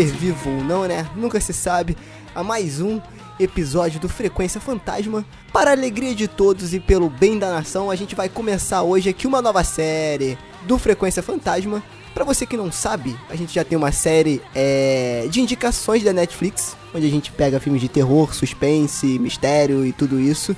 [0.00, 1.06] ser vivo ou não, né?
[1.14, 1.94] Nunca se sabe,
[2.34, 2.98] a mais um
[3.38, 5.26] episódio do Frequência Fantasma.
[5.52, 9.10] Para a alegria de todos e pelo bem da nação, a gente vai começar hoje
[9.10, 11.82] aqui uma nova série do Frequência Fantasma.
[12.14, 16.14] Para você que não sabe, a gente já tem uma série é, de indicações da
[16.14, 20.56] Netflix, onde a gente pega filmes de terror, suspense, mistério e tudo isso.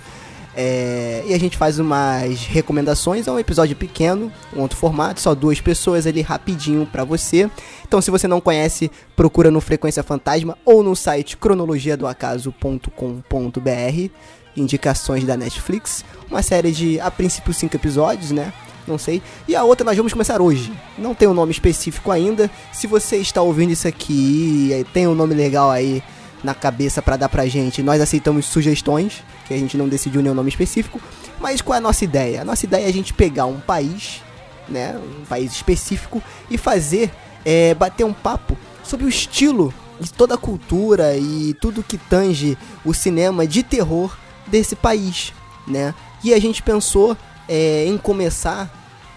[0.55, 5.35] É, e a gente faz umas recomendações, é um episódio pequeno, um outro formato, só
[5.35, 7.51] duas pessoas ali rapidinho pra você.
[7.87, 14.11] Então se você não conhece, procura no Frequência Fantasma ou no site cronologiadoacaso.com.br,
[14.55, 18.53] indicações da Netflix, uma série de a princípio cinco episódios, né?
[18.87, 19.23] Não sei.
[19.47, 20.73] E a outra nós vamos começar hoje.
[20.99, 22.51] Não tem um nome específico ainda.
[22.73, 26.03] Se você está ouvindo isso aqui e tem um nome legal aí
[26.43, 30.35] na cabeça pra dar pra gente, nós aceitamos sugestões, que a gente não decidiu nenhum
[30.35, 31.01] nome específico.
[31.41, 32.43] Mas qual é a nossa ideia?
[32.43, 34.23] A nossa ideia é a gente pegar um país,
[34.69, 37.11] né, um país específico e fazer,
[37.45, 42.59] é, bater um papo sobre o estilo de toda a cultura e tudo que tange
[42.85, 45.33] o cinema de terror desse país,
[45.67, 45.95] né?
[46.25, 47.17] E a gente pensou
[47.49, 48.71] é, em começar,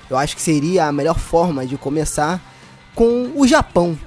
[0.09, 2.41] eu acho que seria a melhor forma de começar
[2.93, 3.97] com o Japão.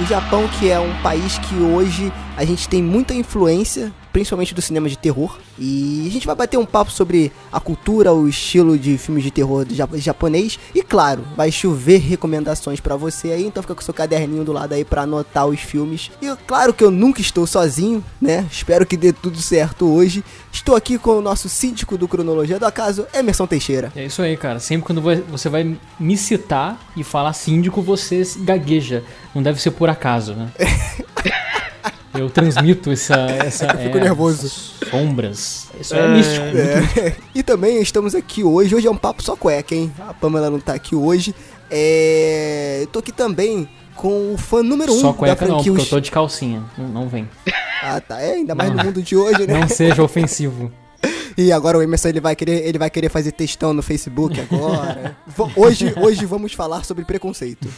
[0.00, 4.62] O Japão, que é um país que hoje a gente tem muita influência, principalmente do
[4.62, 5.36] cinema de terror.
[5.58, 9.30] E a gente vai bater um papo sobre a cultura, o estilo de filmes de
[9.32, 9.66] terror
[9.98, 10.56] japonês.
[10.72, 14.72] E claro, vai chover recomendações pra você aí, então fica com seu caderninho do lado
[14.72, 16.12] aí pra anotar os filmes.
[16.22, 18.46] E claro que eu nunca estou sozinho, né?
[18.48, 20.22] Espero que dê tudo certo hoje.
[20.52, 23.92] Estou aqui com o nosso síndico do Cronologia do Acaso, Emerson Teixeira.
[23.96, 24.60] É isso aí, cara.
[24.60, 29.02] Sempre quando você vai me citar e falar síndico, você gagueja.
[29.34, 30.52] Não deve ser por acaso, né?
[32.16, 33.14] Eu transmito essa.
[33.14, 34.48] essa Eu fico é, nervoso.
[34.90, 35.68] Sombras.
[35.80, 36.46] Isso é, místico.
[36.46, 37.16] É.
[37.34, 38.74] E também estamos aqui hoje.
[38.74, 39.92] Hoje é um papo só cueca, hein?
[39.98, 41.34] A Pamela não tá aqui hoje.
[41.70, 42.80] É...
[42.82, 45.72] Eu tô aqui também com o fã número 1 um Só da cueca não, franquia.
[45.72, 46.62] porque eu tô de calcinha.
[46.78, 47.28] Não, não vem.
[47.82, 48.20] Ah, tá.
[48.20, 48.78] É, ainda mais Não.
[48.78, 49.60] no mundo de hoje, né?
[49.60, 50.72] Não seja ofensivo.
[51.36, 55.16] E agora o Emerson ele vai querer, ele vai querer fazer textão no Facebook agora.
[55.56, 57.68] Hoje, hoje vamos falar sobre preconceito.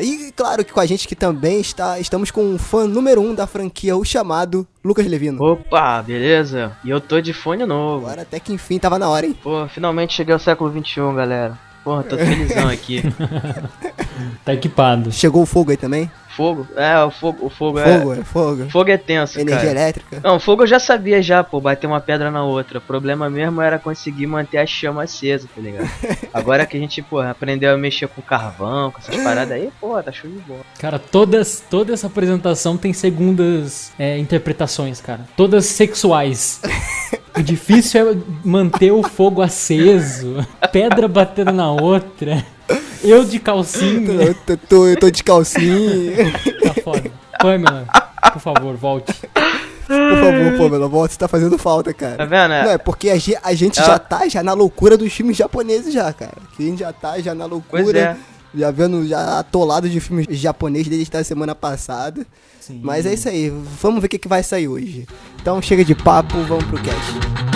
[0.00, 3.30] E claro que com a gente que também está, estamos com um fã número 1
[3.30, 5.42] um da franquia, o chamado Lucas Levino.
[5.42, 6.76] Opa, beleza?
[6.84, 8.06] E eu tô de fone novo.
[8.06, 9.36] Agora até que enfim tava na hora, hein?
[9.42, 11.58] Pô, finalmente cheguei ao século XXI, galera.
[11.82, 13.02] Porra, tô felizão aqui.
[14.44, 15.12] Tá equipado.
[15.12, 16.10] Chegou o fogo aí também?
[16.36, 16.66] Fogo?
[16.76, 18.18] É, o fogo, o fogo, Fogo, é.
[18.18, 18.70] é fogo.
[18.70, 19.70] Fogo é tenso, Energia cara.
[19.70, 20.20] elétrica.
[20.22, 22.78] Não, fogo eu já sabia já, pô, bater uma pedra na outra.
[22.78, 25.88] O problema mesmo era conseguir manter a chama acesa, tá ligado?
[26.34, 30.02] Agora que a gente, pô, aprendeu a mexer com carvão, com essas paradas aí, pô,
[30.02, 30.62] tá show de bola.
[30.78, 35.20] Cara, todas, toda essa apresentação tem segundas é, interpretações, cara.
[35.36, 36.60] Todas sexuais.
[37.36, 40.36] O difícil é manter o fogo aceso,
[40.72, 42.44] pedra batendo na outra,
[43.02, 44.12] eu de calcinha.
[44.22, 46.32] Eu tô, tô- eu tô de calcinha.
[46.62, 47.10] Tá foda.
[47.40, 47.86] Pamela,
[48.32, 49.12] por favor, volte.
[49.12, 52.16] Por favor, Pamela, volta, você tá fazendo falta, cara.
[52.16, 52.50] Tá vendo?
[52.50, 55.92] Não, é porque a, ge- a gente já tá já na loucura dos filmes japoneses
[55.92, 56.32] já, cara.
[56.58, 57.82] A gente já tá já na loucura.
[57.82, 58.16] Pois é.
[58.54, 62.24] Já vendo, já atolado de filmes japoneses desde a semana passada.
[62.72, 65.06] Mas é isso aí, vamos ver o que, que vai sair hoje.
[65.40, 67.53] Então chega de papo, vamos pro cast.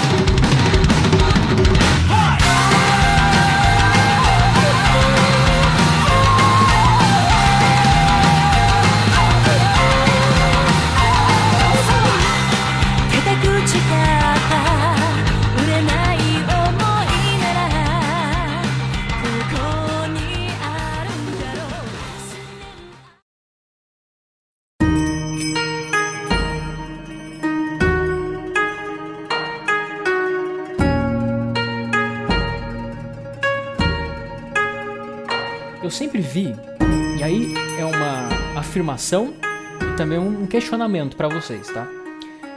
[38.79, 39.35] Afirmação
[39.83, 41.89] e também um questionamento pra vocês, tá?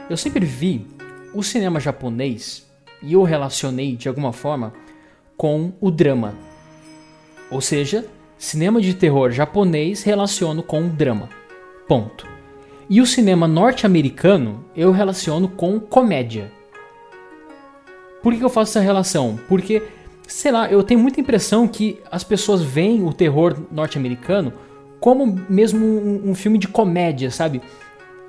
[0.08, 0.86] Eu sempre vi
[1.34, 2.64] o cinema japonês
[3.02, 4.72] e eu relacionei de alguma forma
[5.36, 6.34] com o drama.
[7.50, 8.06] Ou seja,
[8.38, 11.28] cinema de terror japonês relaciono com o drama.
[11.88, 12.24] Ponto.
[12.88, 16.52] E o cinema norte-americano eu relaciono com comédia.
[18.22, 19.40] Por que eu faço essa relação?
[19.48, 19.82] Porque,
[20.28, 24.52] sei lá, eu tenho muita impressão que as pessoas veem o terror norte-americano
[25.02, 27.60] como mesmo um, um filme de comédia, sabe?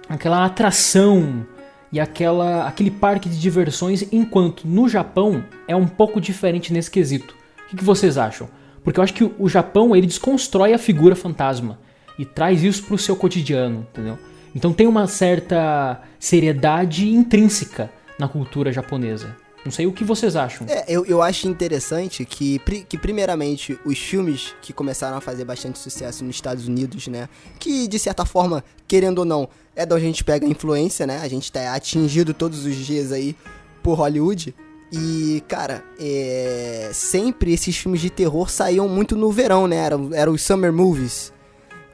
[0.09, 1.45] Aquela atração
[1.91, 7.35] e aquela, aquele parque de diversões, enquanto no Japão é um pouco diferente nesse quesito.
[7.65, 8.49] O que, que vocês acham?
[8.83, 11.77] Porque eu acho que o Japão, ele desconstrói a figura fantasma
[12.17, 14.17] e traz isso pro seu cotidiano, entendeu?
[14.55, 19.35] Então tem uma certa seriedade intrínseca na cultura japonesa.
[19.65, 20.67] Não sei o que vocês acham.
[20.67, 25.79] É, eu, eu acho interessante que, que, primeiramente, os filmes que começaram a fazer bastante
[25.79, 27.29] sucesso nos Estados Unidos, né?
[27.59, 31.07] Que, de certa forma, querendo ou não, é da onde a gente pega a influência,
[31.07, 31.19] né?
[31.21, 33.35] A gente tá atingido todos os dias aí
[33.81, 34.53] por Hollywood.
[34.91, 36.91] E, cara, é...
[36.93, 39.77] sempre esses filmes de terror saíam muito no verão, né?
[39.77, 41.31] Eram, eram os summer movies.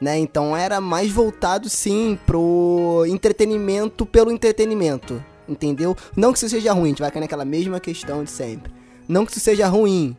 [0.00, 0.18] Né?
[0.18, 5.96] Então era mais voltado sim pro entretenimento pelo entretenimento entendeu?
[6.16, 8.72] Não que isso seja ruim, a gente vai cair naquela mesma questão de sempre.
[9.08, 10.16] Não que isso seja ruim,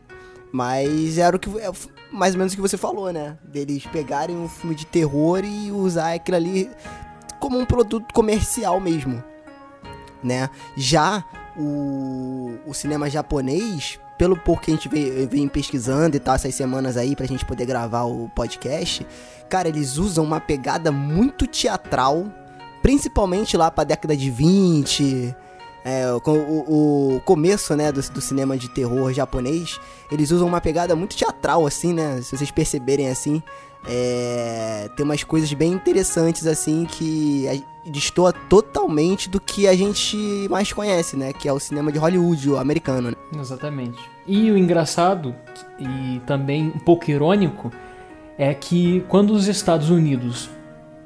[0.52, 1.72] mas era o que é
[2.12, 3.38] mais ou menos o que você falou, né?
[3.42, 6.70] Deles pegarem um filme de terror e usar aquilo ali
[7.40, 9.24] como um produto comercial mesmo,
[10.22, 10.50] né?
[10.76, 11.24] Já
[11.56, 16.98] o, o cinema japonês, pelo pouco que a gente vem, pesquisando e tal essas semanas
[16.98, 19.06] aí pra gente poder gravar o podcast,
[19.48, 22.26] cara, eles usam uma pegada muito teatral
[22.82, 25.34] principalmente lá pra década de 20,
[25.84, 29.80] é, o, o, o, começo, né, do, do, cinema de terror japonês,
[30.10, 33.42] eles usam uma pegada muito teatral, assim, né, se vocês perceberem, assim,
[33.86, 40.16] é, tem umas coisas bem interessantes, assim, que destoa totalmente do que a gente
[40.48, 43.16] mais conhece, né, que é o cinema de Hollywood, o americano, né?
[43.36, 43.98] Exatamente.
[44.26, 45.34] E o engraçado,
[45.80, 47.72] e também um pouco irônico,
[48.38, 50.48] é que quando os Estados Unidos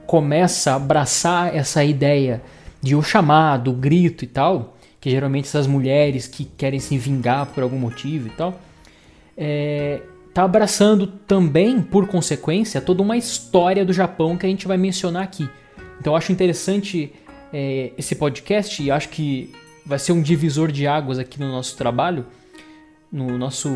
[0.07, 2.43] começa a abraçar essa ideia
[2.81, 7.47] de o chamado, o grito e tal, que geralmente essas mulheres que querem se vingar
[7.47, 8.61] por algum motivo e tal,
[9.37, 10.01] é,
[10.33, 15.23] tá abraçando também, por consequência, toda uma história do Japão que a gente vai mencionar
[15.23, 15.49] aqui.
[16.01, 17.13] Então eu acho interessante
[17.53, 19.53] é, esse podcast e acho que
[19.85, 22.27] vai ser um divisor de águas aqui no nosso trabalho,
[23.11, 23.71] no nosso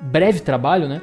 [0.00, 1.00] breve trabalho, né?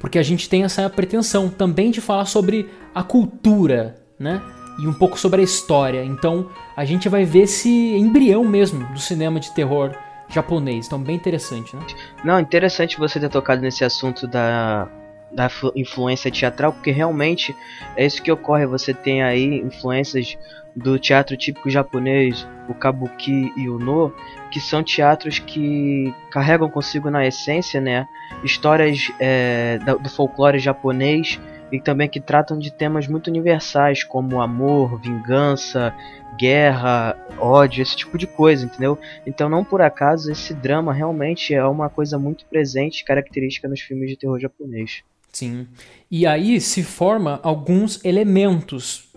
[0.00, 4.42] Porque a gente tem essa pretensão também de falar sobre a cultura, né?
[4.78, 6.04] E um pouco sobre a história.
[6.04, 9.92] Então a gente vai ver esse embrião mesmo do cinema de terror
[10.28, 10.86] japonês.
[10.86, 11.82] Então bem interessante, né?
[12.24, 14.88] Não, interessante você ter tocado nesse assunto da
[15.30, 17.54] da influência teatral, porque realmente
[17.96, 18.66] é isso que ocorre.
[18.66, 20.38] Você tem aí influências
[20.74, 24.12] do teatro típico japonês, o kabuki e o no,
[24.50, 28.06] que são teatros que carregam consigo na essência, né,
[28.42, 31.38] histórias é, do folclore japonês
[31.70, 35.94] e também que tratam de temas muito universais como amor, vingança,
[36.38, 38.98] guerra, ódio, esse tipo de coisa, entendeu?
[39.26, 44.08] Então não por acaso esse drama realmente é uma coisa muito presente, característica nos filmes
[44.08, 45.02] de terror japonês.
[45.32, 45.66] Sim.
[46.10, 49.07] E aí se forma alguns elementos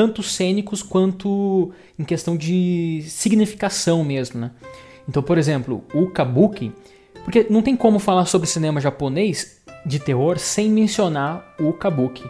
[0.00, 4.50] tanto cênicos quanto em questão de significação mesmo, né?
[5.06, 6.72] Então, por exemplo, o kabuki,
[7.22, 12.24] porque não tem como falar sobre cinema japonês de terror sem mencionar o kabuki,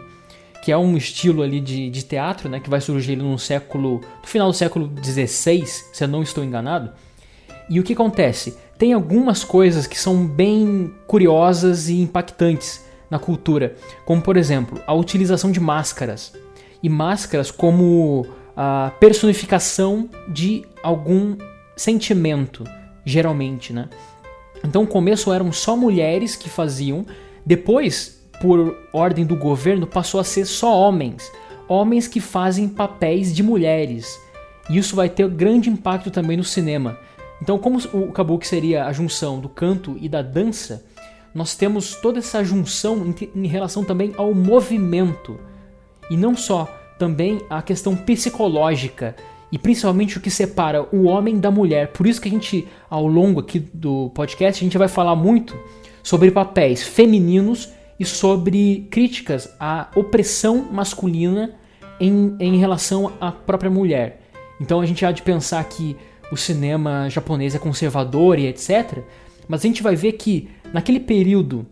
[0.61, 4.27] que é um estilo ali de, de teatro, né, que vai surgir no século, no
[4.27, 6.91] final do século XVI, se eu não estou enganado.
[7.69, 8.57] E o que acontece?
[8.77, 14.93] Tem algumas coisas que são bem curiosas e impactantes na cultura, como por exemplo, a
[14.93, 16.33] utilização de máscaras
[16.81, 21.37] e máscaras como a personificação de algum
[21.75, 22.63] sentimento,
[23.05, 23.89] geralmente, né?
[24.63, 27.05] Então, no começo eram só mulheres que faziam,
[27.45, 31.31] depois, por ordem do governo, passou a ser só homens,
[31.67, 34.19] homens que fazem papéis de mulheres.
[34.69, 36.97] E isso vai ter grande impacto também no cinema.
[37.41, 40.85] Então, como o kabuki seria a junção do canto e da dança,
[41.33, 45.39] nós temos toda essa junção em relação também ao movimento.
[46.11, 46.67] E não só,
[46.99, 49.15] também a questão psicológica
[49.49, 51.87] e principalmente o que separa o homem da mulher.
[51.93, 55.57] Por isso que a gente, ao longo aqui do podcast, a gente vai falar muito
[56.03, 61.55] sobre papéis femininos e sobre críticas à opressão masculina
[61.97, 64.21] em, em relação à própria mulher.
[64.59, 65.95] Então a gente há de pensar que
[66.29, 68.99] o cinema japonês é conservador e etc.
[69.47, 71.65] Mas a gente vai ver que naquele período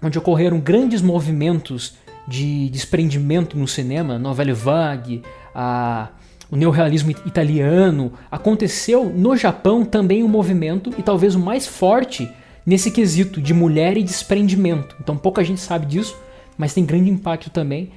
[0.00, 5.22] onde ocorreram grandes movimentos de desprendimento no cinema, Novelle Vague,
[5.54, 6.08] a,
[6.50, 12.30] o neorrealismo italiano, aconteceu no Japão também um movimento, e talvez o mais forte,
[12.64, 14.96] nesse quesito de mulher e desprendimento.
[15.00, 16.16] Então pouca gente sabe disso,
[16.56, 17.90] mas tem grande impacto também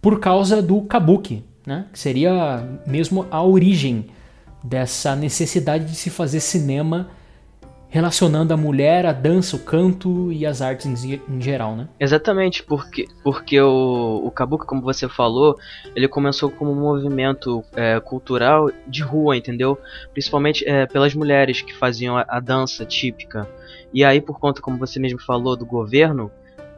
[0.00, 1.86] por causa do kabuki, né?
[1.92, 4.06] que seria mesmo a origem
[4.62, 7.08] dessa necessidade de se fazer cinema
[7.90, 11.88] relacionando a mulher, a dança, o canto e as artes em, em geral, né?
[11.98, 15.58] Exatamente, porque, porque o, o Kabuki, como você falou,
[15.94, 19.76] ele começou como um movimento é, cultural de rua, entendeu?
[20.12, 23.48] Principalmente é, pelas mulheres que faziam a, a dança típica.
[23.92, 26.30] E aí, por conta, como você mesmo falou, do governo,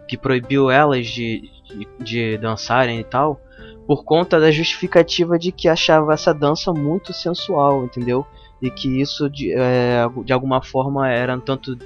[0.09, 3.39] que proibiu elas de, de, de dançarem e tal,
[3.87, 8.27] por conta da justificativa de que achava essa dança muito sensual, entendeu?
[8.63, 11.77] E que isso de, é, de alguma forma era um tanto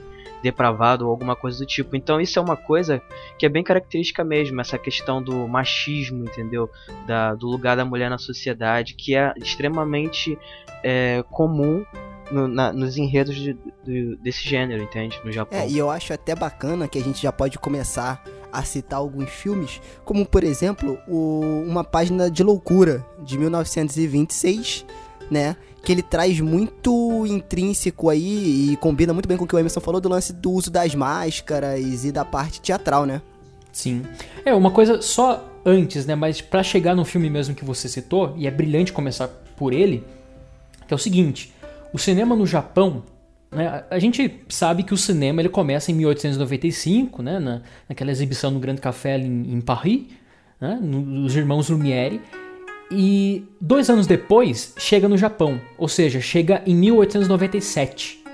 [0.42, 1.97] depravado ou alguma coisa do tipo.
[1.97, 3.02] Então isso é uma coisa
[3.38, 6.71] que é bem característica mesmo, essa questão do machismo, entendeu?
[7.06, 10.38] Da, do lugar da mulher na sociedade, que é extremamente
[10.85, 11.85] é, comum
[12.30, 15.21] no, na, nos enredos de, de, desse gênero, entende?
[15.25, 15.59] No Japão.
[15.59, 19.30] É, e eu acho até bacana que a gente já pode começar a citar alguns
[19.30, 24.87] filmes, como por exemplo, o, uma página de loucura de 1926,
[25.30, 25.56] né?
[25.87, 29.81] Que ele traz muito intrínseco aí e combina muito bem com o que o Emerson
[29.81, 33.23] falou do lance do uso das máscaras e da parte teatral, né?
[33.71, 34.02] Sim.
[34.45, 36.16] É, uma coisa só antes, né?
[36.16, 40.02] Mas para chegar no filme mesmo que você citou, e é brilhante começar por ele,
[40.88, 41.55] que é o seguinte:
[41.93, 43.05] o cinema no Japão,
[43.49, 48.50] né, a gente sabe que o cinema ele começa em 1895, né, na, naquela exibição
[48.50, 50.07] no Grande Café em, em Paris,
[50.61, 52.21] né, nos irmãos Lumière,
[52.90, 58.25] e dois anos depois chega no Japão, ou seja, chega em 1897.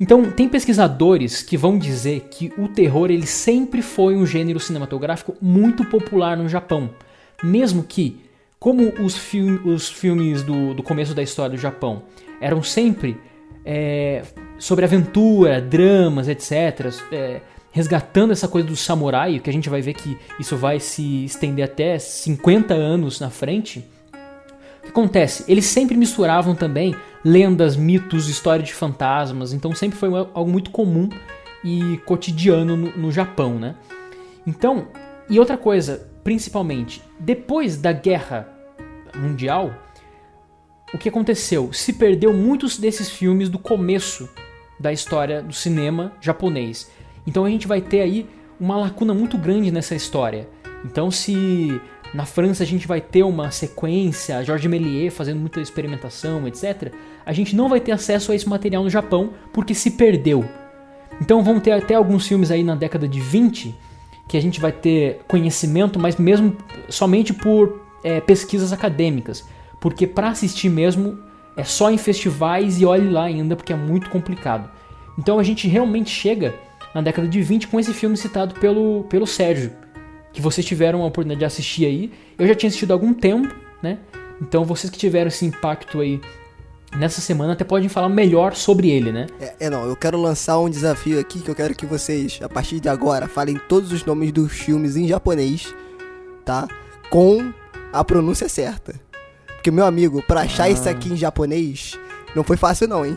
[0.00, 5.36] Então, tem pesquisadores que vão dizer que o terror ele sempre foi um gênero cinematográfico
[5.40, 6.90] muito popular no Japão,
[7.42, 8.20] mesmo que,
[8.58, 9.16] como os,
[9.64, 12.02] os filmes do, do começo da história do Japão
[12.40, 13.16] eram sempre
[13.64, 14.22] é,
[14.58, 17.40] sobre aventura, dramas, etc., é,
[17.72, 21.64] resgatando essa coisa do samurai, que a gente vai ver que isso vai se estender
[21.64, 23.84] até 50 anos na frente.
[24.78, 25.44] O que acontece?
[25.48, 31.08] Eles sempre misturavam também lendas, mitos, história de fantasmas, então sempre foi algo muito comum
[31.64, 33.74] e cotidiano no, no Japão, né?
[34.46, 34.88] Então,
[35.30, 38.48] e outra coisa, principalmente, depois da guerra
[39.16, 39.72] mundial,
[40.92, 41.72] o que aconteceu?
[41.72, 44.28] Se perdeu muitos desses filmes do começo
[44.78, 46.90] da história do cinema japonês.
[47.26, 48.26] Então a gente vai ter aí
[48.58, 50.48] uma lacuna muito grande nessa história.
[50.84, 51.80] Então se
[52.14, 56.92] na França a gente vai ter uma sequência, Georges Méliès fazendo muita experimentação, etc.
[57.24, 60.44] A gente não vai ter acesso a esse material no Japão porque se perdeu.
[61.20, 63.74] Então vão ter até alguns filmes aí na década de 20
[64.28, 66.56] que a gente vai ter conhecimento, mas mesmo
[66.88, 69.46] somente por é, pesquisas acadêmicas.
[69.80, 71.18] Porque para assistir mesmo
[71.56, 74.70] é só em festivais e olhe lá ainda porque é muito complicado.
[75.18, 76.54] Então a gente realmente chega
[76.94, 79.72] na década de 20 com esse filme citado pelo, pelo Sérgio,
[80.32, 82.12] que vocês tiveram a oportunidade de assistir aí.
[82.38, 83.98] Eu já tinha assistido há algum tempo, né?
[84.40, 86.20] Então vocês que tiveram esse impacto aí
[86.96, 89.26] nessa semana até podem falar melhor sobre ele, né?
[89.40, 92.48] É, é, não, eu quero lançar um desafio aqui que eu quero que vocês, a
[92.48, 95.74] partir de agora, falem todos os nomes dos filmes em japonês,
[96.44, 96.66] tá?
[97.10, 97.52] Com
[97.92, 98.94] a pronúncia certa.
[99.46, 100.70] Porque, meu amigo, pra achar ah.
[100.70, 101.98] isso aqui em japonês,
[102.34, 103.16] não foi fácil não, hein?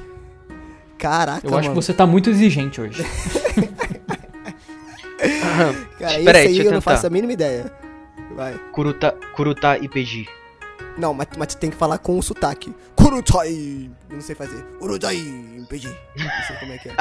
[0.97, 1.79] Caraca, Eu acho mano.
[1.79, 3.03] que você tá muito exigente hoje.
[5.99, 7.71] Cara, isso aí eu, eu não faço a mínima ideia.
[8.35, 8.53] Vai.
[8.71, 10.27] Kuruta, Kuruta IPG.
[10.97, 12.73] Não, mas, mas tu tem que falar com o sotaque.
[12.95, 13.89] Kurutai.
[14.09, 14.63] Eu não sei fazer.
[14.79, 15.87] Kurutai IPG.
[15.87, 16.95] Não sei como é que é.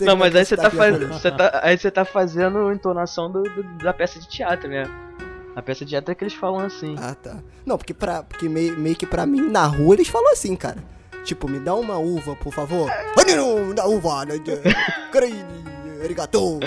[0.00, 0.98] Não, não mas aí você tá, faz...
[0.98, 4.88] você tá, aí você tá fazendo entonação do, do, da peça de teatro, né?
[5.56, 6.94] A peça de teatro é que eles falam assim.
[6.98, 7.36] Ah, tá.
[7.66, 10.78] Não, porque, pra, porque meio, meio que pra mim, na rua, eles falam assim, cara.
[11.24, 12.90] Tipo, me dá uma uva, por favor.
[13.68, 14.34] Me dá uva, né?
[16.02, 16.60] Arigatou.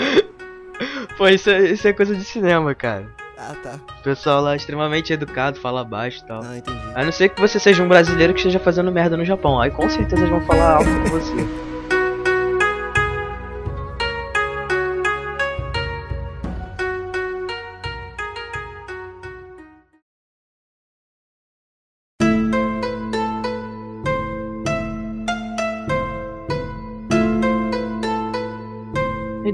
[1.16, 3.06] Pô, isso é, isso é coisa de cinema, cara.
[3.38, 3.78] Ah, tá.
[4.00, 6.42] O pessoal lá é extremamente educado, fala baixo e tal.
[6.42, 6.80] Ah, entendi.
[6.94, 9.60] A não ser que você seja um brasileiro que esteja fazendo merda no Japão.
[9.60, 11.65] Aí com certeza eles vão falar alto com você.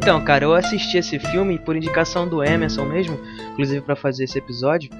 [0.02, 3.16] Então, cara, eu assisti esse filme por indicação do Emerson mesmo,
[3.52, 4.90] inclusive para fazer esse episódio.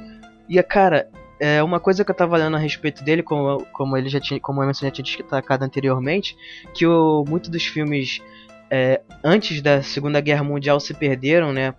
[0.48, 1.08] E, cara,
[1.40, 4.38] é uma coisa que eu tava lendo a respeito dele, como, como ele já tinha,
[4.38, 6.36] como o Emerson já tinha destacado anteriormente,
[6.72, 8.22] que o, muito dos filmes
[8.70, 11.74] é, antes da Segunda Guerra Mundial se perderam, né?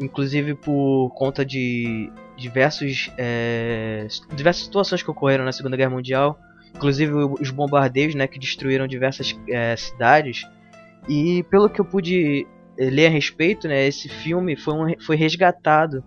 [0.00, 6.36] Inclusive por conta de diversos, é, diversas situações que ocorreram na Segunda Guerra Mundial,
[6.74, 10.44] inclusive os bombardeios, né, que destruíram diversas é, cidades.
[11.08, 12.46] E pelo que eu pude
[12.78, 16.02] eh, ler a respeito, né, esse filme foi, um, foi resgatado,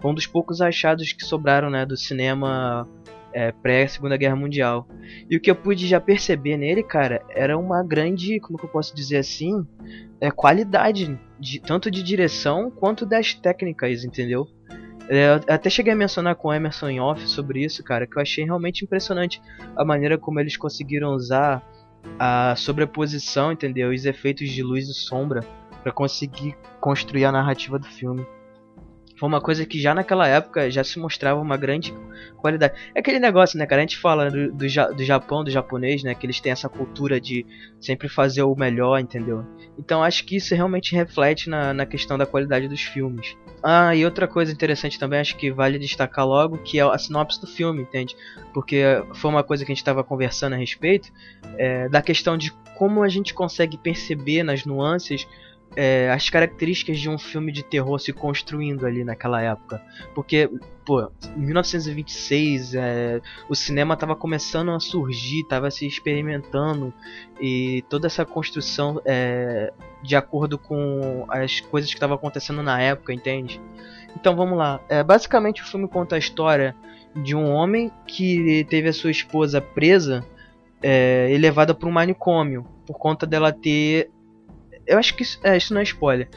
[0.00, 2.88] foi um dos poucos achados que sobraram né, do cinema
[3.32, 4.86] é, pré-Segunda Guerra Mundial.
[5.28, 8.70] E o que eu pude já perceber nele, cara, era uma grande, como que eu
[8.70, 9.66] posso dizer assim,
[10.20, 14.46] é, qualidade, de, tanto de direção quanto das técnicas, entendeu?
[15.08, 18.22] Eu até cheguei a mencionar com o Emerson em off sobre isso, cara, que eu
[18.22, 19.42] achei realmente impressionante
[19.76, 21.62] a maneira como eles conseguiram usar
[22.18, 23.90] a sobreposição, entendeu?
[23.90, 25.40] Os efeitos de luz e sombra
[25.82, 28.24] para conseguir construir a narrativa do filme.
[29.22, 31.94] Foi uma coisa que já naquela época já se mostrava uma grande
[32.38, 32.74] qualidade.
[32.92, 33.80] É aquele negócio, né, cara?
[33.80, 36.12] A gente fala do, do, do Japão, do japonês, né?
[36.12, 37.46] Que eles têm essa cultura de
[37.80, 39.46] sempre fazer o melhor, entendeu?
[39.78, 43.36] Então acho que isso realmente reflete na, na questão da qualidade dos filmes.
[43.62, 47.40] Ah, e outra coisa interessante também, acho que vale destacar logo, que é a sinopse
[47.40, 48.16] do filme, entende?
[48.52, 48.82] Porque
[49.14, 51.12] foi uma coisa que a gente estava conversando a respeito,
[51.56, 55.28] é, da questão de como a gente consegue perceber nas nuances
[55.76, 59.82] é, as características de um filme de terror se construindo ali naquela época.
[60.14, 60.50] Porque,
[60.84, 66.92] pô, em 1926 é, o cinema estava começando a surgir, estava se experimentando
[67.40, 73.12] e toda essa construção é, de acordo com as coisas que estavam acontecendo na época,
[73.12, 73.60] entende?
[74.16, 74.80] Então vamos lá.
[74.88, 76.74] É, basicamente o filme conta a história
[77.14, 80.24] de um homem que teve a sua esposa presa
[80.82, 84.10] é, e levada para um manicômio por conta dela ter
[84.86, 86.28] eu acho que isso, é, isso não é spoiler.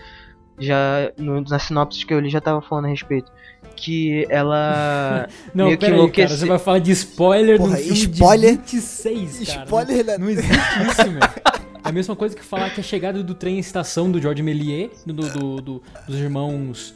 [0.57, 3.31] Já no, na sinopse que eu li já tava falando a respeito.
[3.75, 5.27] Que ela.
[5.53, 6.27] não, meio que enlouquece...
[6.27, 9.63] cara, você vai falar de spoiler Porra, filme spoiler, de 26, cara.
[9.65, 10.53] Spoiler, não, não existe
[10.87, 11.19] isso, meu.
[11.23, 14.41] É a mesma coisa que falar que a chegada do trem em estação do George
[14.41, 16.95] Méliès, do, do, do, dos irmãos.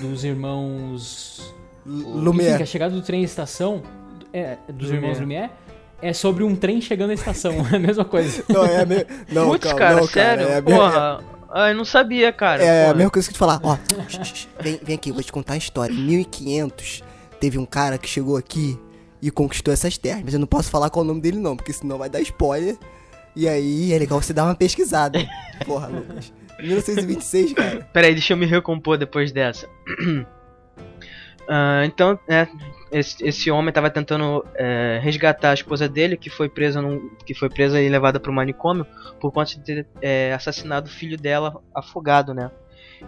[0.00, 1.54] Dos irmãos.
[1.86, 2.50] Lumière.
[2.50, 3.82] Enfim, que a chegada do trem em estação.
[4.32, 4.94] É, dos Lumière.
[4.94, 5.50] irmãos Lumière
[6.02, 7.52] é sobre um trem chegando na estação.
[7.72, 8.44] É a mesma coisa.
[8.48, 9.06] Não, é a me...
[9.30, 10.46] não, Putz, calma, cara, não, sério?
[10.46, 11.24] Cara, é Porra.
[11.52, 12.62] Ah, eu não sabia, cara.
[12.62, 12.92] É porra.
[12.92, 13.60] a mesma coisa que te falar.
[13.62, 13.76] Ó,
[14.60, 15.92] vem, vem aqui, vou te contar a história.
[15.92, 17.02] Em 1500,
[17.40, 18.78] teve um cara que chegou aqui
[19.20, 20.22] e conquistou essas terras.
[20.24, 22.20] Mas eu não posso falar qual é o nome dele, não, porque senão vai dar
[22.20, 22.76] spoiler.
[23.34, 25.18] E aí é legal você dar uma pesquisada.
[25.66, 26.32] Porra, Lucas.
[26.60, 27.88] 1926, cara.
[27.92, 29.66] Peraí, deixa eu me recompor depois dessa.
[29.66, 30.26] Uh,
[31.86, 32.46] então, é,
[32.92, 37.34] esse, esse homem estava tentando é, resgatar a esposa dele, que foi presa, num, que
[37.34, 38.86] foi presa e levada para o manicômio
[39.20, 42.50] por conta de ter é, assassinado o filho dela afogado, né?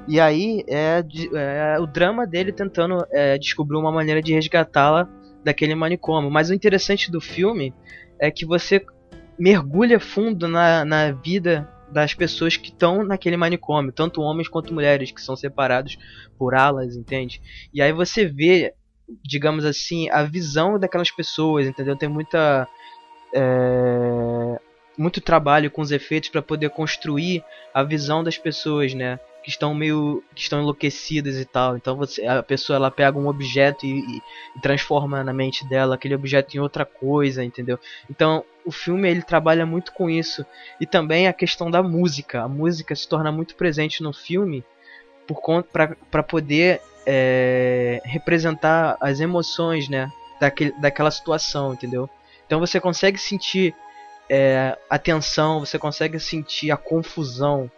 [0.09, 5.09] E aí é, é o drama dele tentando é, descobrir uma maneira de resgatá-la
[5.45, 6.31] daquele manicômio.
[6.31, 7.75] Mas o interessante do filme
[8.19, 8.85] é que você
[9.39, 15.11] mergulha fundo na, na vida das pessoas que estão naquele manicômio, tanto homens quanto mulheres,
[15.11, 15.99] que são separados
[16.39, 17.43] por alas, entende?
[17.73, 18.73] E aí você vê,
[19.23, 21.97] digamos assim, a visão daquelas pessoas, entendeu?
[21.97, 22.69] Tem muita.
[23.35, 24.61] É,
[24.97, 29.19] muito trabalho com os efeitos para poder construir a visão das pessoas, né?
[29.43, 31.77] que estão meio que estão enlouquecidas e tal.
[31.77, 34.23] Então você a pessoa ela pega um objeto e, e,
[34.57, 37.79] e, transforma na mente dela aquele objeto em outra coisa, entendeu?
[38.09, 40.47] Então o filme ele trabalha muito com isso
[40.81, 42.43] e também a questão da música.
[42.43, 44.65] A música se torna muito presente no filme
[46.11, 50.11] para poder é, representar as emoções, né?
[50.41, 52.11] Daquele, daquela situação, entendeu?
[52.47, 53.75] Então você consegue sentir
[54.29, 57.71] é, a tensão, você consegue sentir a confusão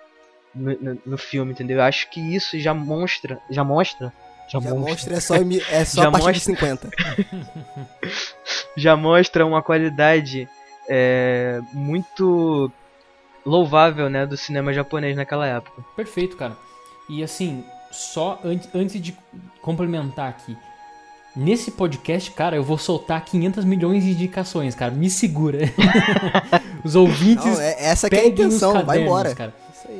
[0.54, 1.78] no, no, filme, entendeu?
[1.78, 3.38] Eu acho que isso já mostra.
[3.50, 4.12] Já mostra?
[4.48, 4.90] Já, já mostra.
[4.90, 5.34] mostra, é só,
[5.70, 6.32] é só a partir mostra...
[6.32, 6.90] de 50.
[8.76, 10.48] já mostra uma qualidade
[10.88, 12.70] é, muito
[13.44, 15.84] louvável, né, do cinema japonês naquela época.
[15.96, 16.56] Perfeito, cara.
[17.08, 19.16] E assim, só antes, antes de
[19.62, 20.56] complementar aqui,
[21.36, 24.92] Nesse podcast, cara, eu vou soltar 500 milhões de indicações, cara.
[24.92, 25.58] Me segura.
[26.84, 27.44] Os ouvintes.
[27.44, 29.34] Não, é, essa que é a intenção, cadernos, vai embora.
[29.34, 29.52] Cara.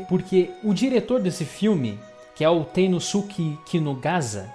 [0.09, 1.99] Porque o diretor desse filme,
[2.37, 4.49] que é o Teinosuke Kinogasa,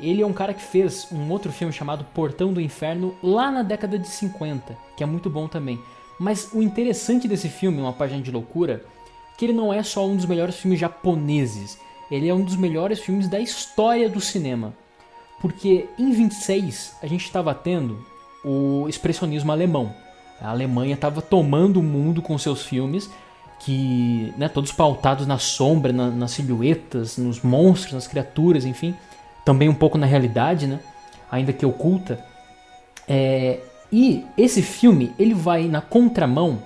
[0.00, 3.62] ele é um cara que fez um outro filme chamado Portão do Inferno lá na
[3.62, 5.78] década de 50, que é muito bom também.
[6.18, 8.84] Mas o interessante desse filme, Uma Página de Loucura,
[9.38, 11.78] que ele não é só um dos melhores filmes japoneses,
[12.10, 14.74] ele é um dos melhores filmes da história do cinema.
[15.40, 18.04] Porque em 26 a gente estava tendo
[18.44, 19.94] o expressionismo alemão.
[20.40, 23.10] A Alemanha estava tomando o mundo com seus filmes,
[23.60, 28.94] que né, todos pautados na sombra, na, nas silhuetas, nos monstros, nas criaturas, enfim,
[29.44, 30.80] também um pouco na realidade, né,
[31.30, 32.24] ainda que oculta.
[33.06, 33.60] É,
[33.92, 36.62] e esse filme ele vai na contramão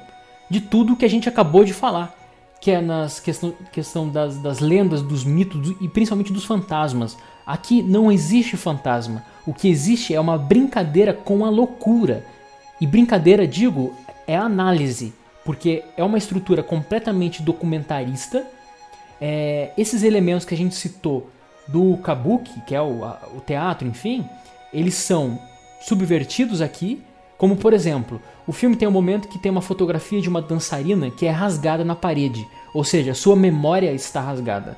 [0.49, 2.15] de tudo que a gente acabou de falar,
[2.65, 7.15] que é nas questão, questão das, das lendas, dos mitos e principalmente dos fantasmas.
[7.45, 9.23] Aqui não existe fantasma.
[9.47, 12.25] O que existe é uma brincadeira com a loucura.
[12.81, 13.93] E brincadeira, digo,
[14.27, 15.13] é análise
[15.45, 18.47] porque é uma estrutura completamente documentarista.
[19.21, 21.29] É, esses elementos que a gente citou
[21.69, 24.27] do kabuki, que é o, a, o teatro, enfim,
[24.73, 25.39] eles são
[25.83, 27.03] subvertidos aqui,
[27.37, 31.11] como por exemplo, o filme tem um momento que tem uma fotografia de uma dançarina
[31.11, 34.77] que é rasgada na parede, ou seja, sua memória está rasgada.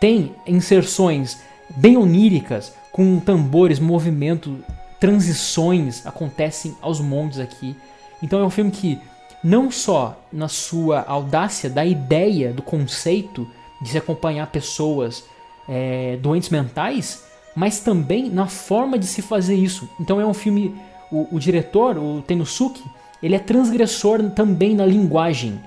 [0.00, 1.40] Tem inserções
[1.76, 4.58] bem oníricas, com tambores, movimento,
[5.00, 7.76] transições acontecem aos montes aqui.
[8.22, 8.98] Então é um filme que
[9.42, 13.46] não só na sua audácia da ideia, do conceito,
[13.82, 15.24] de se acompanhar pessoas
[15.68, 19.88] é, doentes mentais, mas também na forma de se fazer isso.
[20.00, 20.74] Então é um filme,
[21.14, 22.82] o, o diretor, o Tenosuke,
[23.22, 25.60] ele é transgressor também na linguagem.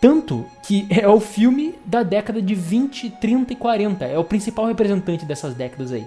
[0.00, 4.04] Tanto que é o filme da década de 20, 30 e 40.
[4.04, 6.06] É o principal representante dessas décadas aí.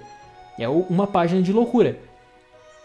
[0.59, 1.97] É uma página de loucura.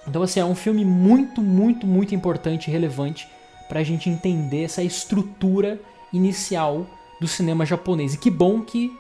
[0.07, 3.29] Então, assim, é um filme muito, muito, muito importante e relevante
[3.69, 5.79] pra gente entender essa estrutura
[6.13, 6.87] inicial
[7.21, 8.15] do cinema japonês.
[8.15, 8.91] E que bom que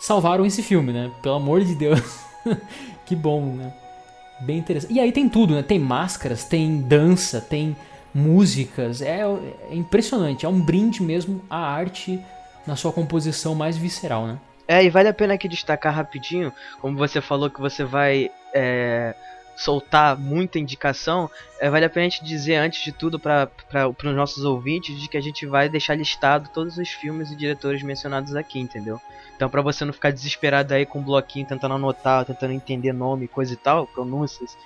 [0.00, 1.10] salvaram esse filme, né?
[1.22, 2.20] Pelo amor de Deus.
[3.04, 3.83] que bom, né?
[4.40, 4.92] Bem interessante.
[4.92, 5.62] E aí tem tudo, né?
[5.62, 7.76] Tem máscaras, tem dança, tem
[8.14, 9.00] músicas.
[9.00, 9.20] É,
[9.70, 10.44] é impressionante.
[10.44, 12.20] É um brinde mesmo à arte
[12.66, 14.38] na sua composição mais visceral, né?
[14.66, 19.14] É, e vale a pena aqui destacar rapidinho, como você falou que você vai é,
[19.56, 23.48] soltar muita indicação, é, vale a pena a gente dizer antes de tudo para
[23.88, 27.82] os nossos ouvintes de que a gente vai deixar listado todos os filmes e diretores
[27.82, 29.00] mencionados aqui, entendeu?
[29.36, 33.28] Então para você não ficar desesperado aí com um bloquinho tentando anotar, tentando entender nome,
[33.28, 34.56] coisa e tal, pronúncias,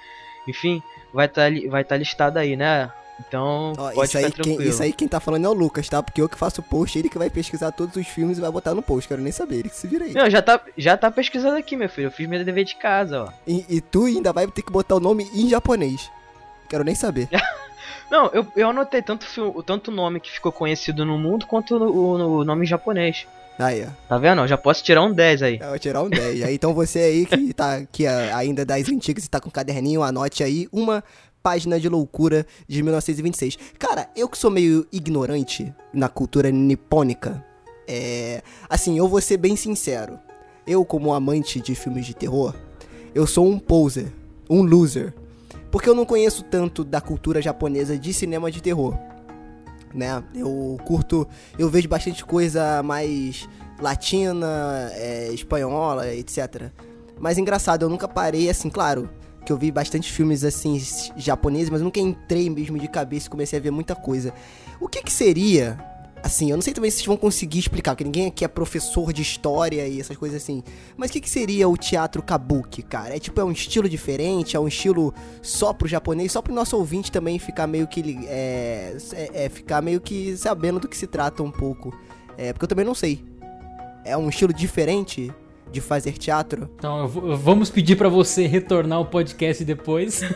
[0.46, 2.90] enfim, vai estar tá, vai tá listado aí, né?
[3.26, 4.58] Então, Ó, pode isso aí, tranquilo.
[4.58, 6.02] Quem, isso aí quem tá falando é o Lucas, tá?
[6.02, 8.50] Porque eu que faço o post, ele que vai pesquisar todos os filmes e vai
[8.50, 9.08] botar no post.
[9.08, 10.14] Quero nem saber, ele que se vira aí.
[10.14, 12.06] Não, já tá, já tá pesquisando aqui, meu filho.
[12.06, 13.28] Eu fiz meu dever de casa, ó.
[13.46, 16.10] E, e tu ainda vai ter que botar o nome em japonês.
[16.68, 17.28] Quero nem saber.
[18.10, 19.26] Não, eu, eu anotei tanto,
[19.64, 23.26] tanto nome que ficou conhecido no mundo quanto o, nome em japonês.
[23.58, 23.88] Aí, ó.
[24.08, 24.42] Tá vendo?
[24.42, 25.58] Eu já posso tirar um 10 aí.
[25.60, 26.42] Eu vou tirar um 10.
[26.44, 30.02] aí, então você aí que tá que ainda das antigas e tá com um caderninho,
[30.02, 31.02] anote aí uma
[31.42, 33.58] página de loucura de 1926.
[33.78, 37.44] Cara, eu que sou meio ignorante na cultura nipônica,
[37.88, 38.42] é.
[38.68, 40.18] Assim, eu vou ser bem sincero.
[40.66, 42.54] Eu, como amante de filmes de terror,
[43.14, 44.12] eu sou um poser,
[44.50, 45.14] um loser.
[45.70, 48.94] Porque eu não conheço tanto da cultura japonesa de cinema de terror.
[49.94, 50.22] Né?
[50.34, 51.26] Eu curto.
[51.58, 53.48] Eu vejo bastante coisa mais
[53.80, 56.70] latina, é, espanhola, etc.
[57.18, 59.08] Mas engraçado, eu nunca parei assim, claro
[59.48, 60.78] que eu vi bastante filmes assim
[61.16, 64.34] japoneses, mas nunca entrei mesmo de cabeça e comecei a ver muita coisa.
[64.78, 65.78] O que que seria
[66.22, 69.10] assim, eu não sei também se vocês vão conseguir explicar, porque ninguém aqui é professor
[69.10, 70.62] de história e essas coisas assim.
[70.98, 73.16] Mas o que, que seria o teatro kabuki, cara?
[73.16, 76.76] É tipo, é um estilo diferente, é um estilo só pro japonês, só pro nosso
[76.76, 78.18] ouvinte também ficar meio que.
[78.26, 81.96] É, é, é ficar meio que sabendo do que se trata um pouco.
[82.36, 83.24] É, porque eu também não sei.
[84.04, 85.32] É um estilo diferente
[85.70, 86.70] de fazer teatro.
[86.78, 90.22] Então, vamos pedir para você retornar o podcast depois.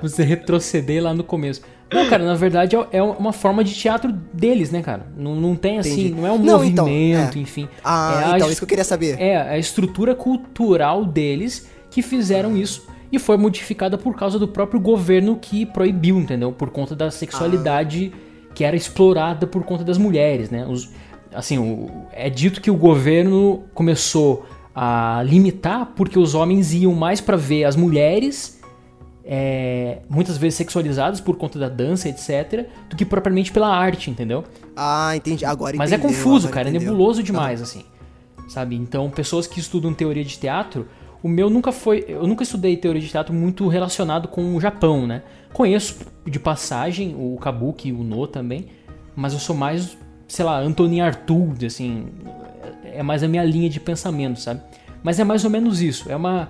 [0.00, 1.62] você retroceder lá no começo.
[1.92, 5.06] Não, cara, na verdade é, é uma forma de teatro deles, né, cara?
[5.16, 6.20] Não, não tem assim, Entendi.
[6.20, 7.42] não é um não, então, movimento, então, é.
[7.42, 7.68] enfim.
[7.84, 9.20] Ah, é então, isso que eu queria saber.
[9.20, 12.90] É, a estrutura cultural deles que fizeram isso.
[13.10, 16.50] E foi modificada por causa do próprio governo que proibiu, entendeu?
[16.50, 18.52] Por conta da sexualidade ah.
[18.54, 20.66] que era explorada por conta das mulheres, né?
[20.66, 20.90] Os,
[21.34, 27.20] assim, o, é dito que o governo começou a limitar porque os homens iam mais
[27.20, 28.60] para ver as mulheres,
[29.24, 34.44] é, muitas vezes sexualizadas por conta da dança, etc., do que propriamente pela arte, entendeu?
[34.76, 35.44] Ah, entendi.
[35.44, 36.88] Agora Mas é confuso, cara, entendeu.
[36.88, 37.64] é nebuloso demais, ah.
[37.64, 37.84] assim.
[38.48, 38.76] Sabe?
[38.76, 40.86] Então, pessoas que estudam teoria de teatro,
[41.22, 42.04] o meu nunca foi.
[42.08, 45.22] Eu nunca estudei teoria de teatro muito relacionado com o Japão, né?
[45.52, 48.66] Conheço de passagem o Kabuki, o No também,
[49.14, 49.96] mas eu sou mais
[50.32, 52.06] sei lá, Antonin Artaud, assim,
[52.84, 54.62] é mais a minha linha de pensamento, sabe?
[55.02, 56.48] Mas é mais ou menos isso, é uma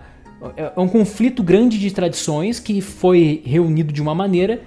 [0.57, 4.61] é um conflito grande de tradições que foi reunido de uma maneira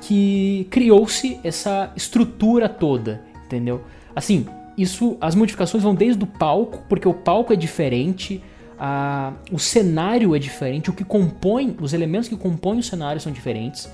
[0.00, 3.82] que criou-se essa estrutura toda, entendeu?
[4.16, 8.42] Assim, isso, as modificações vão desde o palco, porque o palco é diferente,
[8.76, 13.30] a, o cenário é diferente, o que compõe, os elementos que compõem o cenário são
[13.30, 13.88] diferentes.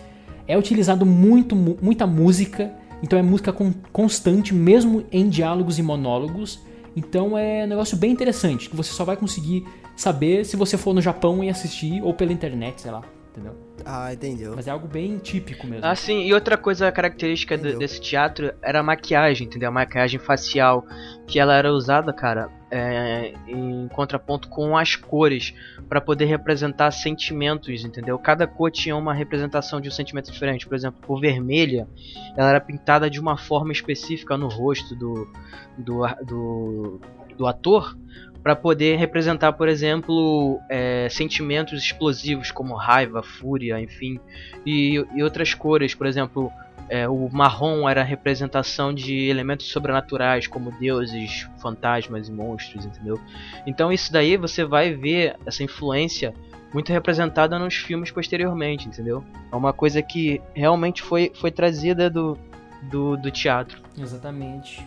[0.48, 2.72] É utilizado muito, muita música,
[3.02, 3.52] então é música
[3.92, 6.60] constante, mesmo em diálogos e monólogos.
[6.94, 10.94] Então é um negócio bem interessante, que você só vai conseguir saber se você for
[10.94, 13.54] no Japão e assistir, ou pela internet, sei lá, entendeu?
[13.84, 14.52] Ah, entendeu.
[14.54, 15.84] Mas é algo bem típico mesmo.
[15.84, 19.70] Ah, sim, e outra coisa característica desse teatro era a maquiagem, entendeu?
[19.70, 20.84] A maquiagem facial,
[21.26, 25.54] que ela era usada, cara, é, em contraponto com as cores
[25.90, 28.18] para poder representar sentimentos, entendeu?
[28.18, 30.66] Cada cor tinha uma representação de um sentimento diferente.
[30.66, 31.86] Por exemplo, por vermelha,
[32.34, 35.30] ela era pintada de uma forma específica no rosto do,
[35.76, 37.00] do, do,
[37.36, 37.94] do ator
[38.42, 44.18] para poder representar, por exemplo, é, sentimentos explosivos como raiva, fúria, enfim,
[44.66, 46.50] e, e outras cores, por exemplo,
[46.88, 53.18] é, o marrom era a representação de elementos sobrenaturais, como deuses, fantasmas e monstros, entendeu?
[53.66, 56.34] Então isso daí você vai ver essa influência
[56.72, 59.24] muito representada nos filmes posteriormente, entendeu?
[59.50, 62.38] É uma coisa que realmente foi, foi trazida do,
[62.82, 63.80] do, do teatro.
[63.98, 64.82] Exatamente.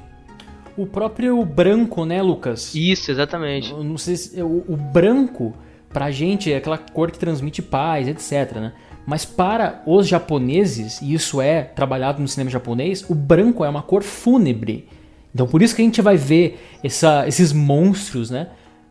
[0.76, 2.74] o próprio branco, né, Lucas?
[2.74, 3.72] Isso, exatamente.
[3.72, 5.54] Eu não sei se, o, o branco,
[5.90, 8.74] pra gente, é aquela cor que transmite paz, etc, né?
[9.06, 13.84] Mas para os japoneses, e isso é trabalhado no cinema japonês, o branco é uma
[13.84, 14.88] cor fúnebre.
[15.34, 18.48] Então por isso que a gente vai ver essa, esses monstros, né?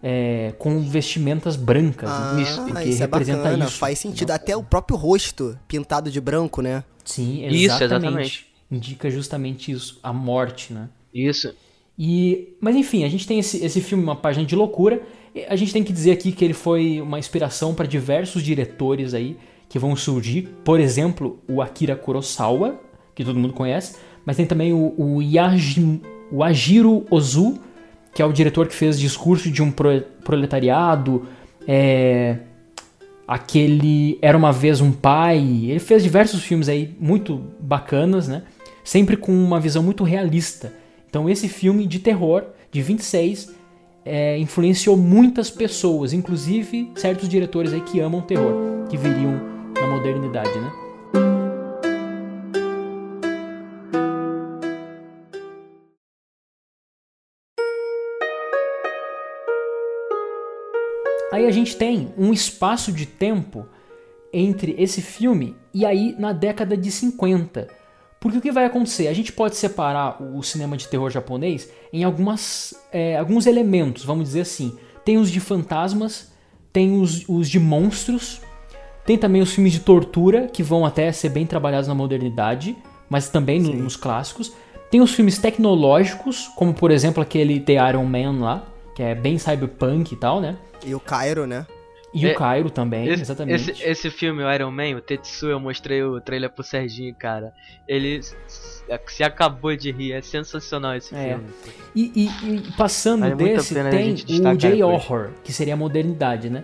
[0.07, 2.11] É, com vestimentas brancas.
[2.11, 3.79] Ah, isso, porque isso é representa bacana, isso.
[3.79, 4.31] faz sentido.
[4.31, 6.85] Até o próprio rosto pintado de branco, né?
[7.05, 8.07] Sim, Isso, exatamente.
[8.07, 8.46] exatamente.
[8.70, 10.88] Indica justamente isso, a morte, né?
[11.12, 11.55] Isso.
[11.98, 15.00] E, mas enfim, a gente tem esse, esse filme, uma página de loucura.
[15.35, 19.14] E A gente tem que dizer aqui que ele foi uma inspiração para diversos diretores
[19.14, 19.37] aí
[19.75, 20.51] que vão surgir.
[20.63, 22.81] Por exemplo, o Akira Kurosawa,
[23.13, 23.97] que todo mundo conhece.
[24.25, 25.19] Mas tem também o, o,
[26.31, 27.59] o Ajiro Ozu,
[28.15, 31.27] que é o diretor que fez Discurso de um Pro- Proletariado.
[31.67, 32.37] É,
[33.27, 35.39] aquele Era Uma Vez Um Pai.
[35.65, 38.45] Ele fez diversos filmes aí muito bacanas, né?
[38.85, 40.73] Sempre com uma visão muito realista.
[41.11, 43.53] Então esse filme de terror, de 26,
[44.05, 49.54] é, influenciou muitas pessoas, inclusive certos diretores aí que amam terror, que viriam
[49.85, 50.73] na modernidade, né?
[61.31, 63.66] Aí a gente tem um espaço de tempo
[64.33, 67.68] entre esse filme e aí na década de 50.
[68.20, 69.09] Porque o que vai acontecer?
[69.09, 74.25] A gente pode separar o cinema de terror japonês em algumas, é, alguns elementos, vamos
[74.25, 74.79] dizer assim.
[75.05, 76.33] Tem os de fantasmas,
[76.73, 78.40] tem os, os de monstros,
[79.07, 82.77] tem também os filmes de tortura, que vão até ser bem trabalhados na modernidade,
[83.09, 84.53] mas também no- nos clássicos.
[84.90, 88.64] Tem os filmes tecnológicos, como por exemplo aquele The Iron Man lá,
[88.95, 90.57] que é bem cyberpunk e tal, né?
[90.87, 91.67] E o Cairo, né?
[92.17, 93.71] E É, o Cairo também, Esse, exatamente.
[93.73, 97.53] esse, esse filme, o Iron Man, o Tetsu, eu mostrei o trailer pro Serginho, cara.
[97.88, 98.21] Ele
[99.09, 101.31] se acabou de rir, é sensacional esse É.
[101.31, 101.45] filme.
[101.95, 104.57] E, e- e passando Vale desse, tem o.
[104.57, 106.62] J-Horror, que seria a modernidade, né?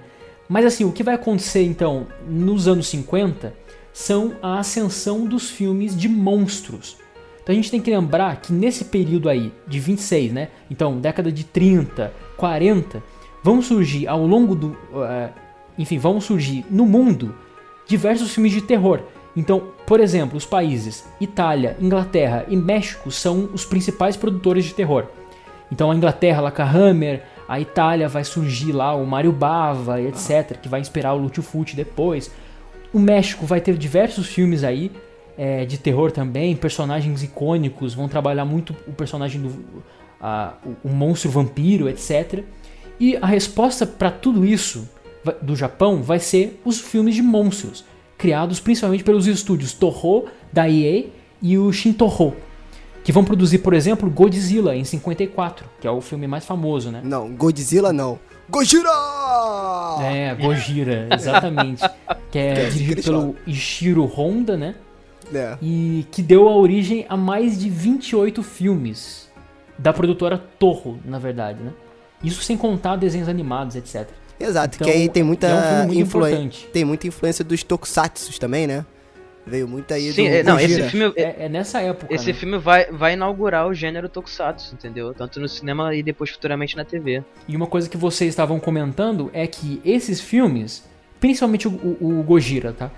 [0.50, 3.54] Mas assim, o que vai acontecer então nos anos 50
[3.92, 6.96] são a ascensão dos filmes de monstros.
[7.40, 10.48] Então a gente tem que lembrar que nesse período aí, de 26, né?
[10.68, 13.00] Então, década de 30, 40,
[13.44, 14.76] vão surgir ao longo do.
[14.96, 15.30] eh,
[15.78, 17.32] enfim, vão surgir no mundo
[17.86, 19.02] diversos filmes de terror.
[19.36, 25.06] Então, por exemplo, os países Itália, Inglaterra e México são os principais produtores de terror.
[25.70, 30.56] Então a Inglaterra, lá a Hammer, a Itália vai surgir lá o Mario Bava, etc.,
[30.62, 32.30] que vai inspirar o Lutfut depois.
[32.92, 34.92] O México vai ter diversos filmes aí
[35.36, 39.82] é, de terror também, personagens icônicos, vão trabalhar muito o personagem do
[40.20, 42.44] a- o, o monstro vampiro, etc.
[43.00, 44.88] E a resposta para tudo isso
[45.42, 47.84] do Japão vai ser os filmes de monstros,
[48.16, 51.06] criados principalmente pelos estúdios Toho da EA
[51.42, 51.72] e o
[53.11, 57.01] que vão produzir, por exemplo, Godzilla em 54, que é o filme mais famoso, né?
[57.03, 58.20] Não, Godzilla não.
[58.49, 58.88] Gojira!
[60.01, 61.83] É, Gojira, exatamente.
[62.31, 64.77] que é Que é dirigido pelo Ishiro Honda, né?
[65.35, 65.59] É.
[65.61, 69.29] E que deu a origem a mais de 28 filmes
[69.77, 71.73] da produtora Toho, na verdade, né?
[72.23, 74.09] Isso sem contar desenhos animados, etc.
[74.38, 76.68] Exato, Então, que aí tem muita é um influência.
[76.73, 78.87] Tem muita influência dos tokusatsus também, né?
[79.50, 82.32] Veio muito aí Sim, do é, não, esse filme, É, é nessa época, esse né?
[82.32, 85.12] filme vai, vai inaugurar o gênero Tokusatsu, entendeu?
[85.12, 87.22] Tanto no cinema e depois futuramente na TV.
[87.48, 90.84] E uma coisa que vocês estavam comentando é que esses filmes,
[91.18, 92.90] principalmente o, o- o Gojira, tá?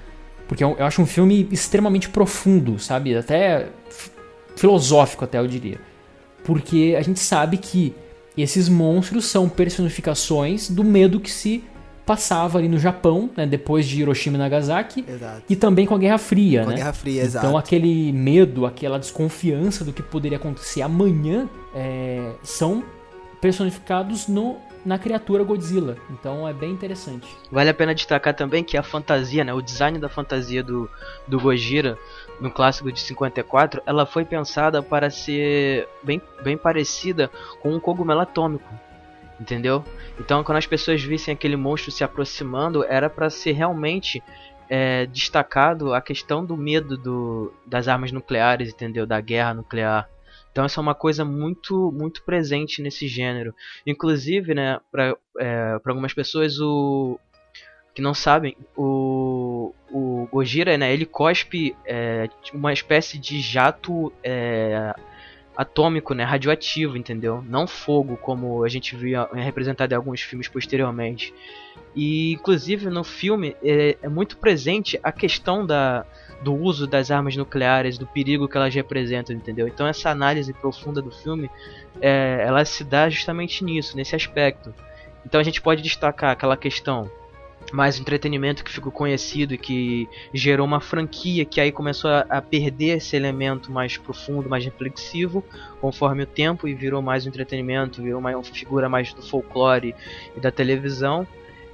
[0.47, 3.17] Porque eu, eu acho um filme extremamente profundo, sabe?
[3.17, 3.69] Até
[4.57, 5.79] filosófico, até eu diria.
[6.45, 7.95] Porque a gente sabe que
[8.37, 11.65] esses monstros são personificações do medo que se
[12.05, 13.47] passava ali no Japão, né?
[13.47, 15.05] Depois de Hiroshima e Nagasaki.
[15.09, 15.43] Exato.
[15.49, 16.77] E também com a Guerra Fria, Com a né?
[16.77, 17.47] Guerra Fria, exato.
[17.47, 22.83] Então aquele medo, aquela desconfiança do que poderia acontecer amanhã é, são
[23.41, 25.97] personificados no, na criatura Godzilla.
[26.11, 27.29] Então é bem interessante.
[27.51, 30.89] Vale a pena destacar também que a fantasia, né, o design da fantasia do,
[31.27, 31.99] do Gojira
[32.41, 38.21] no clássico de 54, ela foi pensada para ser bem, bem parecida com um cogumelo
[38.21, 38.69] atômico,
[39.43, 39.85] entendeu?
[40.19, 44.23] Então quando as pessoas vissem aquele monstro se aproximando, era para ser realmente
[44.71, 49.05] é, destacado a questão do medo do, das armas nucleares, entendeu?
[49.07, 50.09] Da guerra nuclear.
[50.51, 53.55] Então essa é uma coisa muito muito presente nesse gênero.
[53.87, 57.19] Inclusive, né, para é, algumas pessoas o
[57.95, 64.95] que não sabem, o, o Gojira, né, ele cospe é, uma espécie de jato é,
[65.57, 67.45] atômico, né, radioativo, entendeu?
[67.47, 71.33] Não fogo como a gente via representado em alguns filmes posteriormente.
[71.95, 76.07] E inclusive no filme é, é muito presente a questão da,
[76.43, 79.69] do uso das armas nucleares, do perigo que elas representam, entendeu?
[79.69, 81.51] Então essa análise profunda do filme,
[82.01, 84.75] é, ela se dá justamente nisso, nesse aspecto.
[85.25, 87.11] Então a gente pode destacar aquela questão
[87.73, 92.43] mais entretenimento que ficou conhecido e que gerou uma franquia que aí começou a, a,
[92.43, 95.45] perder esse elemento mais profundo, mais reflexivo,
[95.81, 99.95] conforme o tempo e virou mais um entretenimento, virou uma, figura mais do folclore
[100.37, 101.27] e da televisão,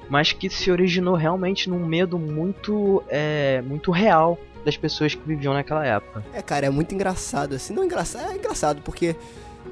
[0.09, 5.55] mas que se originou realmente num medo muito, é, muito real das pessoas que viviam
[5.55, 6.25] naquela época.
[6.33, 9.17] É, cara, é muito engraçado, assim, não engraçado, é engraçado porque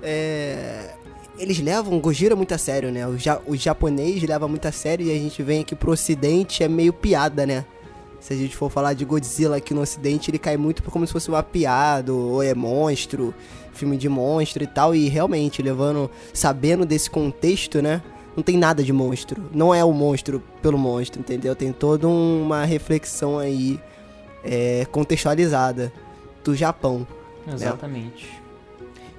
[0.02, 0.94] é,
[1.38, 3.06] eles levam Gojira muito a sério, né?
[3.06, 6.62] O, ja, o japonês leva muito a sério e a gente vem aqui pro ocidente
[6.62, 7.64] é meio piada, né?
[8.20, 11.12] Se a gente for falar de Godzilla aqui no ocidente, ele cai muito como se
[11.12, 13.34] fosse uma piada, ou é monstro,
[13.72, 14.94] filme de monstro e tal.
[14.94, 18.02] E realmente, levando, sabendo desse contexto, né?
[18.34, 19.42] Não tem nada de monstro.
[19.52, 21.54] Não é o monstro pelo monstro, entendeu?
[21.54, 23.80] Tem toda uma reflexão aí
[24.42, 25.92] é, contextualizada
[26.42, 27.06] do Japão.
[27.46, 27.54] Né?
[27.54, 28.26] Exatamente.
[28.26, 28.35] Né?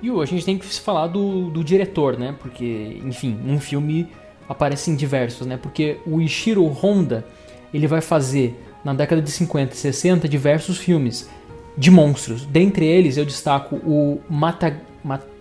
[0.02, 2.36] E a gente tem que falar do, do diretor, né?
[2.40, 4.08] Porque, enfim, um filme
[4.48, 5.58] aparece em diversos, né?
[5.58, 7.26] Porque o Ishiro Honda,
[7.74, 11.30] ele vai fazer na década de 50 e 60 diversos filmes
[11.78, 12.46] de monstros.
[12.46, 14.80] Dentre eles eu destaco o Mata,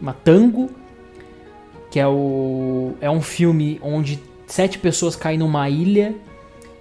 [0.01, 0.71] Matango,
[1.91, 6.15] que é, o, é um filme onde sete pessoas caem numa ilha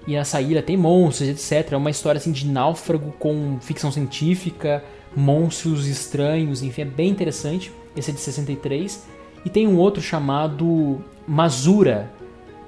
[0.07, 1.73] e essa ilha tem monstros, etc.
[1.73, 4.83] É uma história assim de náufrago com ficção científica
[5.15, 7.71] monstros estranhos, enfim, é bem interessante.
[7.95, 9.03] Esse é de 63.
[9.45, 12.11] E tem um outro chamado Mazura,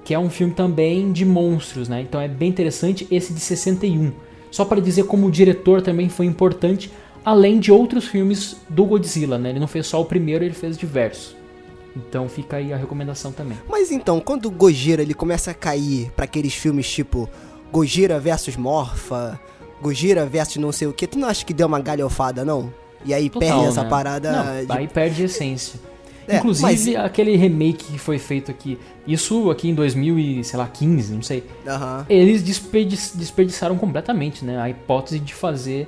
[0.04, 2.02] que é um filme também de monstros, né?
[2.02, 3.08] Então é bem interessante.
[3.12, 4.12] Esse de 61.
[4.50, 6.92] Só para dizer como o diretor também foi importante,
[7.26, 9.50] além de outros filmes do Godzilla, né?
[9.50, 11.36] Ele não fez só o primeiro, ele fez diversos.
[11.96, 13.58] Então fica aí a recomendação também.
[13.68, 17.28] Mas então, quando o Gojira ele começa a cair para aqueles filmes tipo
[17.72, 19.40] Gojira versus Morpha,
[19.82, 22.72] Gojira versus não sei o que, tu não acha que deu uma galhofada, não?
[23.06, 23.90] E aí Total, perde essa né?
[23.90, 24.32] parada.
[24.32, 24.72] Não, de...
[24.72, 25.80] Aí perde a essência.
[26.28, 27.06] É, Inclusive, mas...
[27.06, 31.44] aquele remake que foi feito aqui, isso aqui em 2015, não sei.
[31.66, 32.06] Uhum.
[32.10, 34.60] Eles desperdi desperdiçaram completamente, né?
[34.60, 35.88] A hipótese de fazer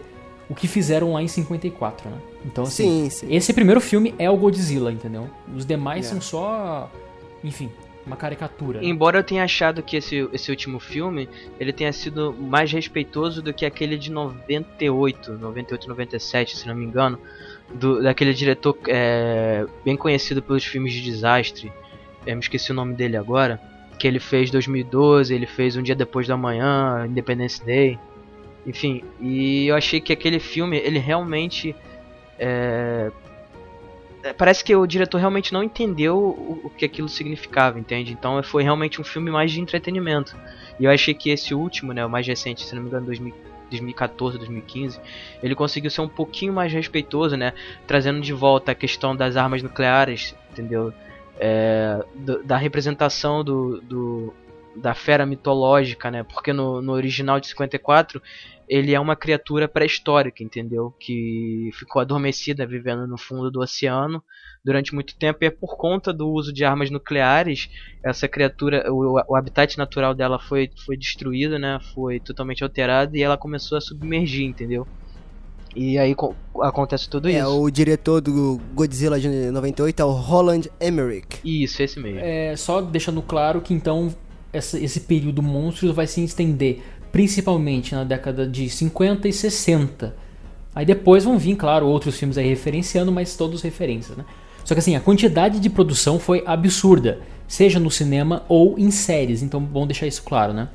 [0.50, 2.18] o que fizeram lá em 54, né?
[2.46, 3.36] Então, assim, sim, sim.
[3.36, 5.30] esse primeiro filme é o Godzilla, entendeu?
[5.54, 6.10] Os demais é.
[6.10, 6.90] são só.
[7.44, 7.70] Enfim,
[8.06, 8.84] uma caricatura.
[8.84, 13.54] Embora eu tenha achado que esse, esse último filme ele tenha sido mais respeitoso do
[13.54, 17.20] que aquele de 98, 98, 97, se não me engano,
[17.74, 21.72] do, daquele diretor é, bem conhecido pelos filmes de desastre.
[22.26, 23.60] Eu me esqueci o nome dele agora.
[23.98, 28.00] Que ele fez 2012, ele fez Um Dia Depois da Manhã, Independence Day.
[28.66, 31.76] Enfim, e eu achei que aquele filme ele realmente
[32.38, 33.12] é,
[34.34, 38.12] parece que o diretor realmente não entendeu o, o, que aquilo significava, entende?
[38.14, 40.36] Então foi realmente um filme mais de entretenimento.
[40.80, 43.34] E eu achei que esse último, né, o mais recente, se não me engano, 2000,
[43.70, 45.00] 2014, 2015,
[45.44, 47.54] ele conseguiu ser um pouquinho mais respeitoso, né,
[47.86, 50.94] trazendo de volta a questão das armas nucleares, entendeu?
[51.40, 54.34] É, do, da representação do, do,
[54.76, 56.24] da fera mitológica, né?
[56.24, 58.22] Porque no, no original de 54
[58.70, 60.94] ele é uma criatura pré-histórica, entendeu?
[61.00, 64.24] Que ficou adormecida vivendo no fundo do oceano
[64.64, 67.70] durante muito tempo e é por conta do uso de armas nucleares
[68.04, 71.80] essa criatura, o, o habitat natural dela foi, foi destruído, né?
[71.96, 74.88] Foi totalmente alterado e ela começou a submergir, entendeu?
[75.76, 76.16] E aí
[76.62, 77.42] acontece tudo é, isso.
[77.42, 81.40] É, o diretor do Godzilla de 98 é o Roland Emmerich.
[81.44, 82.20] Isso, esse mesmo.
[82.20, 84.14] É, só deixando claro que então
[84.54, 90.16] essa, esse período monstros vai se estender principalmente na década de 50 e 60.
[90.74, 94.26] Aí depois vão vir, claro, outros filmes aí referenciando, mas todos referências, né?
[94.64, 99.42] Só que assim, a quantidade de produção foi absurda, seja no cinema ou em séries,
[99.42, 100.70] então bom deixar isso claro, né?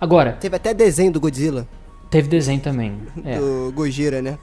[0.00, 0.32] Agora.
[0.32, 1.66] Teve até desenho do Godzilla.
[2.10, 2.98] Teve desenho também.
[3.24, 3.38] É.
[3.38, 4.38] Do Gojira, né?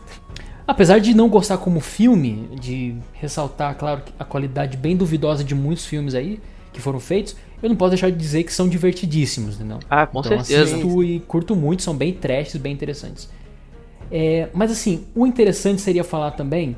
[0.67, 5.85] Apesar de não gostar como filme, de ressaltar, claro, a qualidade bem duvidosa de muitos
[5.85, 6.39] filmes aí
[6.73, 9.79] que foram feitos, eu não posso deixar de dizer que são divertidíssimos, entendeu?
[9.89, 10.75] Ah, com então, certeza.
[10.75, 13.29] Assisto e curto muito, são bem trashes, bem interessantes.
[14.11, 16.77] É, mas assim, o interessante seria falar também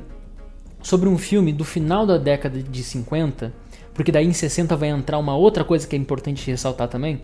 [0.82, 3.54] sobre um filme do final da década de 50,
[3.94, 7.22] porque daí em 60 vai entrar uma outra coisa que é importante ressaltar também,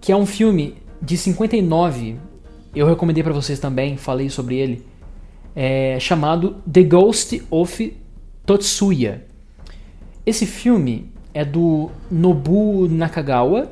[0.00, 2.16] que é um filme de 59,
[2.74, 4.84] eu recomendei para vocês também, falei sobre ele,
[5.54, 7.96] é, chamado The Ghost of
[8.44, 9.24] Totsuya.
[10.26, 13.70] Esse filme é do Nobu Nakagawa,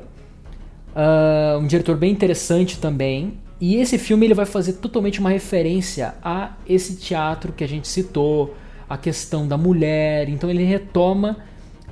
[0.95, 3.39] uh, um diretor bem interessante também.
[3.59, 7.85] E esse filme ele vai fazer totalmente uma referência a esse teatro que a gente
[7.85, 8.55] citou,
[8.89, 10.29] a questão da mulher.
[10.29, 11.39] Então ele retoma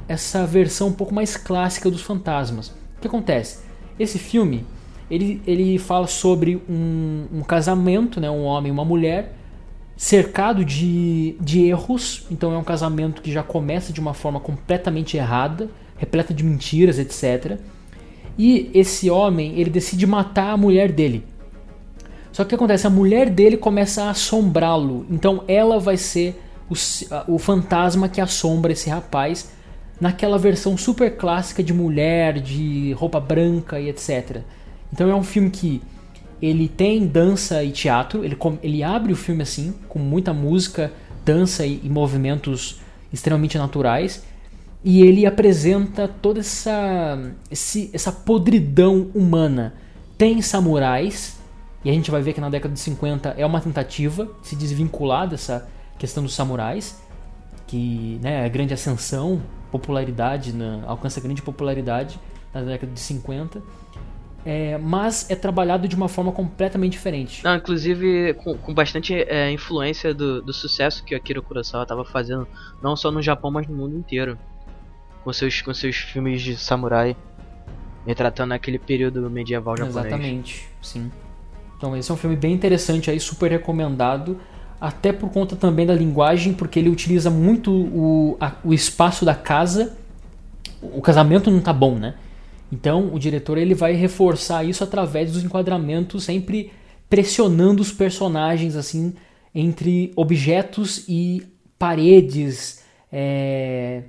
[0.07, 2.69] essa versão um pouco mais clássica dos fantasmas.
[2.69, 3.59] O que acontece?
[3.99, 4.65] Esse filme
[5.11, 9.33] ele, ele fala sobre um, um casamento, né, um homem e uma mulher,
[9.97, 12.25] cercado de, de erros.
[12.29, 16.99] Então é um casamento que já começa de uma forma completamente errada, repleta de mentiras,
[16.99, 17.57] etc.
[18.37, 21.23] E esse homem ele decide matar a mulher dele.
[22.31, 22.85] Só que o que acontece?
[22.85, 25.05] A mulher dele começa a assombrá-lo.
[25.09, 26.73] Então ela vai ser o,
[27.33, 29.49] o fantasma que assombra esse rapaz
[30.01, 34.41] naquela versão super clássica de mulher, de roupa branca e etc.
[34.91, 35.81] Então é um filme que
[36.45, 40.91] ele tem dança e teatro, ele, ele abre o filme assim, com muita música,
[41.23, 42.79] dança e, e movimentos
[43.11, 44.23] extremamente naturais,
[44.83, 49.73] e ele apresenta toda essa, esse, essa podridão humana.
[50.17, 51.39] Tem samurais,
[51.83, 54.55] e a gente vai ver que na década de 50 é uma tentativa de se
[54.55, 55.67] desvincular dessa
[55.97, 57.01] questão dos samurais,
[57.65, 59.41] que né, é grande ascensão,
[59.71, 62.19] popularidade, né, alcança grande popularidade
[62.53, 63.61] na década de 50
[64.45, 67.43] é, mas é trabalhado de uma forma completamente diferente.
[67.43, 72.47] Não, inclusive com, com bastante é, influência do, do, sucesso que Akira Kurosawa estava fazendo,
[72.81, 74.37] não só no Japão, mas no mundo inteiro.
[75.23, 77.17] Com seus, com seus filmes de samurai,
[78.05, 80.05] retratando aquele período medieval japonês.
[80.05, 81.11] Exatamente, sim.
[81.75, 84.39] Então esse é um filme bem interessante aí, super recomendado.
[84.79, 89.33] Até por conta também da linguagem, porque ele utiliza muito o, a, o espaço da
[89.33, 89.97] casa.
[90.79, 92.13] O casamento não tá bom, né?
[92.71, 96.71] Então, o diretor ele vai reforçar isso através dos enquadramentos, sempre
[97.09, 99.13] pressionando os personagens assim
[99.53, 101.43] entre objetos e
[101.77, 104.03] paredes, é,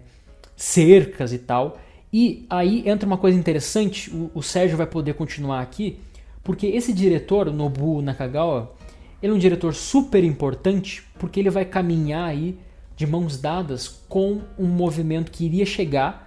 [0.56, 1.78] cercas e tal.
[2.12, 5.98] E aí entra uma coisa interessante, o, o, Sérgio vai poder continuar aqui,
[6.42, 8.74] porque esse diretor, Nobu Nakagawa,
[9.22, 12.58] ele é um diretor super importante, porque ele vai caminhar aí
[12.96, 16.25] de mãos dadas com um movimento que iria chegar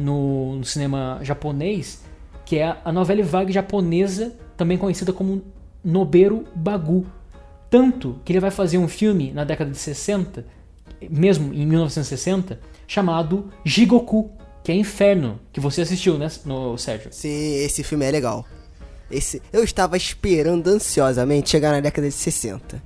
[0.00, 2.02] no, no cinema japonês,
[2.44, 5.42] que é a novela vague japonesa, também conhecida como
[5.84, 7.06] Noberu Bagu.
[7.68, 10.44] Tanto que ele vai fazer um filme na década de 60,
[11.08, 14.30] mesmo em 1960, chamado Jigoku,
[14.64, 17.10] que é Inferno, que você assistiu, né, no Sérgio?
[17.12, 18.44] Sim, esse filme é legal.
[19.10, 22.82] Esse, eu estava esperando ansiosamente chegar na década de 60.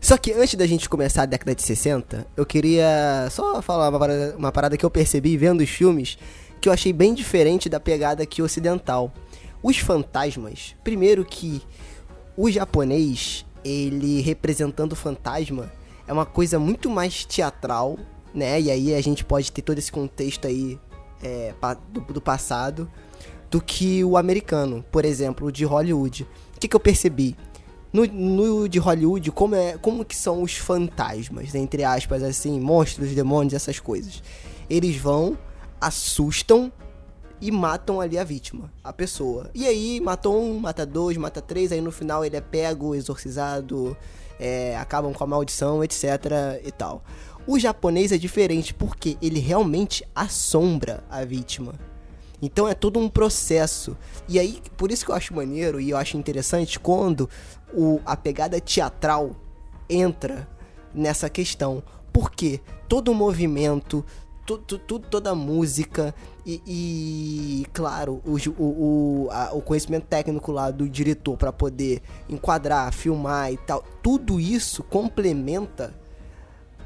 [0.00, 3.98] Só que antes da gente começar a década de 60, eu queria só falar uma
[4.00, 6.18] parada, uma parada que eu percebi vendo os filmes
[6.62, 9.12] que eu achei bem diferente da pegada aqui ocidental.
[9.60, 11.60] Os fantasmas, primeiro que
[12.36, 15.72] o japonês, ele representando o fantasma,
[16.06, 17.98] é uma coisa muito mais teatral,
[18.32, 18.60] né?
[18.60, 20.78] E aí a gente pode ter todo esse contexto aí
[21.20, 21.52] é,
[21.88, 22.88] do, do, passado
[23.50, 26.28] do que o americano, por exemplo, de Hollywood.
[26.56, 27.36] O que, que eu percebi?
[27.92, 33.10] No, no, de Hollywood, como, é, como que são os fantasmas, entre aspas, assim, monstros,
[33.10, 34.22] demônios, essas coisas.
[34.70, 35.36] Eles vão
[35.82, 36.72] assustam
[37.40, 39.50] e matam ali a vítima, a pessoa.
[39.52, 43.96] E aí, matou um, mata dois, mata três, aí no final ele é pego, exorcizado,
[44.38, 46.06] é, acabam com a maldição, etc
[46.64, 47.02] e tal.
[47.44, 51.74] O japonês é diferente porque ele realmente assombra a vítima.
[52.40, 53.96] Então é todo um processo.
[54.28, 57.28] E aí, por isso que eu acho maneiro e eu acho interessante quando
[57.74, 59.32] o, a pegada teatral
[59.88, 60.48] entra
[60.94, 61.82] nessa questão.
[62.12, 64.04] Porque todo o movimento,
[64.46, 66.14] tu, tu, tu, toda a música
[66.44, 72.92] e, e claro, o, o, a, o conhecimento técnico lá do diretor para poder enquadrar,
[72.92, 75.94] filmar e tal, tudo isso complementa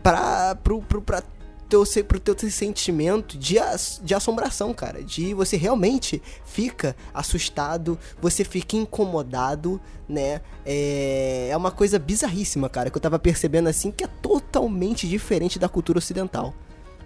[0.02, 1.22] para pro, pro, pra
[1.68, 3.56] teu, pro teu sentimento de,
[4.02, 5.02] de assombração, cara.
[5.02, 10.40] De você realmente fica assustado, você fica incomodado, né?
[10.64, 15.58] É, é uma coisa bizarríssima, cara, que eu tava percebendo assim que é totalmente diferente
[15.58, 16.54] da cultura ocidental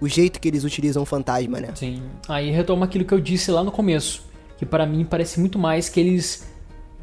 [0.00, 1.68] o jeito que eles utilizam o fantasma, né?
[1.74, 2.02] Sim.
[2.28, 4.22] Aí retoma aquilo que eu disse lá no começo,
[4.56, 6.48] que para mim parece muito mais que eles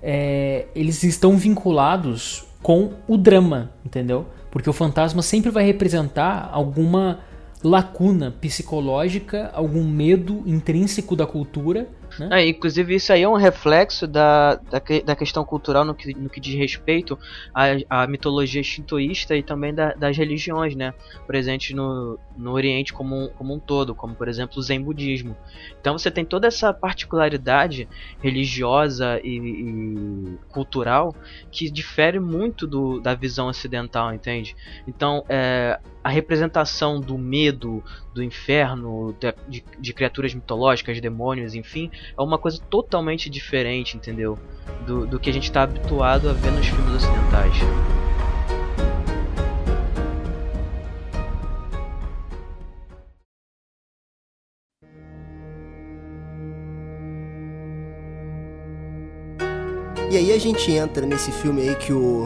[0.01, 4.25] é, eles estão vinculados com o drama, entendeu?
[4.51, 7.19] Porque o fantasma sempre vai representar alguma
[7.63, 11.87] lacuna psicológica, algum medo intrínseco da cultura
[12.19, 12.29] né?
[12.31, 16.29] É, inclusive, isso aí é um reflexo da, da, da questão cultural no que, no
[16.29, 17.17] que diz respeito
[17.53, 20.93] à, à mitologia shintoísta e também da, das religiões, né?
[21.25, 25.35] Presentes no, no Oriente como, como um todo, como por exemplo o Zen budismo.
[25.79, 27.87] Então você tem toda essa particularidade
[28.21, 31.15] religiosa e, e cultural
[31.51, 34.55] que difere muito do, da visão ocidental, entende?
[34.87, 37.83] Então, é, a representação do medo,
[38.13, 39.15] do inferno,
[39.47, 44.37] de, de, criaturas mitológicas, demônios, enfim, é uma coisa totalmente diferente, entendeu?
[44.85, 47.57] Do, do que a gente está habituado a ver nos filmes ocidentais.
[60.09, 62.23] E aí a gente entra nesse filme aí que o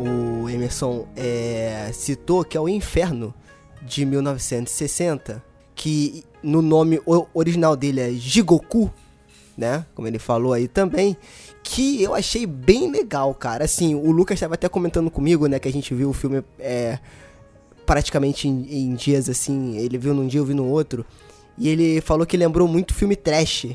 [0.00, 3.34] o Emerson é, citou, que é o Inferno,
[3.82, 5.42] de 1960,
[5.74, 7.00] que no nome
[7.34, 8.90] original dele é Jigoku,
[9.56, 9.84] né?
[9.94, 11.16] Como ele falou aí também,
[11.62, 13.64] que eu achei bem legal, cara.
[13.64, 16.98] Assim, o Lucas estava até comentando comigo, né, que a gente viu o filme é,
[17.84, 21.04] praticamente em, em, dias assim, ele viu num dia, eu vi no outro,
[21.58, 23.66] e ele falou que lembrou muito filme trash,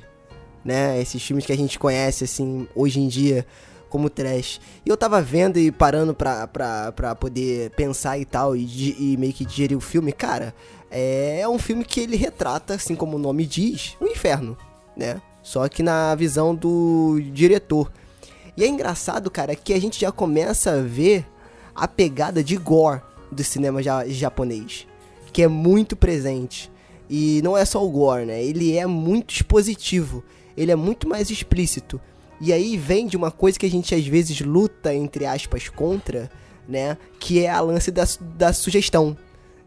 [0.63, 0.99] né?
[0.99, 3.45] Esses filmes que a gente conhece assim hoje em dia
[3.89, 4.59] como trash.
[4.86, 9.17] E eu tava vendo e parando pra, pra, pra poder pensar e tal, e, e
[9.17, 10.53] meio que digerir o filme, cara,
[10.91, 14.57] é, é um filme que ele retrata, assim como o nome diz, o inferno,
[14.95, 15.21] né?
[15.41, 17.91] Só que na visão do diretor.
[18.57, 21.25] E é engraçado, cara, que a gente já começa a ver
[21.75, 24.88] a pegada de gore do cinema ja japonês,
[25.33, 26.71] que é muito presente.
[27.09, 28.43] E não é só o gore, né?
[28.43, 30.23] Ele é muito expositivo,
[30.55, 31.99] ele é muito mais explícito.
[32.39, 36.29] E aí vem de uma coisa que a gente às vezes luta, entre aspas, contra,
[36.67, 36.97] né?
[37.19, 38.03] Que é a lance da,
[38.36, 39.17] da sugestão.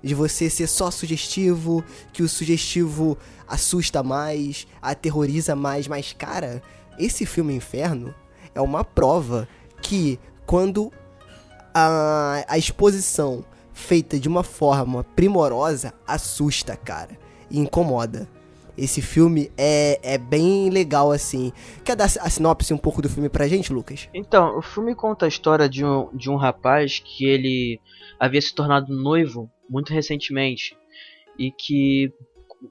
[0.03, 6.63] De você ser só sugestivo, que o sugestivo assusta mais, aterroriza mais, mas cara,
[6.99, 8.15] esse filme Inferno
[8.55, 9.49] é uma prova
[9.83, 10.93] que quando
[11.75, 17.19] a, a exposição feita de uma forma primorosa assusta, cara,
[17.51, 18.29] e incomoda.
[18.79, 21.53] Esse filme é, é bem legal, assim.
[21.85, 24.09] Quer dar a sinopse um pouco do filme pra gente, Lucas?
[24.15, 27.81] Então, o filme conta a história de um, de um rapaz que ele
[28.21, 30.77] havia se tornado noivo muito recentemente.
[31.37, 32.13] E que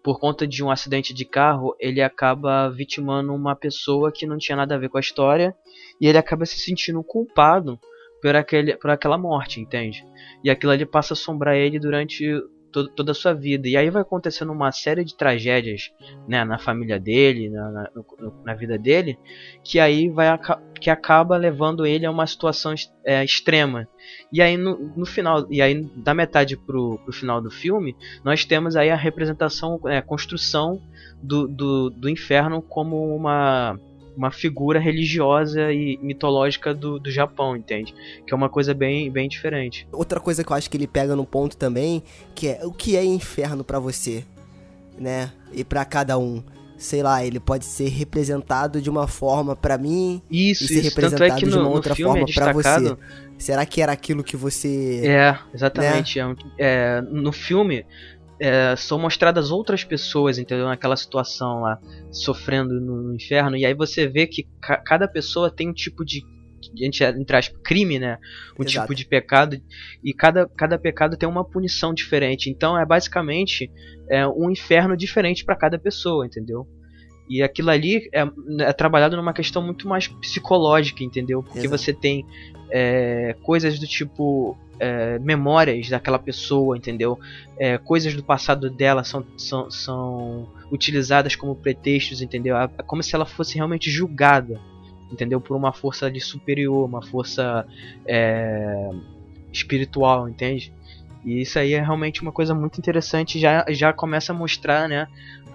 [0.03, 4.55] por conta de um acidente de carro, ele acaba vitimando uma pessoa que não tinha
[4.55, 5.55] nada a ver com a história
[5.99, 7.79] e ele acaba se sentindo culpado
[8.21, 10.05] por, aquele, por aquela morte, entende?
[10.43, 12.25] E aquilo ali passa a assombrar ele durante
[12.71, 13.67] to toda a sua vida.
[13.67, 15.91] E aí vai acontecendo uma série de tragédias
[16.27, 17.89] né, na família dele, na, na,
[18.45, 19.17] na vida dele,
[19.63, 20.27] que aí vai
[20.79, 23.87] que acaba levando ele a uma situação é, extrema.
[24.31, 28.45] E aí no, no, final, e aí da metade pro, pro final do filme, nós
[28.45, 30.81] temos aí a representação, é, a construção
[31.21, 33.79] do, do, do inferno como uma
[34.17, 37.93] uma figura religiosa e mitológica do, do Japão, entende?
[38.25, 39.87] Que é uma coisa bem, bem diferente.
[39.91, 42.01] Outra coisa que eu acho que ele pega no ponto também,
[42.33, 44.23] que é o que é inferno para você,
[44.97, 45.31] né?
[45.53, 46.43] E para cada um.
[46.77, 50.89] Sei lá, ele pode ser representado de uma forma para mim isso, e ser isso.
[50.89, 52.97] representado é no, de uma outra é forma é para você.
[53.37, 55.01] Será que era aquilo que você.
[55.03, 56.19] É, exatamente.
[56.19, 56.35] Né?
[56.57, 57.83] É, no filme,
[58.39, 60.65] é, são mostradas outras pessoas, entendeu?
[60.65, 61.79] Naquela situação lá,
[62.11, 63.57] sofrendo no, inferno.
[63.57, 66.23] E aí você vê que ca cada pessoa tem um tipo de
[66.81, 68.17] entre aspas, crime, né?
[68.59, 68.87] Um Exato.
[68.87, 69.61] tipo de pecado
[70.03, 72.49] e cada, cada pecado tem uma punição diferente.
[72.49, 73.71] Então é basicamente
[74.09, 76.67] é, um inferno diferente para cada pessoa, entendeu?
[77.29, 78.27] E aquilo ali é,
[78.59, 81.43] é, trabalhado numa questão muito mais psicológica, entendeu?
[81.43, 81.77] Porque Exato.
[81.77, 82.25] você tem
[82.71, 87.19] é, coisas do tipo é, memórias daquela pessoa, entendeu?
[87.57, 92.55] É, coisas do passado dela são, são, são utilizadas como pretextos, entendeu?
[92.55, 94.59] É como se ela fosse realmente julgada,
[95.11, 95.41] entendeu?
[95.41, 97.65] Por uma força ali superior, uma força
[98.05, 98.89] é,
[99.51, 100.71] espiritual, entende?
[101.25, 105.07] E isso aí é realmente uma coisa muito interessante, já, já começa a mostrar, né,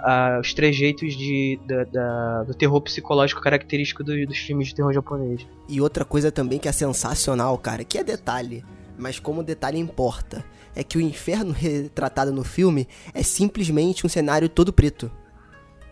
[0.03, 4.93] uh, os trejeitos de, da, da, do terror psicológico característico do, dos filmes de terror
[4.93, 5.47] japonês.
[5.69, 8.65] E outra coisa também que é sensacional, cara, que é detalhe
[9.03, 10.45] mas como o detalhe importa,
[10.75, 15.11] é que o inferno retratado no filme é simplesmente um cenário todo preto.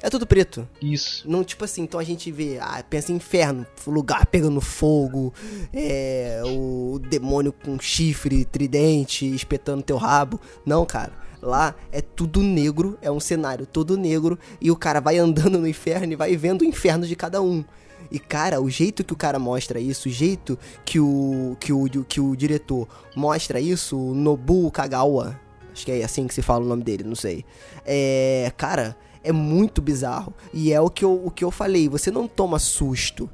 [0.02, 0.66] É tudo preto.
[0.80, 1.28] Isso.
[1.28, 5.34] Não, tipo assim, então a gente vê, ah, pensa em inferno, lugar pegando fogo,
[5.74, 10.40] é, o demônio com chifre, tridente, espetando teu rabo.
[10.64, 11.12] Não, cara.
[11.42, 15.66] Lá é tudo negro, é um cenário todo negro, e o cara vai andando no
[15.66, 17.64] inferno e vai vendo o inferno de cada um.
[18.10, 21.88] E cara, o jeito que o cara mostra isso, o jeito que o que o,
[22.04, 25.38] que o diretor mostra isso, o Nobu Kagawa,
[25.72, 27.44] acho que é assim que se fala o nome dele, não sei.
[27.86, 30.34] É, cara, é muito bizarro.
[30.52, 33.28] E é o que eu, o que eu falei, você não toma susto.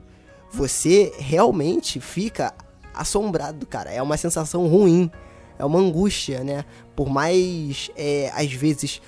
[0.52, 2.54] Você realmente fica
[2.94, 3.90] assombrado, cara.
[3.90, 5.11] É uma sensação ruim.
[5.59, 6.64] É uma angústia, né?
[6.94, 9.00] Por mais, é, às vezes,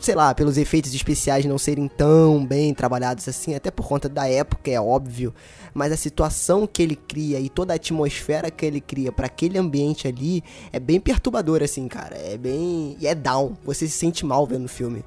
[0.00, 4.28] sei lá, pelos efeitos especiais não serem tão bem trabalhados assim, até por conta da
[4.28, 5.34] época, é óbvio,
[5.74, 9.58] mas a situação que ele cria e toda a atmosfera que ele cria para aquele
[9.58, 12.16] ambiente ali é bem perturbador assim, cara.
[12.16, 13.56] É bem e é down.
[13.64, 15.04] Você se sente mal vendo o filme.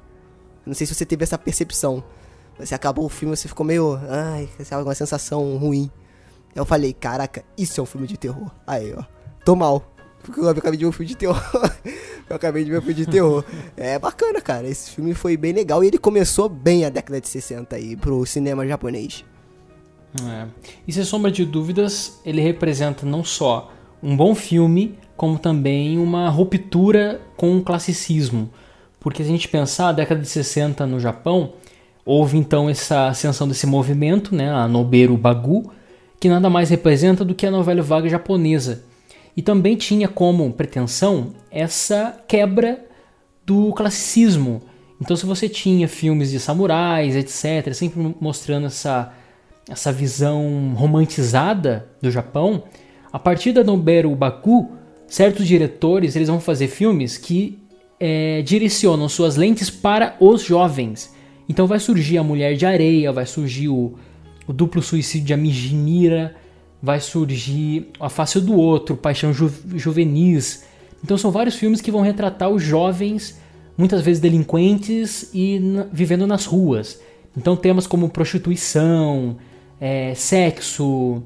[0.64, 2.02] Não sei se você teve essa percepção.
[2.58, 4.48] Você acabou o filme, você ficou meio, ai,
[4.82, 5.90] uma sensação ruim.
[6.54, 8.50] Eu falei, caraca, isso é um filme de terror.
[8.66, 9.02] Aí, ó.
[9.44, 9.82] Tô mal.
[10.22, 11.42] Porque eu acabei de ver um filme de terror.
[12.28, 13.44] eu acabei de ver um filme de terror.
[13.76, 14.68] É bacana, cara.
[14.68, 18.24] Esse filme foi bem legal e ele começou bem a década de 60 aí pro
[18.26, 19.24] cinema japonês.
[20.22, 20.46] É.
[20.86, 26.28] E sem sombra de dúvidas, ele representa não só um bom filme, como também uma
[26.28, 28.50] ruptura com o classicismo.
[28.98, 31.54] Porque se a gente pensar, a década de 60 no Japão,
[32.04, 35.72] houve então essa ascensão desse movimento, né, a Noberu Bagu,
[36.18, 38.84] que nada mais representa do que a novela vaga japonesa.
[39.36, 42.84] E também tinha como pretensão essa quebra
[43.46, 44.62] do classicismo.
[45.00, 49.12] Então, se você tinha filmes de samurais, etc., sempre mostrando essa,
[49.68, 52.64] essa visão romantizada do Japão,
[53.12, 54.70] a partir da Noberu Baku,
[55.06, 57.58] certos diretores eles vão fazer filmes que
[57.98, 61.14] é, direcionam suas lentes para os jovens.
[61.48, 63.94] Então vai surgir a Mulher de Areia, vai surgir o,
[64.46, 66.36] o Duplo Suicídio de Amigimira,
[66.82, 70.64] vai surgir A Face do Outro, Paixão Ju, Juvenis.
[71.02, 73.38] Então são vários filmes que vão retratar os jovens,
[73.76, 75.60] muitas vezes delinquentes e
[75.92, 77.00] vivendo nas ruas.
[77.36, 79.36] Então temas como prostituição,
[79.80, 81.22] é, sexo,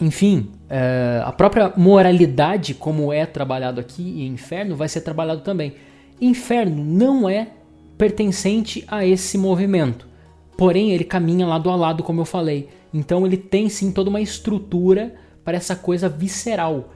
[0.00, 5.74] enfim, é, a própria moralidade, como é trabalhado aqui em Inferno, vai ser trabalhado também.
[6.20, 7.48] Inferno não é
[7.96, 10.08] pertencente a esse movimento,
[10.62, 12.68] porém ele caminha lado a lado, como eu falei.
[12.94, 15.12] Então ele tem sim toda uma estrutura
[15.44, 16.92] para essa coisa visceral.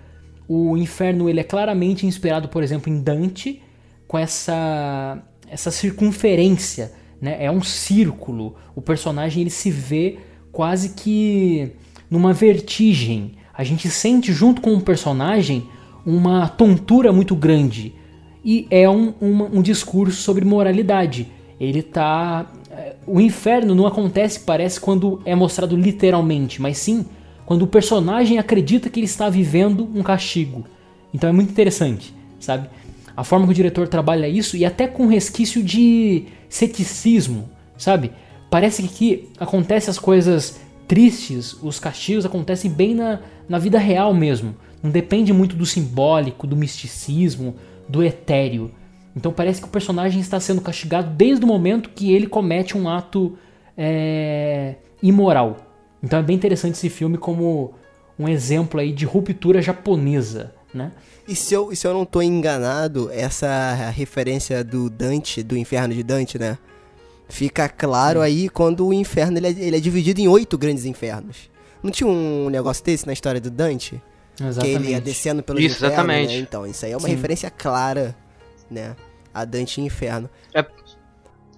[0.47, 3.61] O inferno ele é claramente inspirado, por exemplo, em Dante,
[4.07, 7.45] com essa essa circunferência, né?
[7.45, 8.55] É um círculo.
[8.73, 10.19] O personagem ele se vê
[10.53, 11.73] quase que
[12.09, 13.33] numa vertigem.
[13.53, 15.69] A gente sente junto com o personagem
[16.07, 17.93] uma tontura muito grande.
[18.45, 21.27] E é um, um, um discurso sobre moralidade.
[21.59, 22.47] Ele tá
[23.07, 27.07] o inferno não acontece, parece, quando é mostrado literalmente, mas sim
[27.47, 30.65] quando o personagem acredita que ele está vivendo um castigo.
[31.15, 32.69] Então é muito interessante, sabe?
[33.17, 37.49] A forma que o diretor trabalha isso e até com resquício de ceticismo,
[37.79, 38.11] sabe?
[38.51, 44.13] Parece que aqui acontecem as coisas tristes, os castigos acontecem bem na, na vida real
[44.13, 44.55] mesmo.
[44.83, 47.55] Não depende muito do simbólico, do misticismo,
[47.89, 48.71] do etéreo.
[49.17, 52.87] Então parece que o personagem está sendo castigado desde o momento que ele comete um
[52.87, 53.39] ato
[53.77, 55.57] é, imoral.
[56.03, 57.73] Então é bem interessante esse filme como
[58.19, 60.93] um exemplo aí de ruptura japonesa, né?
[61.27, 66.03] E se eu, se eu não estou enganado, essa referência do Dante, do inferno de
[66.03, 66.59] Dante, né?
[67.29, 71.51] Fica claro aí quando o inferno ele é, ele é dividido em oito grandes infernos.
[71.83, 74.01] Não tinha um negócio desse na história do Dante?
[74.41, 74.61] Exatamente.
[74.61, 76.35] Que ele ia descendo pelo Isso, inferno, exatamente.
[76.35, 76.39] Né?
[76.39, 77.15] Então, isso aí é uma Sim.
[77.15, 78.15] referência clara,
[78.71, 78.97] né?
[79.33, 80.31] A Dante Inferno.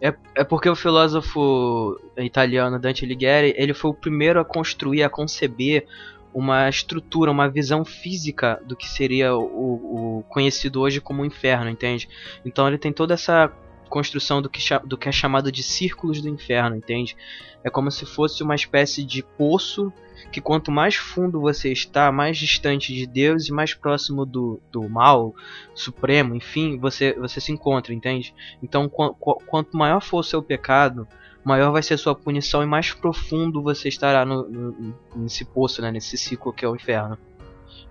[0.00, 5.10] É, é porque o filósofo italiano Dante Alighieri, ele foi o primeiro a construir, a
[5.10, 5.86] conceber
[6.32, 12.08] uma estrutura, uma visão física do que seria o, o conhecido hoje como inferno, entende?
[12.44, 13.50] Então ele tem toda essa
[13.88, 17.16] construção do que, do que é chamado de círculos do inferno, entende?
[17.64, 19.92] É como se fosse uma espécie de poço
[20.32, 24.88] que quanto mais fundo você está, mais distante de Deus e mais próximo do, do
[24.88, 25.34] mal
[25.74, 28.34] supremo, enfim, você, você se encontra, entende?
[28.62, 31.06] Então, qu- qu- quanto maior for o seu pecado,
[31.44, 35.90] maior vai ser sua punição e mais profundo você estará no, no- nesse poço, né,
[35.90, 37.16] nesse ciclo que é o inferno.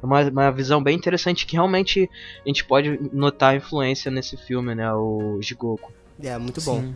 [0.01, 2.09] É uma, uma visão bem interessante que realmente
[2.45, 5.91] a gente pode notar a influência nesse filme, né, o Jigoku.
[6.23, 6.82] É, muito bom.
[6.82, 6.95] Sim.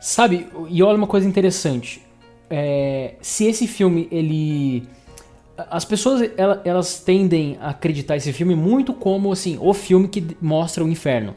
[0.00, 2.02] Sabe, e olha uma coisa interessante.
[2.50, 4.86] É, se esse filme, ele.
[5.56, 10.36] As pessoas ela- elas tendem a acreditar esse filme muito como assim, o filme que
[10.42, 11.34] mostra o inferno.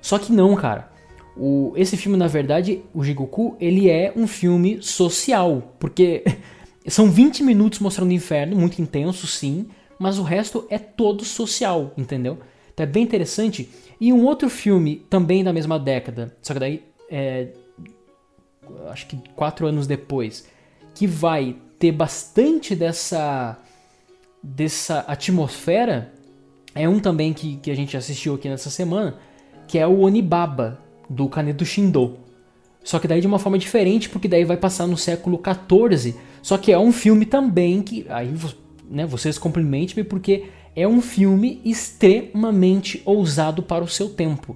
[0.00, 0.88] Só que não, cara.
[1.36, 5.74] O, esse filme, na verdade, o Jigoku, ele é um filme social.
[5.80, 6.22] Porque
[6.88, 9.68] são 20 minutos mostrando o inferno, muito intenso, sim.
[9.98, 12.38] Mas o resto é todo social, entendeu?
[12.72, 13.68] Então é bem interessante.
[14.00, 17.48] E um outro filme, também da mesma década, só que daí é,
[18.90, 20.46] acho que quatro anos depois,
[20.94, 23.58] que vai ter bastante dessa
[24.42, 26.12] dessa atmosfera,
[26.72, 29.16] é um também que, que a gente assistiu aqui nessa semana,
[29.66, 30.78] que é o Onibaba,
[31.08, 32.18] do Kaneto Shindo.
[32.84, 36.14] Só que daí de uma forma diferente, porque daí vai passar no século XIV.
[36.46, 38.06] Só que é um filme também que.
[38.08, 38.32] Aí
[38.88, 40.44] né, vocês complimentem-me, porque
[40.76, 44.54] é um filme extremamente ousado para o seu tempo.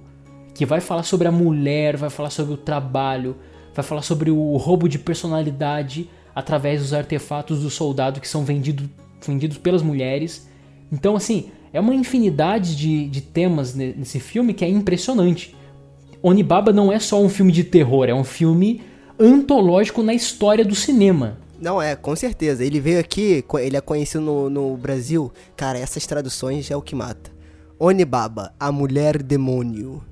[0.55, 3.35] Que vai falar sobre a mulher, vai falar sobre o trabalho,
[3.75, 8.89] vai falar sobre o roubo de personalidade através dos artefatos do soldado que são vendido,
[9.27, 10.49] vendidos pelas mulheres.
[10.89, 15.53] Então, assim, é uma infinidade de, de temas ne- nesse filme que é impressionante.
[16.23, 18.79] Onibaba não é só um filme de terror, é um filme
[19.19, 21.40] antológico na história do cinema.
[21.61, 22.65] Não, é, com certeza.
[22.65, 25.31] Ele veio aqui, ele é conhecido no, no Brasil.
[25.55, 27.31] Cara, essas traduções é o que mata.
[27.77, 30.03] Onibaba, a Mulher Demônio.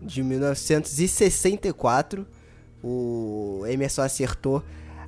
[0.00, 2.26] De 1964.
[2.82, 4.62] O Emerson acertou.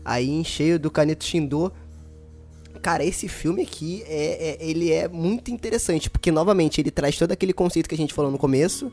[0.05, 1.73] aí em cheio do Caneto Shindo.
[2.83, 7.33] Cara, esse filme aqui, é, é, ele é muito interessante, porque, novamente, ele traz todo
[7.33, 8.93] aquele conceito que a gente falou no começo,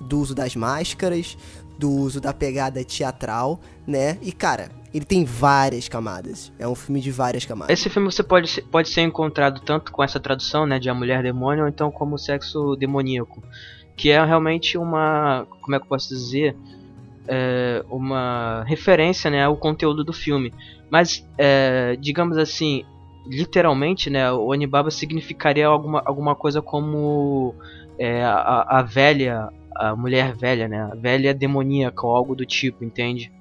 [0.00, 1.38] do uso das máscaras,
[1.82, 4.16] do uso da pegada teatral, né?
[4.22, 6.52] E, cara, ele tem várias camadas.
[6.56, 7.72] É um filme de várias camadas.
[7.76, 11.24] Esse filme você pode, pode ser encontrado tanto com essa tradução, né, de A Mulher
[11.24, 13.42] Demônio, ou então como Sexo Demoníaco.
[13.96, 15.44] Que é realmente uma.
[15.60, 16.56] Como é que eu posso dizer?
[17.26, 20.54] É uma referência né, ao conteúdo do filme.
[20.88, 22.84] Mas, é, digamos assim,
[23.26, 27.56] literalmente, né, o Onibaba significaria alguma, alguma coisa como
[27.98, 32.84] é, a, a velha, a mulher velha, né, a velha demoníaca ou algo do tipo,
[32.84, 33.32] entende?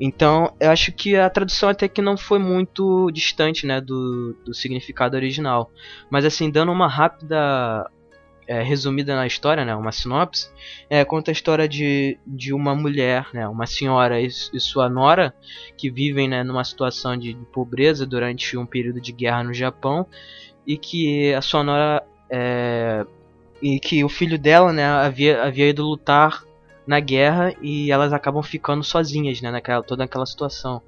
[0.00, 4.52] Então, eu acho que a tradução até que não foi muito distante, né, do, do
[4.52, 5.70] significado original.
[6.10, 7.88] Mas assim, dando uma rápida
[8.46, 10.50] é, resumida na história, né, uma sinopse,
[10.90, 15.34] é, conta a história de, de uma mulher, né, uma senhora e, e sua nora,
[15.76, 20.06] que vivem né, numa situação de, de, pobreza durante um período de guerra no Japão,
[20.66, 23.06] e que a sua nora é,
[23.62, 26.42] e que o filho dela, né, havia, havia ido lutar
[26.84, 30.82] na guerra e elas acabam ficando sozinhas, né, naquela toda aquela situação.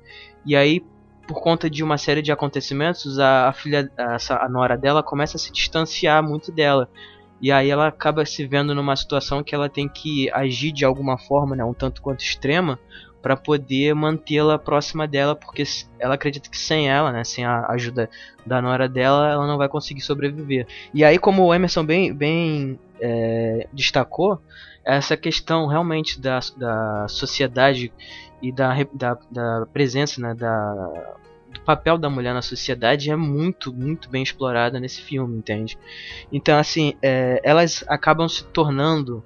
[0.45, 0.85] E aí,
[1.29, 5.37] por conta de uma série de acontecimentos, a, a filha, a, a nora dela começa
[5.37, 6.91] a se distanciar muito dela.
[7.41, 11.17] E aí ela acaba se vendo numa situação que ela tem que agir de alguma
[11.17, 12.79] forma, né, um tanto quanto extrema,
[13.25, 15.63] para poder mantê-la próxima dela, porque
[15.99, 18.11] ela acredita que sem ela, né, sem a ajuda
[18.45, 20.67] da nora dela, ela não vai conseguir sobreviver.
[20.93, 24.43] E aí, como o Emerson bem, bem é, destacou,
[24.85, 27.91] essa questão realmente da, da sociedade
[28.43, 31.17] e da, da, da presença, né, da,
[31.51, 35.79] do papel da mulher na sociedade é muito, muito bem explorada nesse filme, entende?
[36.31, 39.25] Então, assim, é, elas acabam se tornando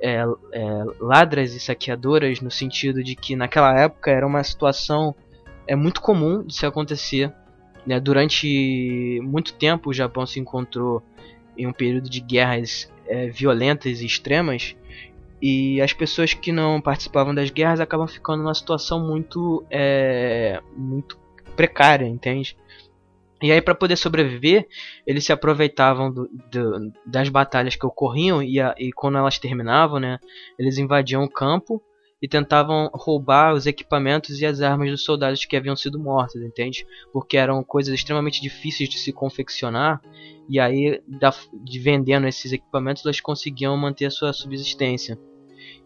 [0.00, 5.14] é, é, ladras e saqueadoras no sentido de que naquela época era uma situação
[5.66, 7.32] é muito comum de se acontecer.
[7.86, 7.98] Né?
[7.98, 11.02] Durante muito tempo o Japão se encontrou
[11.56, 14.76] em um período de guerras é, violentas e extremas
[15.40, 21.18] e as pessoas que não participavam das guerras acabam ficando numa situação muito, é, muito
[21.54, 22.56] precária, entende?
[23.42, 24.66] E aí, para poder sobreviver,
[25.06, 30.00] eles se aproveitavam do, do, das batalhas que ocorriam e, a, e, quando elas terminavam,
[30.00, 30.18] né,
[30.58, 31.82] eles invadiam o campo
[32.20, 36.86] e tentavam roubar os equipamentos e as armas dos soldados que haviam sido mortos, entende?
[37.12, 40.00] Porque eram coisas extremamente difíceis de se confeccionar
[40.48, 45.18] e aí, da, de vendendo esses equipamentos, elas conseguiam manter a sua subsistência.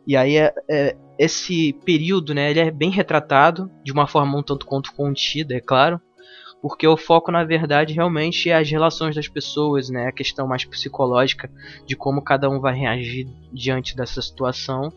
[0.06, 4.42] E aí, é, é, esse período, né, ele é bem retratado, de uma forma um
[4.42, 6.00] tanto quanto contida, é claro,
[6.62, 10.64] porque o foco, na verdade, realmente é as relações das pessoas, né, a questão mais
[10.64, 11.50] psicológica
[11.86, 14.92] de como cada um vai reagir diante dessa situação.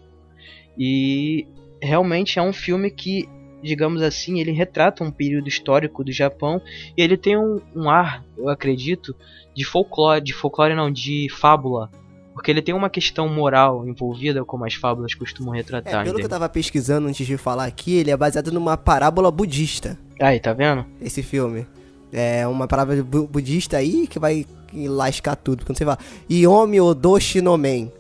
[0.78, 1.48] E
[1.82, 3.30] realmente é um filme que
[3.64, 6.62] digamos assim, ele retrata um período histórico do Japão
[6.98, 9.16] e ele tem um, um ar, eu acredito,
[9.56, 11.90] de folclore, de folclore não, de fábula.
[12.34, 16.02] Porque ele tem uma questão moral envolvida, como as fábulas costumam retratar.
[16.02, 19.32] É, pelo que eu tava pesquisando antes de falar aqui, ele é baseado numa parábola
[19.32, 19.98] budista.
[20.24, 20.86] Aí, tá vendo?
[21.02, 21.68] Esse filme.
[22.10, 25.66] É uma parábola budista aí que vai lascar tudo.
[25.66, 26.00] Quando você fala
[26.32, 27.92] Yomi Odoshi no Men.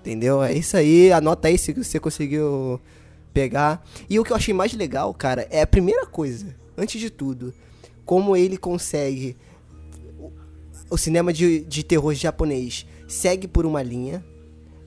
[0.00, 0.44] Entendeu?
[0.44, 2.80] É isso aí, anota aí se você conseguiu
[3.34, 3.84] pegar.
[4.08, 7.52] E o que eu achei mais legal, cara, é a primeira coisa, antes de tudo,
[8.04, 9.36] como ele consegue.
[10.88, 14.24] O cinema de, de terror japonês segue por uma linha.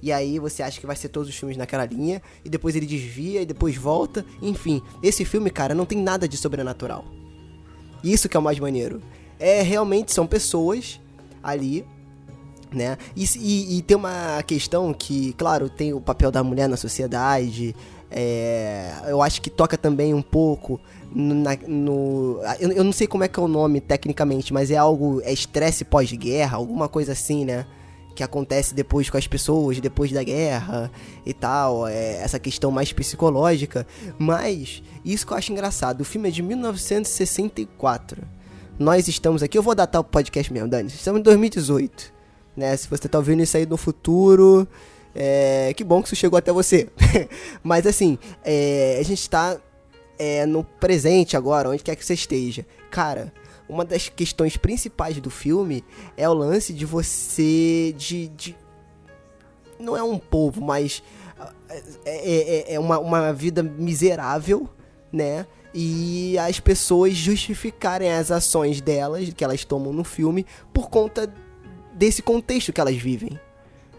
[0.06, 2.22] E aí você acha que vai ser todos os filmes naquela linha.
[2.46, 4.24] E depois ele desvia e depois volta.
[4.40, 7.04] Enfim, esse filme, cara, não tem nada de sobrenatural.
[8.04, 9.02] Isso que é o mais maneiro.
[9.40, 11.02] É realmente são pessoas
[11.42, 11.84] ali
[12.72, 12.98] né?
[13.16, 17.74] E, e, e, tem uma questão que, claro, tem o papel da mulher na sociedade,
[18.12, 20.82] é, eu acho que toca também um pouco
[21.14, 22.42] na, no.
[22.60, 25.22] Eu, eu, não sei como é que é o nome tecnicamente, mas é algo.
[25.24, 27.66] É estresse pós-guerra, alguma coisa assim, né?
[28.16, 30.90] Que acontece depois com as pessoas, depois da guerra
[31.26, 31.88] e tal.
[31.88, 33.86] É, essa questão mais psicológica.
[34.18, 36.02] Mas, isso que eu acho engraçado.
[36.02, 38.24] O filme é de 1964.
[38.80, 39.58] Nós estamos aqui.
[39.58, 40.88] Eu vou datar o podcast mesmo, Dani.
[40.88, 42.14] Estamos em 2018.
[42.56, 42.76] Né?
[42.78, 44.68] Se você tá ouvindo isso aí no futuro.
[45.14, 46.90] É, que bom que isso chegou até você.
[47.64, 49.58] Mas assim, é, a gente tá
[50.20, 52.66] é, no presente agora, onde quer que você esteja.
[52.92, 53.34] Cara,
[53.68, 55.84] uma das questões principais do filme
[56.16, 57.94] é o lance de você.
[57.98, 58.28] de.
[58.30, 58.56] de
[59.80, 61.04] não é um povo, mas.
[62.06, 64.70] É, é, é uma, uma vida miserável,
[65.12, 65.46] né?
[65.74, 71.32] E as pessoas justificarem as ações delas, que elas tomam no filme, por conta
[71.94, 73.38] desse contexto que elas vivem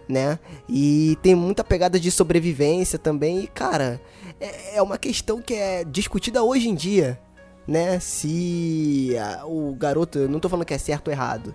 [0.09, 0.39] né?
[0.69, 3.41] E tem muita pegada de sobrevivência também.
[3.41, 4.01] E, cara,
[4.41, 7.21] é, é uma questão que é discutida hoje em dia,
[7.67, 11.55] né, se a- o garoto, não tô falando que é certo ou errado,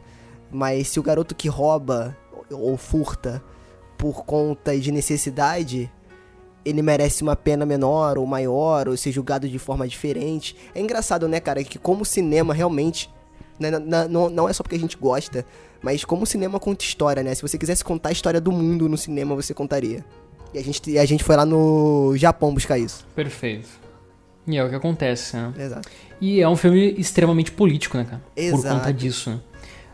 [0.51, 2.18] mas se o garoto que rouba
[2.51, 3.41] ou furta
[3.97, 5.89] por conta de necessidade,
[6.66, 10.55] ele merece uma pena menor ou maior, ou ser julgado de forma diferente.
[10.76, 13.09] É engraçado, né, cara, que como o cinema realmente.
[13.59, 15.45] né, na- não, não é só porque a gente gosta,
[15.84, 17.36] mas como o cinema conta história, né?
[17.36, 20.03] Se você quisesse contar a história do mundo no cinema, você contaria.
[20.51, 23.05] E a gente, e a gente foi lá no Japão buscar isso.
[23.16, 23.70] Perfeito.
[24.47, 25.53] E é o que acontece, né?
[25.57, 25.87] Exato.
[26.19, 28.21] E é um filme extremamente político, né, cara?
[28.35, 28.75] Por Exato.
[28.75, 29.39] conta disso, né?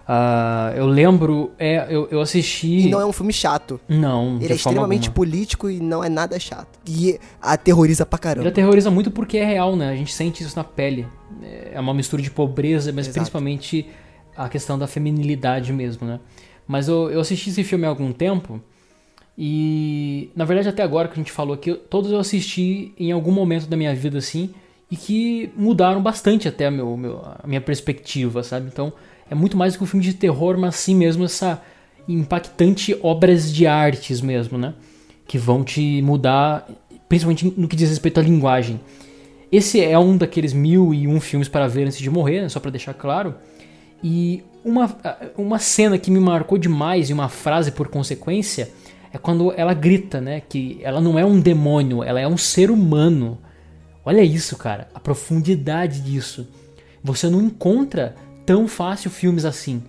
[0.10, 2.88] Ah, eu lembro, é, eu, eu assisti.
[2.88, 3.78] E não é um filme chato.
[3.90, 5.14] Não, Ele é extremamente alguma.
[5.16, 6.80] político e não é nada chato.
[6.88, 8.48] E aterroriza pra Ele caramba.
[8.50, 9.90] aterroriza muito porque é real, né?
[9.90, 11.06] A gente sente isso na pele.
[11.74, 13.20] É uma mistura de pobreza, mas Exato.
[13.20, 13.86] principalmente
[14.36, 16.22] a questão da feminilidade mesmo, né?
[16.66, 18.62] Mas eu, eu assisti esse filme há algum tempo
[19.38, 23.32] e, na verdade, até agora que a gente falou aqui, todos eu assisti em algum
[23.32, 24.50] momento da minha vida, assim,
[24.90, 28.68] e que mudaram bastante até a, meu, meu- a minha perspectiva, sabe?
[28.72, 28.92] Então,
[29.30, 31.62] é muito mais do que um filme de terror, mas sim mesmo essa
[32.08, 34.74] impactante obras de artes mesmo, né?
[35.28, 36.68] Que vão te mudar,
[37.08, 38.80] principalmente no que diz respeito à linguagem.
[39.52, 42.50] Esse é um daqueles mil e um filmes para ver antes de morrer, né?
[42.50, 43.36] só para deixar claro.
[44.04, 44.96] E uma,
[45.38, 48.70] uma cena que me marcou demais e uma frase por consequência
[49.12, 50.42] é quando ela grita, né?
[50.42, 53.38] Que ela não é um demônio, ela é um ser humano.
[54.06, 56.48] Olha isso, cara, a profundidade disso.
[57.04, 59.84] Você não encontra tão fácil filmes assim.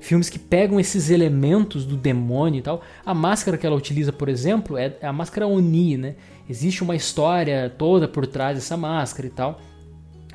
[0.00, 2.82] Filmes que pegam esses elementos do demônio e tal.
[3.04, 6.14] A máscara que ela utiliza, por exemplo, é a máscara Oni, né?
[6.48, 9.60] Existe uma história toda por trás dessa máscara e tal.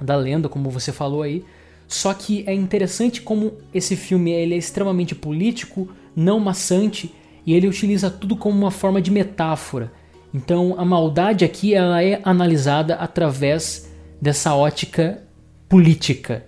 [0.01, 1.45] Da lenda, como você falou aí.
[1.87, 7.13] Só que é interessante como esse filme ele é extremamente político, não maçante,
[7.45, 9.91] e ele utiliza tudo como uma forma de metáfora.
[10.33, 13.91] Então a maldade aqui ela é analisada através
[14.21, 15.21] dessa ótica
[15.69, 16.45] política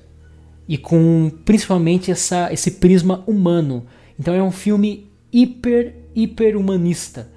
[0.67, 3.85] e com principalmente essa, esse prisma humano.
[4.19, 7.31] Então é um filme hiper, hiper humanista.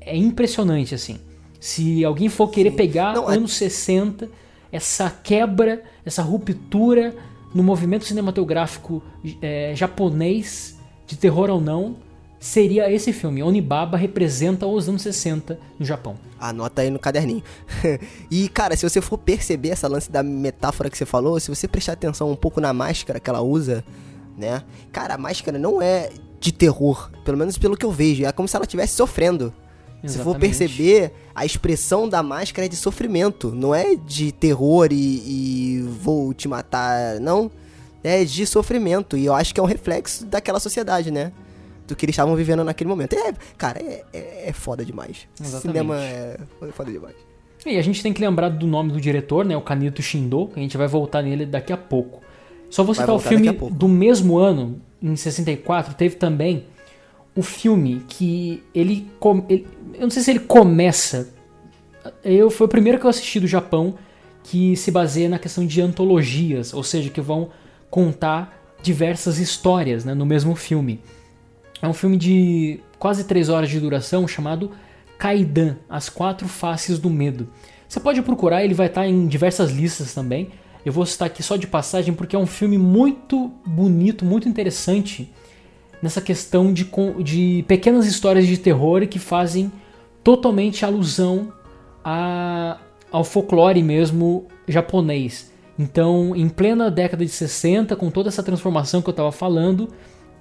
[0.00, 1.18] É impressionante assim.
[1.60, 4.28] Se alguém for querer pegar Não, é- anos 60,
[4.70, 7.14] essa quebra, essa ruptura
[7.54, 9.02] no movimento cinematográfico
[9.40, 11.96] eh, japonês, de terror ou não,
[12.38, 13.42] seria esse filme.
[13.42, 16.16] Onibaba representa os anos 60 no Japão.
[16.38, 17.42] Anota aí no caderninho.
[18.30, 21.66] e, cara, se você for perceber essa lance da metáfora que você falou, se você
[21.66, 23.84] prestar atenção um pouco na máscara que ela usa,
[24.36, 24.62] né?
[24.92, 26.10] Cara, a máscara não é
[26.40, 28.24] de terror, pelo menos pelo que eu vejo.
[28.24, 29.52] É como se ela estivesse sofrendo.
[30.04, 30.40] Se for Exatamente.
[30.40, 36.32] perceber, a expressão da máscara é de sofrimento, não é de terror e, e vou
[36.32, 37.50] te matar, não.
[38.04, 39.16] É de sofrimento.
[39.16, 41.32] E eu acho que é um reflexo daquela sociedade, né?
[41.88, 43.14] Do que eles estavam vivendo naquele momento.
[43.14, 45.26] É, cara, é, é, é foda demais.
[45.40, 45.62] Exatamente.
[45.62, 47.16] Cinema é foda- foda demais.
[47.66, 49.56] E a gente tem que lembrar do nome do diretor, né?
[49.56, 52.20] O Kanito Shindo, que a gente vai voltar nele daqui a pouco.
[52.70, 56.64] Só vou citar o filme do mesmo ano, em 64, teve também
[57.34, 59.08] o filme que ele,
[59.48, 61.30] ele- eu não sei se ele começa.
[62.22, 63.94] Eu foi o primeiro que eu assisti do Japão
[64.44, 67.48] que se baseia na questão de antologias, ou seja, que vão
[67.90, 71.00] contar diversas histórias né, no mesmo filme.
[71.80, 74.70] É um filme de quase três horas de duração chamado
[75.18, 77.48] Kaidan, As Quatro Faces do Medo.
[77.88, 80.50] Você pode procurar, ele vai estar em diversas listas também.
[80.84, 85.32] Eu vou citar aqui só de passagem porque é um filme muito bonito, muito interessante
[86.02, 86.88] nessa questão de,
[87.24, 89.72] de pequenas histórias de terror que fazem
[90.22, 91.52] totalmente alusão
[92.04, 92.78] a-
[93.10, 95.50] ao folclore mesmo japonês.
[95.78, 99.88] Então, em plena década de 60, com toda essa transformação que eu estava falando,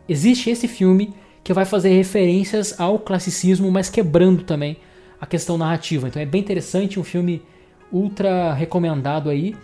[0.10, 1.14] existe esse filme
[1.48, 4.76] que vai fazer referências ao classicismo, mas quebrando também
[5.18, 6.10] a questão narrativa.
[6.10, 7.42] Então é bem interessante, um filme
[7.90, 9.56] ultra recomendado aí.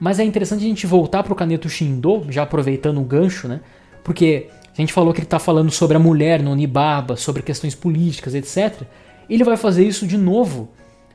[0.00, 3.60] Mas é interessante a gente voltar pro Kaneto Shindo, já aproveitando o gancho, né?
[4.02, 7.76] Porque a gente falou que ele tá falando sobre a mulher no Onibaba, sobre questões
[7.76, 8.82] políticas, etc.
[9.28, 10.68] Ele vai fazer isso de novo,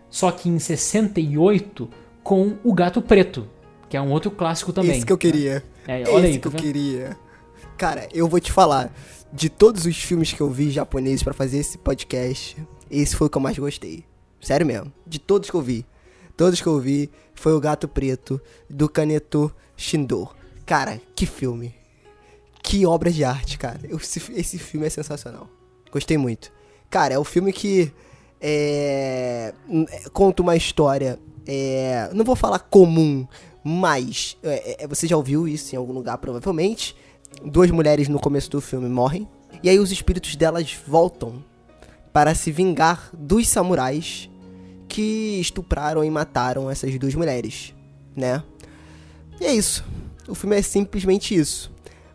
[0.10, 1.90] só que em 68
[2.24, 3.50] com O Gato Preto,
[3.90, 4.96] que é um outro clássico também.
[4.96, 5.62] Isso que eu queria.
[5.86, 6.62] É, Esse olha aí, que tá eu vendo?
[6.62, 7.18] queria.
[7.78, 8.94] Cara, eu vou te falar.
[9.34, 12.56] De todos os filmes que eu vi japoneses pra fazer esse podcast,
[12.90, 14.06] esse foi o que eu mais gostei.
[14.42, 14.92] Sério mesmo.
[15.06, 15.86] De todos que eu vi.
[16.38, 20.30] Todos que eu vi foi o Gato Preto do Kaneto Shindo.
[20.66, 21.76] Cara, que filme.
[22.62, 23.80] Que obra de arte, cara.
[23.84, 25.50] Esse, esse filme é sensacional.
[25.92, 26.52] Gostei muito.
[26.90, 27.92] Cara, é o filme que
[28.42, 29.54] é,
[29.90, 31.20] é, conta uma história.
[31.48, 33.28] é, não vou falar comum,
[33.64, 36.96] mas é, é, você já ouviu isso em algum lugar, provavelmente.
[37.44, 39.28] Duas mulheres no começo do filme morrem.
[39.64, 41.44] E aí os espíritos delas voltam
[42.14, 44.30] para se vingar dos samurais
[44.88, 47.74] que estupraram e mataram essas duas mulheres,
[48.16, 48.44] né?
[49.40, 49.84] E é isso.
[50.28, 51.72] O filme é simplesmente isso.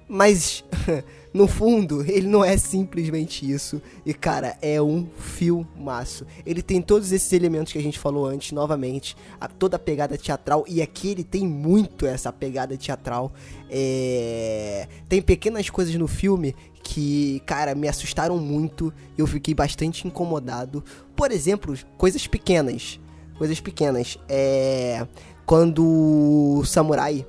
[0.09, 0.65] Mas,
[1.33, 3.81] no fundo, ele não é simplesmente isso.
[4.05, 6.27] E, cara, é um filmaço.
[6.45, 9.17] Ele tem todos esses elementos que a gente falou antes, novamente.
[9.41, 10.65] A, toda a pegada teatral.
[10.67, 13.33] E aqui ele tem muito essa pegada teatral.
[13.71, 14.89] É...
[15.09, 18.93] Tem pequenas coisas no filme que, cara, me assustaram muito.
[19.17, 20.83] Eu fiquei bastante incomodado.
[21.15, 22.99] Por exemplo, coisas pequenas.
[23.39, 24.19] Coisas pequenas.
[24.29, 25.07] É.
[25.47, 27.25] Quando o samurai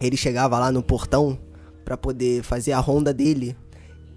[0.00, 1.38] ele chegava lá no portão
[1.88, 3.56] para poder fazer a ronda dele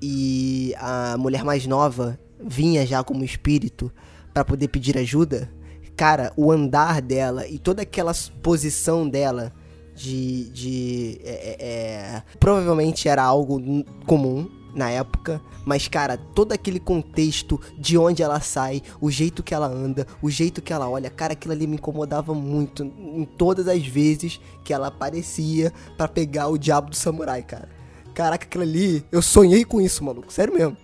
[0.02, 3.90] e a mulher mais nova vinha já como espírito
[4.34, 5.50] para poder pedir ajuda.
[5.96, 8.12] Cara, o andar dela e toda aquela
[8.44, 9.54] posição dela
[9.96, 10.50] de.
[10.50, 13.62] de é, é, é provavelmente era algo
[14.06, 19.54] comum na época, mas cara, todo aquele contexto de onde ela sai, o jeito que
[19.54, 23.68] ela anda, o jeito que ela olha, cara, aquilo ali me incomodava muito em todas
[23.68, 27.70] as vezes que ela aparecia para pegar o diabo do samurai, cara.
[28.14, 30.76] Caraca, aquilo ali, eu sonhei com isso, maluco, sério mesmo.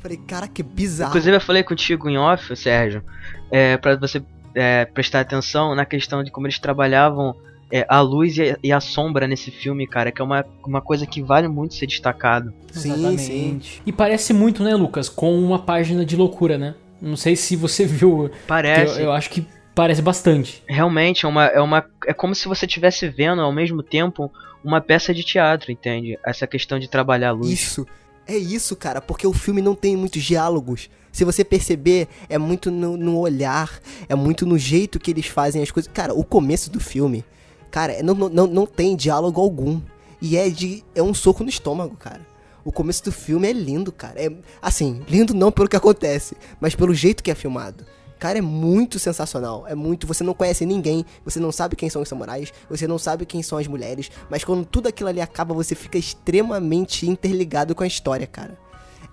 [0.00, 1.10] Falei, cara, que bizarro.
[1.10, 3.02] Inclusive eu falei contigo em off, Sérgio,
[3.50, 4.22] é, para você
[4.54, 7.34] é, prestar atenção na questão de como eles trabalhavam
[7.70, 10.80] é, a luz e a, e a, sombra nesse filme, cara, que é uma, uma
[10.80, 12.52] coisa que vale muito ser destacado.
[12.70, 13.22] Sim, Exatamente.
[13.22, 13.60] sim.
[13.84, 16.74] E parece muito, né, Lucas, com uma página de loucura, né?
[17.00, 18.30] Não sei se você viu.
[18.46, 19.00] Parece.
[19.00, 20.62] Eu, eu acho que parece bastante.
[20.68, 21.84] Realmente, é uma, é uma.
[22.06, 24.30] É como se você estivesse vendo ao mesmo tempo
[24.64, 26.18] uma peça de teatro, entende?
[26.24, 27.50] Essa questão de trabalhar a luz.
[27.50, 27.86] Isso.
[28.28, 30.90] É isso, cara, porque o filme não tem muitos diálogos.
[31.12, 35.62] Se você perceber, é muito no, no olhar, é muito no jeito que eles fazem
[35.62, 35.90] as coisas.
[35.92, 37.24] Cara, o começo do filme
[37.70, 39.80] Cara, não, não, não tem diálogo algum.
[40.20, 40.84] E é de.
[40.94, 42.26] É um soco no estômago, cara.
[42.64, 44.20] O começo do filme é lindo, cara.
[44.20, 47.86] É, assim, lindo não pelo que acontece, mas pelo jeito que é filmado.
[48.18, 49.66] Cara, é muito sensacional.
[49.68, 50.06] É muito.
[50.06, 53.42] Você não conhece ninguém, você não sabe quem são os samurais, você não sabe quem
[53.42, 57.86] são as mulheres, mas quando tudo aquilo ali acaba, você fica extremamente interligado com a
[57.86, 58.58] história, cara.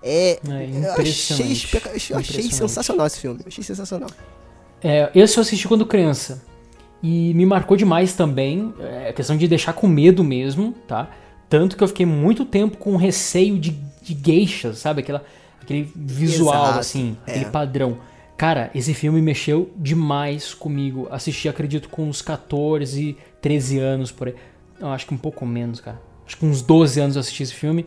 [0.02, 0.32] É.
[0.32, 0.38] é
[0.86, 1.46] eu achei,
[2.10, 3.40] eu achei sensacional esse filme.
[3.40, 4.10] Eu achei sensacional.
[4.82, 6.42] É, esse eu assisti quando criança.
[7.06, 11.10] E me marcou demais também, é questão de deixar com medo mesmo, tá?
[11.50, 15.02] Tanto que eu fiquei muito tempo com receio de, de geishas, sabe?
[15.02, 15.22] Aquela,
[15.60, 17.32] aquele visual, Exato, assim, é.
[17.32, 17.98] aquele padrão.
[18.38, 21.06] Cara, esse filme mexeu demais comigo.
[21.10, 24.34] Assisti, acredito, com uns 14, 13 anos por aí.
[24.80, 26.00] Eu acho que um pouco menos, cara.
[26.26, 27.84] Acho que uns 12 anos eu assisti esse filme.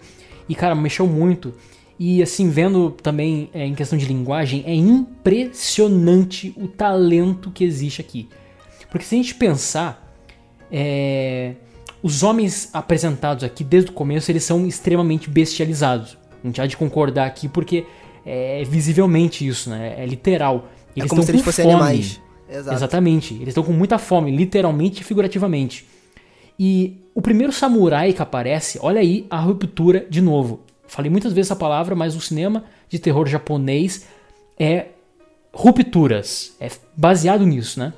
[0.47, 1.55] E, cara, mexeu muito.
[1.97, 7.99] E, assim, vendo também é, em questão de linguagem, é impressionante o talento que existe
[7.99, 8.29] aqui.
[8.89, 10.15] Porque se a gente pensar,
[10.71, 11.55] é,
[12.01, 16.17] os homens apresentados aqui desde o começo eles são extremamente bestializados.
[16.43, 17.85] A gente há de concordar aqui porque
[18.25, 19.95] é visivelmente isso, né?
[19.97, 20.67] É literal.
[20.95, 21.75] Eles é como se eles fossem fome.
[21.75, 22.21] animais.
[22.49, 22.77] Exato.
[22.77, 23.33] Exatamente.
[23.35, 25.85] Eles estão com muita fome, literalmente e figurativamente.
[26.59, 30.61] E o primeiro samurai que aparece, olha aí a ruptura de novo.
[30.87, 34.05] Falei muitas vezes essa palavra, mas o cinema de terror japonês
[34.57, 34.87] é
[35.53, 36.55] rupturas.
[36.59, 37.93] É baseado nisso, né?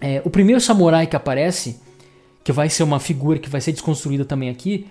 [0.00, 1.80] É, o primeiro samurai que aparece,
[2.44, 4.86] que vai ser uma figura que vai ser desconstruída também aqui,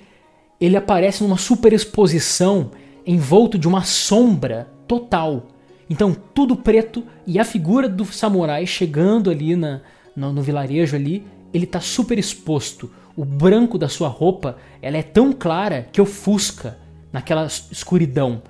[0.60, 2.72] ele aparece numa superexposição
[3.06, 5.48] envolto de uma sombra total.
[5.90, 9.82] Então, tudo preto e a figura do samurai chegando ali na,
[10.16, 12.92] no, no vilarejo ali, ele está super exposto.
[13.16, 16.78] O branco da sua roupa, ela é tão clara que ofusca
[17.12, 18.42] naquela escuridão.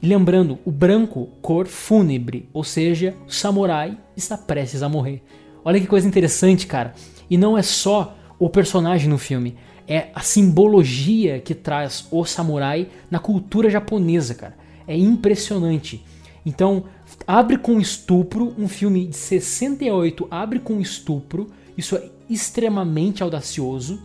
[0.00, 5.22] E lembrando, o branco, cor fúnebre, ou seja, o samurai está prestes a morrer.
[5.64, 6.94] Olha que coisa interessante, cara.
[7.30, 9.56] E não é só o personagem no filme,
[9.86, 14.56] é a simbologia que traz o samurai na cultura japonesa, cara.
[14.86, 16.04] É impressionante.
[16.44, 16.84] Então,
[17.26, 24.02] abre com estupro, um filme de 68 abre com estupro, isso é extremamente audacioso.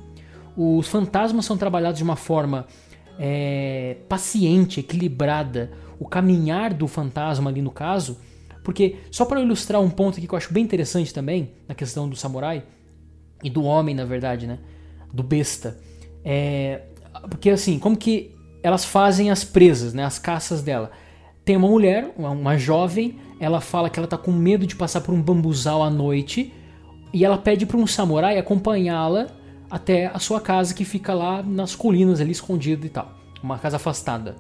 [0.56, 2.66] Os fantasmas são trabalhados de uma forma
[3.18, 5.72] é, paciente, equilibrada.
[6.00, 8.18] O caminhar do fantasma ali no caso
[8.64, 12.08] porque, só para ilustrar um ponto aqui que eu acho bem interessante também, na questão
[12.10, 12.64] do samurai,
[13.44, 14.60] e do homem, na verdade, né?
[15.14, 15.80] Do besta.
[16.24, 16.82] É,
[17.30, 20.04] porque, assim, como que elas fazem as presas, né?
[20.04, 20.92] As caças dela.
[21.46, 25.14] Tem uma mulher, uma jovem, ela fala que ela tá com medo de passar por
[25.14, 26.54] um bambuzal à noite,
[27.14, 29.28] e ela pede para um samurai acompanhá-la
[29.72, 33.18] até a sua casa que fica lá nas colinas ali escondida e tal.
[33.42, 34.36] Uma casa afastada.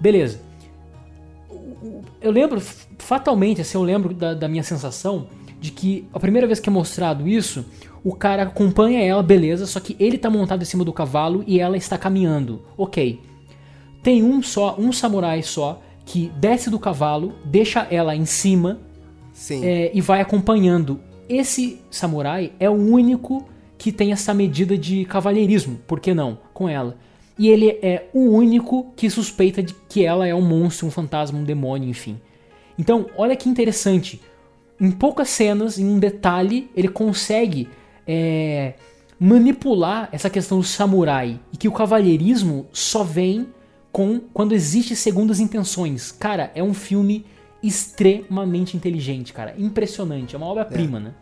[0.00, 0.53] Beleza
[2.20, 2.60] eu lembro,
[2.98, 5.26] fatalmente, assim, eu lembro da, da, minha sensação
[5.60, 7.64] de que a primeira vez que é mostrado isso,
[8.02, 11.60] o cara acompanha ela, beleza, só que ele tá montado em cima do cavalo e
[11.60, 12.62] ela está caminhando.
[12.76, 13.20] Ok.
[14.02, 18.78] Tem um só, um samurai só, que desce do cavalo, deixa ela em cima
[19.62, 21.00] é, e vai acompanhando.
[21.28, 23.46] Esse samurai é o único
[23.78, 26.38] que tem essa medida de cavalheirismo, por que não?
[26.52, 26.96] Com ela.
[27.38, 31.38] E ele é o único que suspeita de que ela é um monstro, um fantasma,
[31.38, 32.20] um demônio, enfim.
[32.78, 34.20] Então, olha que interessante.
[34.80, 37.68] Em poucas cenas, em um detalhe, ele consegue
[38.06, 38.74] é,
[39.18, 43.48] manipular essa questão do samurai e que o cavalheirismo só vem
[43.90, 46.12] com quando existe segundas intenções.
[46.12, 47.24] Cara, é um filme
[47.62, 49.54] extremamente inteligente, cara.
[49.58, 50.34] Impressionante.
[50.34, 51.00] É uma obra-prima, É.
[51.00, 51.14] né?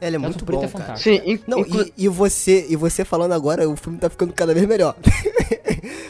[0.00, 0.96] Ele é muito Preto bom, é cara.
[0.96, 4.32] Sim, in- Não, inclu- e, e você e você falando agora, o filme tá ficando
[4.32, 4.94] cada vez melhor.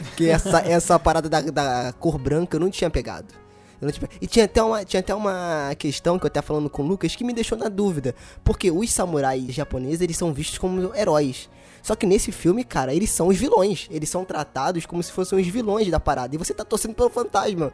[0.09, 3.27] Porque essa, essa parada da, da cor branca eu não tinha pegado.
[3.81, 6.69] Eu não tinha E tinha até, uma, tinha até uma questão que eu até falando
[6.69, 8.13] com o Lucas que me deixou na dúvida.
[8.43, 11.49] Porque os samurais japoneses, eles são vistos como heróis.
[11.81, 13.87] Só que nesse filme, cara, eles são os vilões.
[13.89, 16.35] Eles são tratados como se fossem os vilões da parada.
[16.35, 17.71] E você tá torcendo pelo fantasma.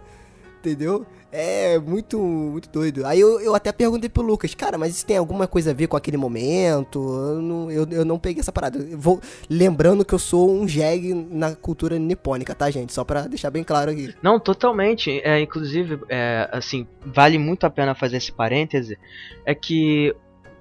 [0.65, 1.05] Entendeu?
[1.31, 3.05] É muito, muito doido.
[3.05, 5.87] Aí eu, eu até perguntei pro Lucas, cara, mas isso tem alguma coisa a ver
[5.87, 6.99] com aquele momento?
[6.99, 8.79] Eu não, eu, eu não peguei essa parada.
[8.79, 12.93] Eu vou, lembrando que eu sou um jegue na cultura nipônica, tá, gente?
[12.93, 14.15] Só pra deixar bem claro aqui.
[14.23, 15.19] Não, totalmente.
[15.25, 18.97] É, inclusive, é, assim, vale muito a pena fazer esse parêntese.
[19.45, 20.15] É que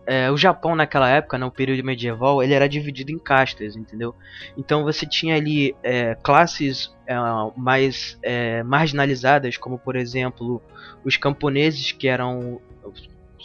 [0.06, 4.14] é, o Japão naquela época, no período medieval, ele era dividido em castas, entendeu?
[4.56, 7.14] Então você tinha ali é, classes é,
[7.56, 10.62] mais é, marginalizadas, como por exemplo
[11.04, 12.60] os camponeses, que eram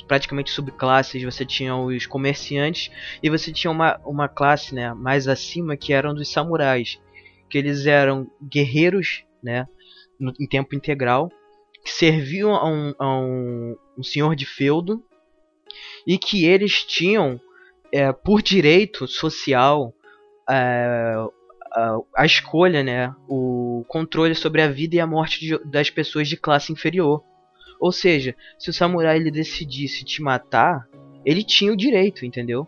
[0.08, 2.92] praticamente subclasses, você tinha os comerciantes
[3.22, 7.00] e você tinha uma, uma classe né, mais acima que eram dos samurais,
[7.50, 9.68] que eles eram guerreiros, né,
[10.20, 11.32] no, em tempo integral,
[11.84, 15.04] que serviam a um, a um, um senhor de feudo
[16.10, 17.40] e que eles tinham
[17.94, 19.94] é, por direito social
[20.50, 21.14] é,
[21.72, 26.28] a, a escolha, né, o controle sobre a vida e a morte de- das pessoas
[26.28, 27.24] de classe inferior.
[27.80, 30.88] Ou seja, se o samurai ele decidisse te matar,
[31.24, 32.68] ele tinha o direito, entendeu?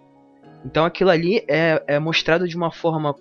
[0.63, 3.15] Então aquilo ali é, é mostrado de uma forma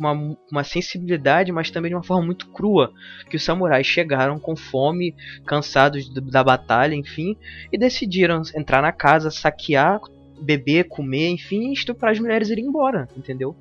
[0.00, 2.92] uma, uma sensibilidade, mas também de uma forma muito crua,
[3.28, 5.14] que os samurais chegaram com fome,
[5.46, 7.36] cansados da batalha, enfim,
[7.70, 10.00] e decidiram entrar na casa, saquear,
[10.40, 13.54] beber, comer, enfim, estuprar as mulheres e ir embora, entendeu?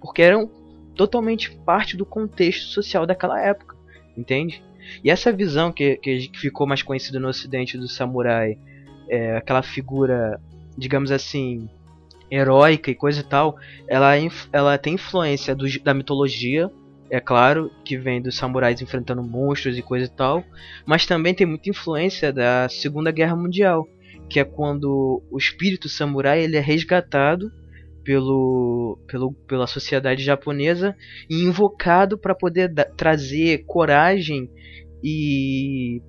[0.00, 0.50] Porque eram
[0.94, 3.74] totalmente parte do contexto social daquela época,
[4.16, 4.62] entende?
[5.02, 8.58] E essa visão que, que que ficou mais conhecida no ocidente do samurai,
[9.08, 10.40] é, aquela figura,
[10.76, 11.68] digamos assim,
[12.30, 13.56] heróica e coisa e tal,
[13.88, 16.70] ela, é ela tem influência do, da mitologia,
[17.10, 20.44] é claro, que vem dos samurais enfrentando monstros e coisa e tal,
[20.84, 23.86] mas também tem muita influência da Segunda Guerra Mundial,
[24.28, 27.50] que é quando o espírito samurai ele é resgatado
[28.02, 30.96] pelo, pelo, pela sociedade japonesa
[31.28, 34.50] e invocado para poder da- trazer coragem
[35.02, 36.00] e,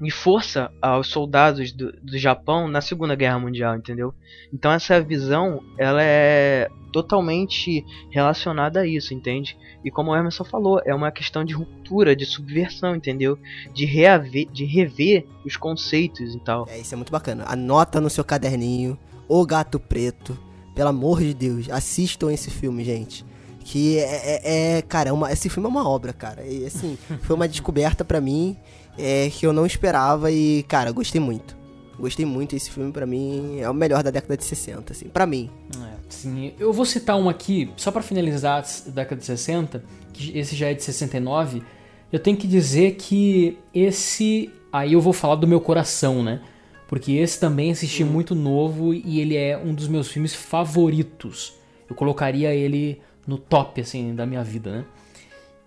[0.00, 4.14] e força aos soldados do, do Japão na Segunda Guerra Mundial, entendeu?
[4.52, 9.56] Então essa visão ela é totalmente relacionada a isso, entende?
[9.84, 13.38] E como o Emerson falou, é uma questão de ruptura, de subversão, entendeu?
[13.72, 16.66] De reaver, de rever os conceitos e tal.
[16.68, 17.44] É, isso é muito bacana.
[17.46, 18.98] Anota no seu caderninho,
[19.28, 20.36] O Gato Preto.
[20.74, 23.24] Pelo amor de Deus, assistam esse filme, gente.
[23.64, 26.42] Que é, é- é- cara, é uma- esse filme é uma obra, cara.
[26.46, 28.56] E assim, foi uma descoberta pra mim
[29.00, 31.56] é, que eu não esperava e, cara, gostei muito.
[31.98, 35.26] Gostei muito, esse filme pra mim é o melhor da década de 60, assim, pra
[35.26, 35.50] mim.
[35.76, 36.54] É, sim.
[36.58, 40.70] Eu vou citar um aqui, só pra finalizar a década de 60, que esse já
[40.70, 41.62] é de 69.
[42.10, 44.50] Eu tenho que dizer que esse.
[44.72, 46.40] Aí eu vou falar do meu coração, né?
[46.88, 51.54] Porque esse também assisti muito novo e ele é um dos meus filmes favoritos.
[51.88, 54.84] Eu colocaria ele no top, assim, da minha vida, né?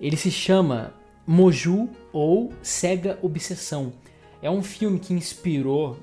[0.02, 0.94] Ele se chama
[1.26, 3.94] Moju ou Cega Obsessão.
[4.42, 5.98] É um filme que inspirou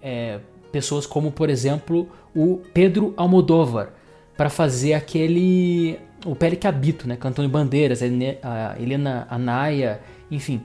[0.00, 0.38] é,
[0.70, 3.92] pessoas como, por exemplo, o Pedro Almodóvar
[4.36, 7.16] para fazer aquele o Pele que Habito, né?
[7.16, 10.00] Cantando Bandeiras, a Helena Anaya,
[10.30, 10.62] enfim.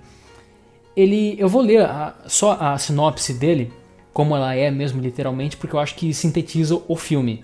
[0.96, 3.72] Ele, eu vou ler a- só a sinopse dele,
[4.14, 7.44] como ela é mesmo literalmente, porque eu acho que sintetiza o filme.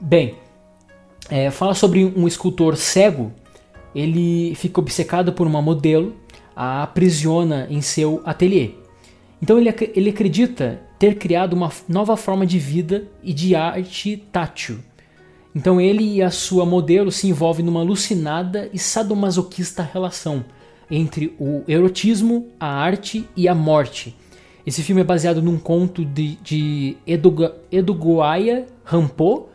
[0.00, 0.34] Bem,
[1.30, 3.32] é, fala sobre um escultor cego.
[3.94, 6.14] Ele fica obcecado por uma modelo,
[6.54, 8.70] a aprisiona em seu ateliê.
[9.42, 14.16] Então ele, ac- ele acredita ter criado uma nova forma de vida e de arte
[14.32, 14.78] tátil.
[15.54, 20.44] Então ele e a sua modelo se envolvem numa alucinada e sadomasoquista relação
[20.90, 24.16] entre o erotismo, a arte e a morte.
[24.66, 29.48] Esse filme é baseado num conto de, de Edoga- Edogoaya Rampo,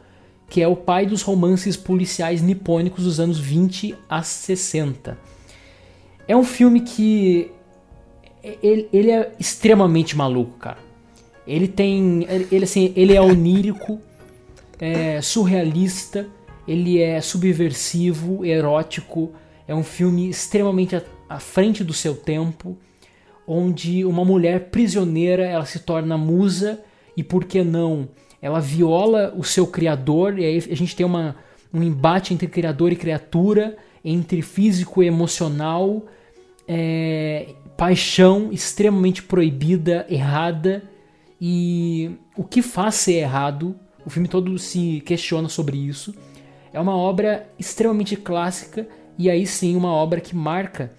[0.49, 5.17] que é o pai dos romances policiais nipônicos dos anos 20 a 60.
[6.27, 7.51] É um filme que
[8.43, 10.79] ele, ele é extremamente maluco, cara.
[11.45, 13.99] Ele tem, ele assim, ele é onírico.
[14.79, 16.27] é surrealista,
[16.67, 19.33] ele é subversivo, erótico,
[19.67, 22.77] é um filme extremamente à frente do seu tempo,
[23.47, 26.79] onde uma mulher prisioneira ela se torna musa
[27.17, 28.07] e por que não
[28.41, 31.35] ela viola o seu criador e aí a gente tem uma,
[31.73, 36.05] um embate entre criador e criatura, entre físico e emocional,
[36.67, 40.83] é, paixão extremamente proibida, errada
[41.39, 43.75] e o que faz ser errado.
[44.05, 46.15] O filme todo se questiona sobre isso.
[46.71, 48.87] É uma obra extremamente clássica
[49.17, 50.91] e aí sim uma obra que marca,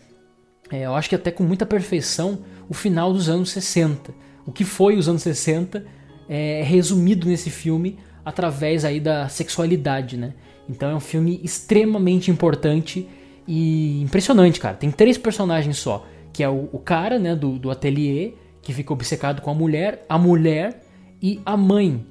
[0.70, 2.38] é, eu acho que até com muita perfeição,
[2.68, 4.14] o final dos anos 60.
[4.46, 5.84] O que foi os anos 60
[6.32, 10.32] é resumido nesse filme através aí da sexualidade, né?
[10.68, 13.08] Então é um filme extremamente importante
[13.48, 14.76] e impressionante, cara.
[14.76, 18.92] Tem três personagens só, que é o, o cara, né, do, do ateliê, que fica
[18.92, 20.84] obcecado com a mulher, a mulher
[21.20, 22.06] e a mãe,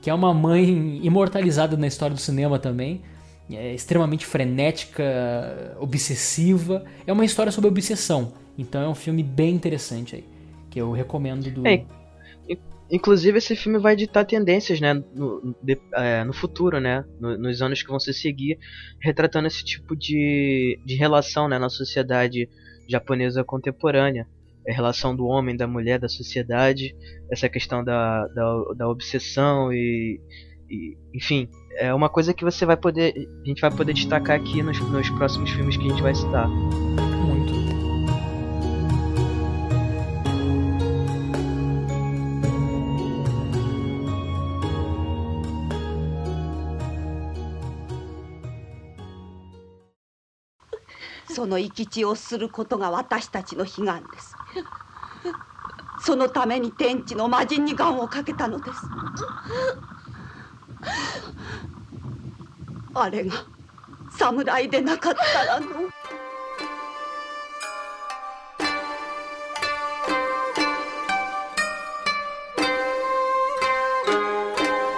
[0.00, 3.02] que é uma mãe imortalizada na história do cinema também.
[3.50, 5.04] É extremamente frenética,
[5.80, 6.84] obsessiva.
[7.06, 8.32] É uma história sobre obsessão.
[8.56, 10.24] Então é um filme bem interessante aí.
[10.70, 11.66] Que eu recomendo do.
[11.66, 11.84] É,
[12.94, 14.94] inclusive esse filme vai ditar tendências, né?
[14.94, 17.04] No, de, é, no futuro, né?
[17.20, 18.58] No, nos anos que vão se seguir,
[19.02, 22.48] retratando esse tipo de, de relação né, na sociedade
[22.88, 24.26] japonesa contemporânea
[24.68, 26.96] a relação do homem, da mulher, da sociedade,
[27.30, 30.18] essa questão da, da, da obsessão e,
[30.70, 33.12] e, enfim, é uma coisa que você vai poder,
[33.42, 36.48] a gente vai poder destacar aqui nos, nos próximos filmes que a gente vai citar.
[51.44, 54.34] その生き地をすることが私たちの悲願です。
[56.00, 58.80] そのために天地の魔人に願をかけたのです。
[62.94, 63.34] あれが
[64.16, 65.66] 侍でなかったらの。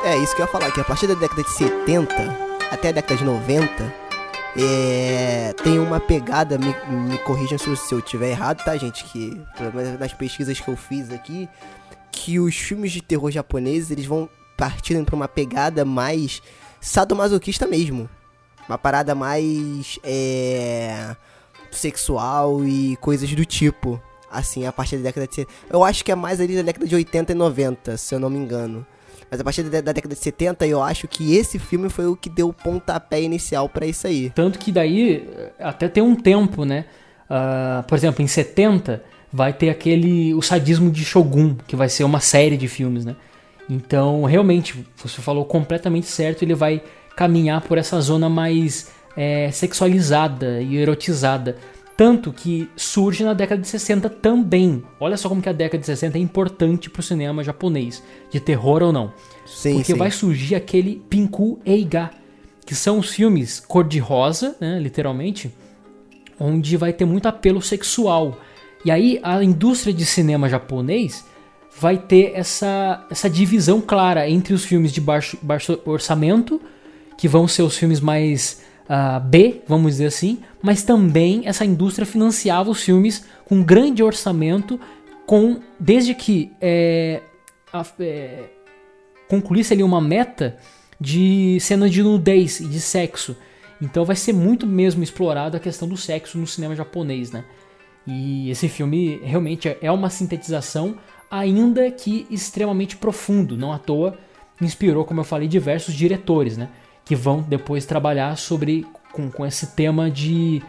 [0.05, 2.07] É isso que eu ia falar, que a partir da década de 70
[2.71, 4.06] até a década de 90,
[4.59, 6.75] é, tem uma pegada, me,
[7.09, 9.05] me corrijam se, se eu tiver errado, tá, gente?
[9.05, 9.41] Que
[9.99, 11.49] nas pesquisas que eu fiz aqui,
[12.11, 16.43] que os filmes de terror japoneses eles vão partindo para uma pegada mais
[16.81, 18.09] sadomasoquista mesmo.
[18.69, 21.15] Uma parada mais é,
[21.71, 24.01] sexual e coisas do tipo.
[24.31, 25.47] Assim, a partir da década de.
[25.71, 28.29] Eu acho que é mais ali da década de 80 e 90, se eu não
[28.29, 28.85] me engano.
[29.31, 32.17] Mas a partir da, da, década de 70, eu acho que esse filme foi o
[32.17, 34.31] que deu o pontapé inicial para isso aí.
[34.31, 35.29] Tanto que daí,
[35.59, 36.85] até tem um tempo, né?
[37.29, 42.05] Uh, por exemplo, em 70 vai ter aquele o sadismo de Shogun, que vai ser
[42.05, 43.17] uma série de filmes, né?
[43.69, 46.81] Então, realmente, você falou completamente certo, ele vai
[47.17, 51.57] caminhar por essa zona mais é, sexualizada e erotizada.
[51.97, 54.83] Tanto que surge na década de 60 também.
[55.01, 58.83] Olha só como que a década de 60 é importante pro cinema japonês, de terror
[58.83, 59.15] ou não.
[59.47, 59.99] Sim, Porque sim.
[59.99, 62.11] vai surgir aquele Pinku Eiga,
[62.67, 65.51] que são os filmes cor-de-rosa, né, literalmente,
[66.39, 68.39] onde vai ter muito apelo sexual.
[68.85, 71.25] E aí a indústria de cinema japonês
[71.81, 76.61] vai ter essa, essa divisão clara entre os filmes de baixo, baixo orçamento,
[77.17, 82.07] que vão ser os filmes mais uh, B, vamos dizer assim, mas também essa indústria
[82.07, 84.81] financiava os filmes com grande orçamento,
[85.27, 87.21] com desde que é,
[87.73, 88.45] a, é,
[89.29, 90.57] concluísse ali uma meta
[91.01, 93.37] de cena de nudez e de sexo.
[93.81, 97.45] Então vai ser muito mesmo explorado a questão do sexo no cinema japonês, né?
[98.07, 100.97] E esse filme realmente é uma sintetização,
[101.31, 103.57] ainda que extremamente profundo.
[103.57, 104.17] Não à toa
[104.61, 106.69] inspirou, como eu falei, diversos diretores, né?
[107.07, 110.63] Que vão depois trabalhar sobre com, com esse tema de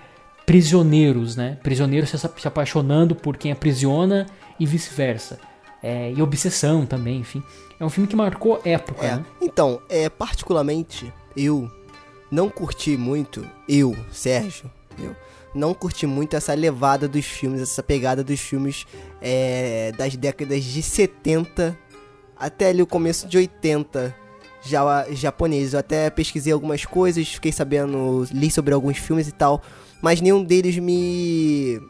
[0.46, 1.58] prisioneiros, né?
[1.62, 4.26] Prisioneiros se, se apaixonando por quem aprisiona
[4.58, 5.40] e vice-versa.
[5.84, 7.44] É, e obsessão também, enfim.
[7.80, 9.06] É um filme que marcou época.
[9.06, 9.16] É.
[9.18, 9.26] Né?
[9.42, 11.70] Então, é, particularmente, eu
[12.32, 15.16] não curti muito, eu, Sérgio, eu
[15.54, 18.86] não curti muito essa levada dos filmes, essa pegada dos filmes
[19.22, 21.78] é, das décadas de 70
[22.36, 24.27] até ali o começo de 80
[24.70, 25.06] já.
[25.08, 29.62] Eu até pesquisei algumas coisas, fiquei sabendo, li sobre alguns filmes e tal,
[30.02, 31.82] mas nenhum deles me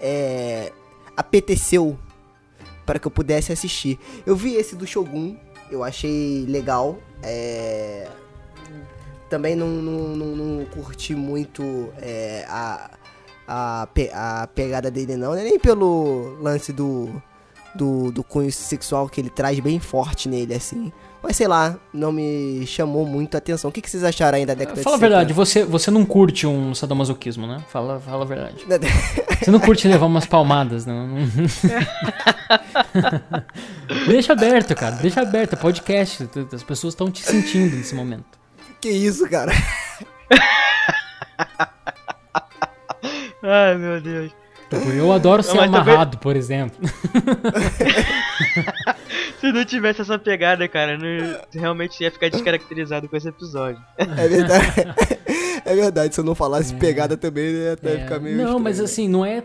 [0.00, 0.72] é,
[1.16, 1.98] apeteceu
[2.84, 3.98] para que eu pudesse assistir.
[4.26, 5.36] Eu vi esse do Shogun,
[5.70, 6.98] eu achei legal.
[7.22, 8.08] É,
[9.30, 12.90] também não, não, não, não, curti muito é, a,
[13.48, 15.34] a, a pegada dele, não.
[15.34, 17.22] Nem pelo lance do
[17.74, 20.92] do, do cunho sexual que ele traz bem forte nele, assim.
[21.24, 23.70] Mas sei lá, não me chamou muito a atenção.
[23.70, 26.04] O que, que vocês acharam aí da década Fala a de verdade, você, você não
[26.04, 27.64] curte um sadomasoquismo, né?
[27.70, 28.56] Fala, fala a verdade.
[28.68, 29.34] 70?
[29.44, 31.06] Você não curte levar umas palmadas, não.
[31.08, 31.26] não-
[34.06, 34.96] deixa aberto, cara.
[34.96, 35.54] Deixa aberto.
[35.54, 36.28] É podcast.
[36.52, 38.38] As pessoas estão te sentindo nesse momento.
[38.80, 39.52] que isso, cara?
[43.42, 44.32] Ai, meu Deus.
[44.70, 46.76] Tipo, eu adoro ser mas também- amarrado, por exemplo.
[49.40, 53.80] Se não tivesse essa pegada, cara, não, realmente ia ficar descaracterizado com esse episódio.
[53.98, 54.66] É verdade.
[55.64, 58.36] é verdade, se eu não falasse pegada também, ia até É, ficar meio.
[58.36, 58.84] não, estranho, mas né?
[58.84, 59.42] assim, não é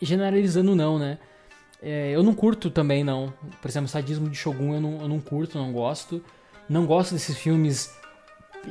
[0.00, 1.18] generalizando não, né?
[1.82, 3.32] É, eu não curto também, não.
[3.62, 6.22] Por exemplo, sadismo de Shogun eu não, eu não curto, não gosto.
[6.68, 7.90] Não gosto desses filmes.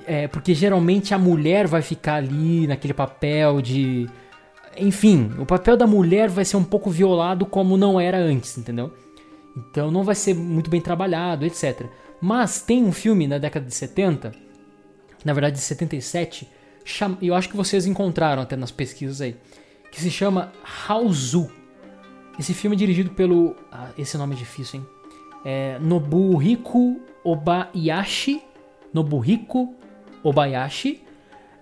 [0.05, 4.07] é, porque geralmente a mulher vai ficar ali naquele papel de.
[4.77, 8.93] Enfim, o papel da mulher vai ser um pouco violado como não era antes, entendeu?
[9.57, 11.87] Então não vai ser muito bem trabalhado, etc.
[12.21, 14.31] Mas tem um filme na década de 70,
[15.25, 16.47] na verdade de 77,
[16.85, 19.35] cham- eu acho que vocês encontraram até nas pesquisas aí,
[19.91, 20.51] que se chama
[20.87, 21.49] Haozu.
[22.37, 23.55] Esse filme é dirigido pelo.
[23.71, 24.87] ah, esse nome é difícil, hein?
[25.43, 28.41] É Nobuhiko Obayashi.
[28.93, 29.75] Nobuhiko
[30.23, 31.01] Obayashi.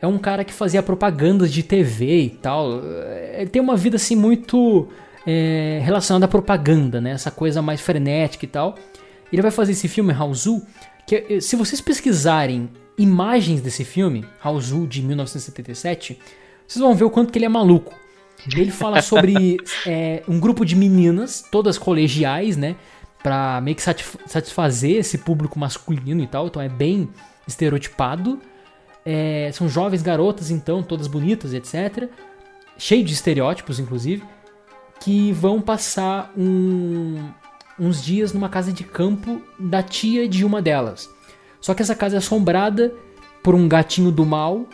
[0.02, 2.82] É um cara que fazia propagandas de TV e tal.
[2.84, 4.88] É, Ele tem uma vida assim muito
[5.26, 7.12] é, relacionada à propaganda, né?
[7.12, 8.76] Essa coisa mais frenética e tal.
[9.34, 10.62] Ele vai fazer esse filme, Haozu,
[11.06, 16.18] que eh, se vocês pesquisarem imagens desse filme, Haozu de 1977,
[16.68, 17.94] vocês vão ver o quanto que ele é maluco.
[18.56, 22.76] Ele fala sobre é, um grupo de meninas, todas colegiais, né?
[23.22, 26.48] Pra meio que satisf- satisfazer esse público masculino e tal.
[26.48, 27.10] Então é bem
[27.48, 28.40] estereotipado.
[29.10, 32.10] É, são jovens garotas, então, todas bonitas, etc.
[32.78, 34.22] Cheio de estereótipos, inclusive.
[35.00, 37.30] Que vão passar um-
[37.80, 41.10] uns dias numa casa de campo da tia de uma delas.
[41.62, 42.94] Só que essa casa é assombrada
[43.42, 44.66] por um gatinho do mal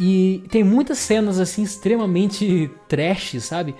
[0.00, 3.72] e tem muitas cenas assim extremamente trash, sabe?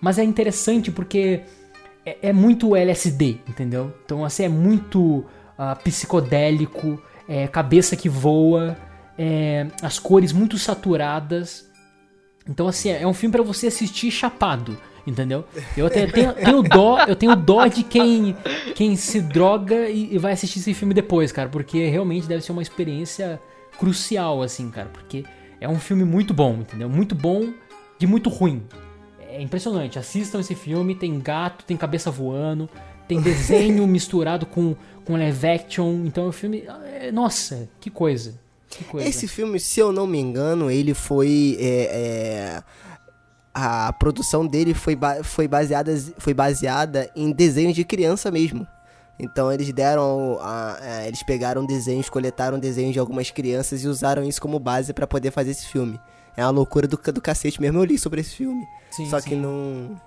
[0.00, 1.42] Mas é interessante porque
[2.06, 3.92] é, é muito LSD, entendeu?
[4.06, 5.24] Então assim é muito
[5.58, 8.74] ah, psicodélico, é, cabeça que voa,
[9.22, 11.68] é, as cores muito saturadas.
[12.48, 15.44] Então assim é um filme pra você assistir chapado, entendeu?
[15.76, 18.34] Eu até tenho, tenho dó, eu tenho dó de quem
[18.74, 22.52] quem se droga e, e vai assistir esse filme depois, cara, porque realmente deve ser
[22.52, 23.38] uma experiência
[23.78, 25.22] crucial assim, cara, porque
[25.60, 26.88] é um filme muito bom, entendeu?
[26.88, 27.52] Muito bom
[27.98, 28.62] de muito ruim.
[29.28, 29.98] É impressionante.
[29.98, 32.70] Assistam esse filme, tem gato, tem cabeça voando,
[33.06, 34.74] tem desenho misturado com
[35.04, 36.64] com live action, então o filme,
[37.00, 38.40] é- nossa, que coisa.
[38.98, 41.56] Esse filme, se eu não me engano, ele foi.
[41.60, 42.62] é, é,
[43.52, 48.66] a produção dele foi, ba- foi, baseada, foi baseada em desenhos de criança mesmo.
[49.18, 50.38] Então eles deram.
[50.40, 54.92] a- é, eles pegaram desenhos, coletaram desenhos de algumas crianças e usaram isso como base
[54.92, 56.00] pra poder fazer esse filme.
[56.36, 57.78] É uma loucura do, do cacete mesmo.
[57.78, 58.64] Eu li sobre esse filme.
[58.90, 59.30] Sim, só sim.
[59.30, 60.00] que não.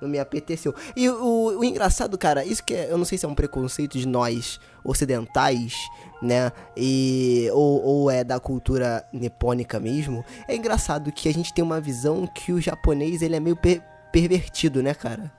[0.00, 0.74] Não me apeteceu.
[0.96, 3.98] E o, o engraçado, cara, isso que é, eu não sei se é um preconceito
[3.98, 5.74] de nós ocidentais,
[6.22, 6.52] né?
[6.76, 10.24] E, ou, ou é da cultura nipônica mesmo.
[10.46, 13.82] É engraçado que a gente tem uma visão que o japonês ele é meio per-
[14.12, 15.32] pervertido, né, cara?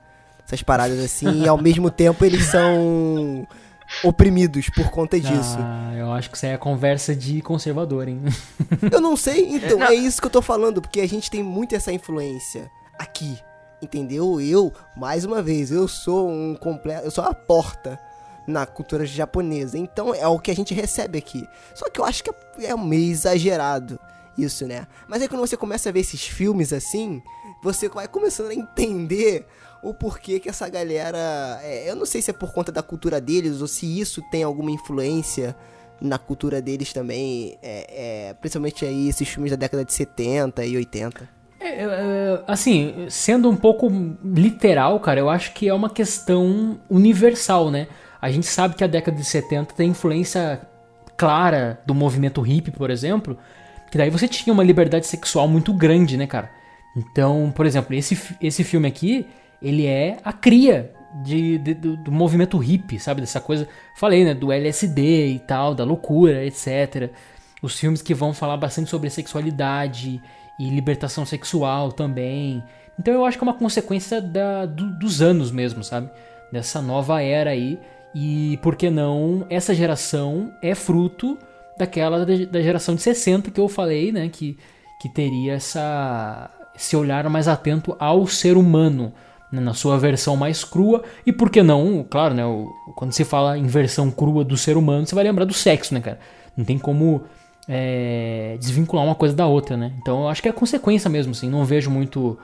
[0.46, 3.48] Essas paradas assim, e ao mesmo tempo eles são
[4.04, 5.58] oprimidos por conta disso.
[5.60, 8.22] Ah, eu acho que isso aí é conversa de conservador, hein?
[8.92, 9.88] Eu não sei, então Não.
[9.88, 13.38] é isso que eu tô falando, porque a gente tem muito essa influência aqui,
[13.82, 14.40] entendeu?
[14.40, 18.00] Eu, mais uma vez, eu sou um completo, eu sou a porta
[18.52, 21.48] na cultura japonesa, então é o que a gente recebe aqui.
[21.74, 24.00] Só que eu acho que é, é meio exagerado
[24.38, 24.88] isso, né?
[25.08, 27.22] Mas aí quando você começa a ver esses filmes assim,
[27.64, 29.46] você vai começando a entender
[29.84, 33.20] o porquê que essa galera, é, eu não sei se é por conta da cultura
[33.20, 35.56] deles ou se isso tem alguma influência
[36.00, 40.76] na cultura deles também, é, é, principalmente aí esses filmes da década de 70 e
[40.76, 41.30] 80.
[41.60, 43.88] É, é, assim, sendo um pouco
[44.24, 47.88] literal, cara, eu acho que é uma questão universal, né?
[48.22, 50.62] A gente sabe que a década de 70 tem influência
[51.18, 53.38] clara do movimento hippie, por exemplo,
[53.92, 56.50] que daí você tinha uma liberdade sexual muito grande, né, cara?
[56.96, 59.26] Então, por exemplo, esse, esse filme aqui,
[59.62, 60.94] ele é a cria
[61.24, 63.22] de, de- do, do movimento hippie, sabe?
[63.22, 64.34] Dessa coisa, falei, né?
[64.34, 67.10] Do LSD e tal, da loucura, etc.
[67.62, 70.22] Os filmes que vão falar bastante sobre sexualidade
[70.60, 72.64] e libertação sexual também.
[73.00, 76.10] Então eu acho que é uma consequência da- do- dos anos mesmo, sabe?
[76.52, 77.80] Dessa nova era aí.
[78.14, 81.38] E por que não, essa geração é fruto
[81.78, 84.30] daquela da geração de 60 que eu falei, né?
[84.30, 84.58] Que,
[85.02, 89.14] que teria essa, esse olhar mais atento ao ser humano
[89.52, 91.04] né, na sua versão mais crua.
[91.26, 92.44] E por que não, claro, né?
[92.96, 96.02] quando se fala em versão crua do ser humano, você vai lembrar do sexo, né,
[96.02, 96.20] cara?
[96.56, 97.24] Não tem como
[97.68, 99.94] é, desvincular uma coisa da outra, né?
[100.02, 101.50] Então eu acho que é consequência mesmo, assim.
[101.50, 102.38] Não vejo muito.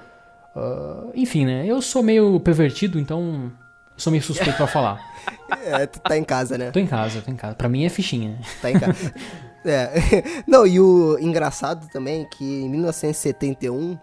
[0.55, 1.65] ah, enfim, né?
[1.65, 3.51] Eu sou meio pervertido, então.
[3.97, 5.05] Sou meio suspeito pra falar.
[5.65, 6.71] É, tu tá em casa, né?
[6.71, 7.55] Tô em casa, tô em casa.
[7.55, 8.37] Pra mim é fichinha?
[8.61, 9.13] Tá em casa.
[9.65, 9.91] É.
[10.47, 13.97] Não, e o engraçado também é que em 1971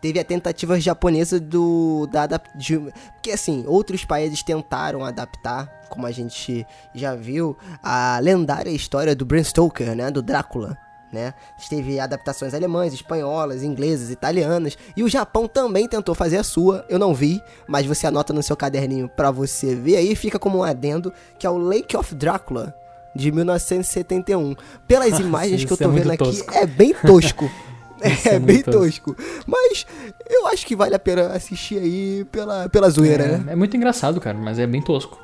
[0.00, 2.26] teve a tentativa japonesa do da
[2.56, 2.78] de,
[3.12, 9.24] porque assim, outros países tentaram adaptar, como a gente já viu, a lendária história do
[9.24, 10.76] Bram Stoker, né, do Drácula.
[11.14, 11.32] Né?
[11.70, 14.76] Teve adaptações alemãs, espanholas, inglesas, italianas.
[14.96, 16.84] E o Japão também tentou fazer a sua.
[16.88, 20.16] Eu não vi, mas você anota no seu caderninho pra você ver aí.
[20.16, 22.74] Fica como um adendo, que é o Lake of Drácula,
[23.14, 24.56] de 1971.
[24.88, 26.54] Pelas imagens que eu é tô vendo muito aqui, tosco.
[26.54, 27.50] é bem tosco.
[28.00, 29.16] É é bem muito tosco.
[29.46, 29.86] Mas
[30.28, 33.44] eu acho que vale a pena assistir aí pela, pela zoeira, né?
[33.48, 35.18] É, é muito engraçado, cara, mas é bem tosco.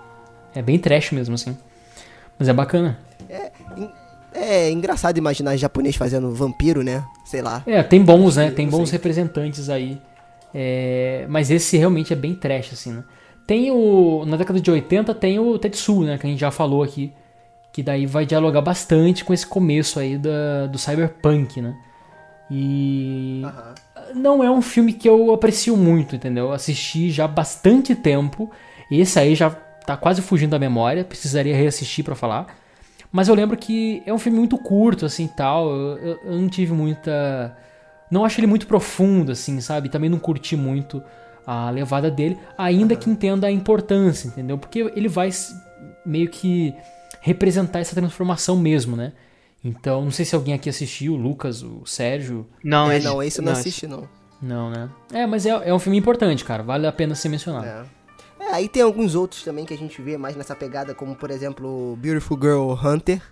[0.55, 1.55] É bem trash mesmo, assim.
[2.39, 2.97] Mas é bacana.
[3.29, 3.51] É
[4.71, 7.05] engraçado imaginar japonês fazendo vampiro, né?
[7.25, 7.63] Sei lá.
[7.67, 8.51] É, tem bons, né?
[8.51, 10.01] Tem bons representantes aí.
[10.55, 13.05] É, mas esse realmente é bem trash, assim, né?
[13.47, 14.25] Tem o.
[14.27, 16.19] Na década de 80 tem o Tetsu, né?
[16.19, 17.13] Que a gente já falou aqui.
[17.73, 21.75] Que daí vai dialogar bastante com esse começo aí da, do cyberpunk, né?
[22.51, 23.43] E.
[24.15, 26.47] Não é um filme que eu aprecio muito, entendeu?
[26.47, 28.51] Eu assisti já há bastante tempo.
[28.91, 31.05] Esse aí já tá quase fugindo da memória.
[31.05, 32.47] Precisaria reassistir pra falar.
[33.13, 35.71] Mas eu lembro que é um filme muito curto, assim, tal.
[35.71, 37.57] Eu, eu- eu não tive muita...
[38.11, 39.89] Não acho ele muito profundo, assim, sabe?
[39.89, 41.03] Também não curti muito
[41.47, 42.39] a levada dele.
[42.59, 44.59] Ainda que entenda a importância, entendeu?
[44.59, 45.31] Porque ele vai
[46.05, 46.75] meio que
[47.21, 49.13] representar essa transformação mesmo, né?
[49.63, 52.47] Então, não sei se alguém aqui assistiu, o Lucas, o Sérgio.
[52.65, 54.09] Não, É, esse, não, esse eu não assisti, não.
[54.41, 54.89] Não, né?
[55.13, 56.63] É, mas é, é um filme importante, cara.
[56.63, 57.67] Vale a pena ser mencionado.
[57.67, 57.83] É.
[58.51, 61.31] É, aí tem alguns outros também que a gente vê mais nessa pegada, como por
[61.31, 63.23] exemplo Beautiful Girl Hunter,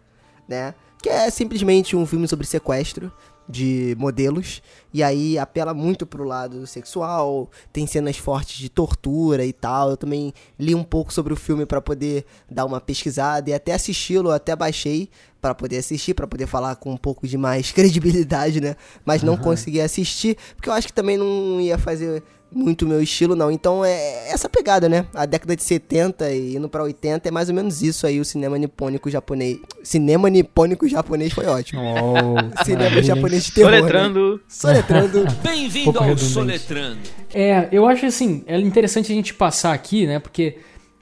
[0.47, 0.75] né?
[1.03, 3.13] Que é simplesmente um filme sobre sequestro
[3.49, 4.63] de modelos.
[4.93, 9.91] E aí apela muito pro lado sexual, tem cenas fortes de tortura e tal.
[9.91, 13.75] Eu também li um pouco sobre o filme pra poder dar uma pesquisada e até
[13.75, 18.61] assisti-lo, até baixei pra poder assistir, pra poder falar com um pouco de mais credibilidade,
[18.61, 18.77] né?
[19.05, 23.37] Mas não consegui assistir, porque eu acho que também não ia fazer muito meu estilo,
[23.37, 23.51] não.
[23.51, 25.07] Então é essa pegada, né?
[25.15, 28.25] A década de 70 e indo pra 80 é mais ou menos isso aí, o
[28.25, 29.59] cinema nipônico japonês.
[29.83, 31.81] Cinema nipônico japonês foi ótimo.
[31.83, 33.71] Oh, Cinema japonês de terror.
[33.71, 33.79] Né?
[33.79, 34.41] Soletrando.
[34.49, 35.27] Soletrando.
[35.43, 36.33] Bem-vindo ao redundante.
[36.33, 36.99] Soletrando.
[37.33, 40.19] É, eu acho assim, é interessante a gente passar aqui, né?
[40.19, 40.59] Porque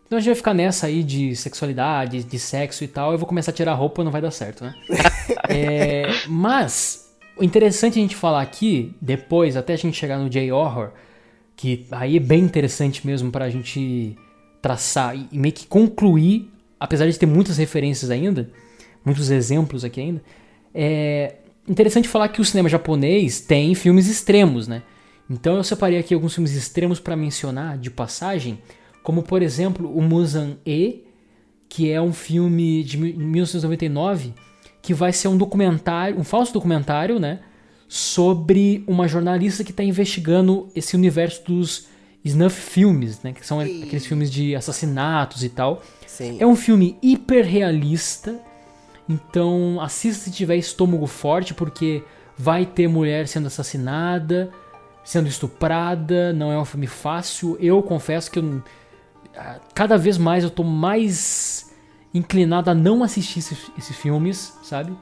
[0.08, 3.12] senão a gente vai ficar nessa aí de sexualidade, de sexo e tal.
[3.12, 4.74] Eu vou começar a tirar a roupa, não vai dar certo, né?
[5.48, 7.06] É, mas
[7.36, 10.90] o interessante a gente falar aqui, depois, até a gente chegar no J-Horror,
[11.56, 14.16] que aí é bem interessante mesmo pra gente
[14.60, 18.50] traçar e meio que concluir, apesar de ter muitas referências ainda,
[19.04, 20.22] muitos exemplos aqui ainda,
[20.74, 21.36] é
[21.68, 24.82] interessante falar que o cinema japonês tem filmes extremos, né?
[25.28, 28.58] Então eu separei aqui alguns filmes extremos pra mencionar de passagem,
[29.02, 31.04] como por exemplo o Musan E,
[31.68, 34.32] que é um filme de mi- 1999
[34.82, 37.40] que vai ser um documentário, um falso documentário, né,
[37.88, 41.86] sobre uma jornalista que está investigando esse universo dos
[42.24, 45.82] snuff filmes, né, que são aqueles filmes de assassinatos e tal.
[46.06, 46.36] Sim.
[46.40, 48.40] É um filme hiper realista,
[49.08, 52.02] então assista se tiver estômago forte, porque
[52.36, 54.50] vai ter mulher sendo assassinada,
[55.04, 57.56] sendo estuprada, não é um filme fácil.
[57.60, 58.60] Eu confesso que eu,
[59.36, 61.72] ah, cada vez mais eu tô mais
[62.12, 64.92] inclinado a não assistir esse- esses filmes, sabe?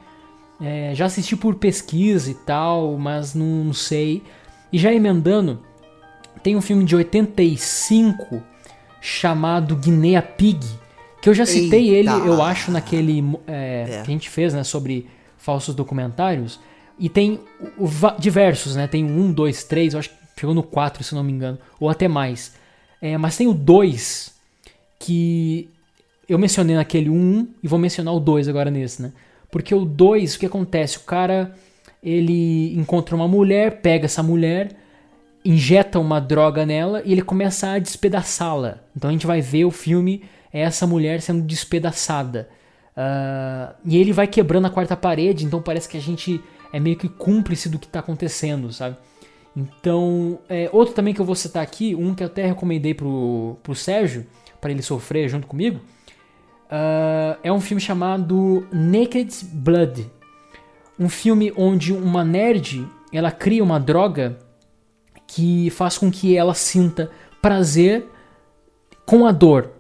[0.60, 4.22] É, já assisti por pesquisa e tal, mas não, não sei.
[4.72, 5.60] E já emendando,
[6.42, 8.42] tem um filme de 85
[9.00, 10.64] chamado Guinea Pig,
[11.20, 12.10] que eu já citei Eita.
[12.16, 14.02] ele, eu acho, naquele é, É.
[14.02, 15.06] que a gente fez, né, sobre
[15.36, 16.58] falsos documentários.
[16.98, 17.40] E tem
[17.78, 18.86] o- o diversos, né?
[18.86, 21.90] Tem um, dois, três, eu acho que chegou no quatro, se não me engano, ou
[21.90, 22.54] até mais.
[23.02, 24.32] É, mas tem o dois
[24.98, 25.68] que
[26.28, 29.12] eu mencionei naquele 1 e vou mencionar o 2 agora nesse, né?
[29.54, 30.96] Porque o 2, o que acontece?
[30.96, 31.54] O cara,
[32.02, 34.72] ele encontra uma mulher, pega essa mulher,
[35.44, 38.80] injeta uma droga nela e ele começa a despedaçá-la.
[38.96, 42.48] Então a gente vai ver o filme, é essa mulher sendo despedaçada.
[42.96, 46.96] Ah, e ele vai quebrando a quarta parede, então parece que a gente é meio
[46.96, 48.96] que cúmplice do que tá acontecendo, sabe?
[49.56, 53.56] Então, é, outro também que eu vou citar aqui, um que eu até recomendei pro,
[53.62, 54.26] pro Sérgio,
[54.60, 55.80] para ele sofrer junto comigo,
[56.70, 60.10] ah, é um filme chamado Naked Blood.
[60.98, 64.38] Um filme onde uma nerd ela cria uma droga
[65.26, 67.10] que faz com que ela sinta
[67.40, 68.06] prazer
[69.06, 69.70] com a dor.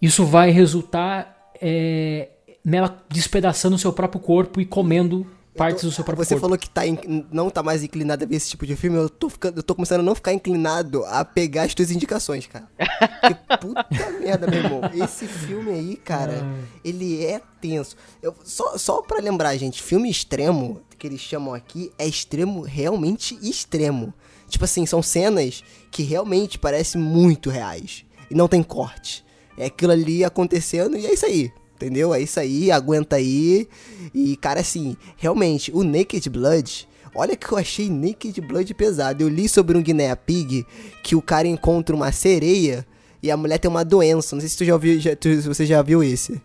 [0.00, 2.28] Isso vai resultar é,
[2.64, 5.26] nela despedaçando o seu próprio corpo e comendo
[5.56, 6.42] partes tô- do seu próprio Você corpo.
[6.46, 8.96] falou que tá in- não tá mais inclinado a ver esse tipo de filme.
[8.96, 12.46] Eu tô, ficando, eu tô começando a não ficar inclinado a pegar as tuas indicações,
[12.46, 12.68] cara.
[13.24, 14.80] Que puta merda, meu irmão.
[14.92, 16.44] Esse filme aí, cara,
[16.84, 17.96] ele é tenso.
[18.22, 23.38] Eu, só, só pra lembrar, gente, filme extremo, que eles chamam aqui, é extremo, realmente
[23.42, 24.12] extremo.
[24.48, 28.04] Tipo assim, são cenas que realmente parecem muito reais.
[28.30, 29.24] E não tem corte.
[29.56, 31.50] É aquilo ali acontecendo e é isso aí.
[31.76, 32.14] Entendeu?
[32.14, 33.68] É isso aí, aguenta aí.
[34.14, 36.88] E, cara, assim, realmente, o Naked Blood.
[37.14, 39.22] Olha que eu achei Naked Blood pesado.
[39.22, 40.66] Eu li sobre um Guinea Pig
[41.02, 42.86] que o cara encontra uma sereia
[43.22, 44.34] e a mulher tem uma doença.
[44.34, 46.40] Não sei se tu já ouviu, já, tu- se você já viu esse.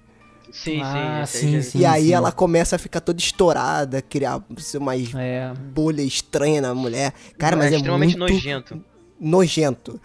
[0.51, 1.79] Sim, Ah, sim, sim, sim.
[1.79, 4.43] e aí ela começa a ficar toda estourada, criar
[4.79, 7.13] umas É, bolha estranha na mulher.
[7.37, 8.83] Cara, mas é, extremamente muito nojento.
[9.19, 9.99] Nojento.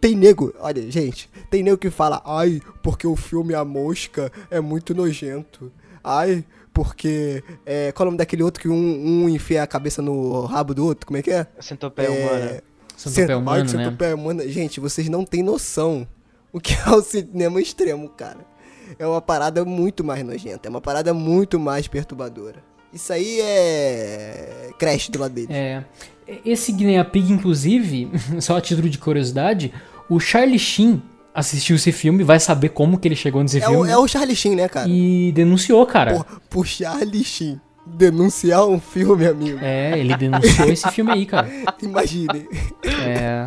[0.00, 4.60] Tem nego, olha, gente, tem nego que fala, ai, porque o filme A Mosca é
[4.60, 5.70] muito nojento.
[6.02, 7.42] Ai, porque.
[7.64, 8.74] É, qual é o nome daquele outro que um,
[9.24, 11.06] um enfia a cabeça no rabo do outro?
[11.06, 11.46] Como é que é?
[11.58, 12.62] A centopeia humana.
[12.96, 14.14] Centopeia Cent- ai, humana, né?
[14.14, 14.48] humana.
[14.48, 16.06] Gente, vocês não têm noção
[16.52, 18.38] o que é o cinema extremo, cara.
[18.98, 22.62] É uma parada muito mais nojenta, é uma parada muito mais perturbadora.
[22.92, 24.70] Isso aí é.
[24.78, 25.48] Crash do lado dele.
[25.50, 25.84] É,
[26.44, 29.72] esse Guinea Pig, inclusive, só a título de curiosidade,
[30.08, 31.02] o Charlie Sheen
[31.34, 34.08] assistiu esse filme, vai saber como que ele chegou nesse É, o, filme é o
[34.08, 34.88] Charlie Sheen, né, cara?
[34.88, 36.14] e denunciou, cara.
[36.14, 39.58] Por, por Charlie Sheen denunciar um filme, amigo.
[39.62, 41.48] É, ele denunciou esse filme aí, cara.
[41.80, 42.48] Imagine.
[42.84, 43.46] É.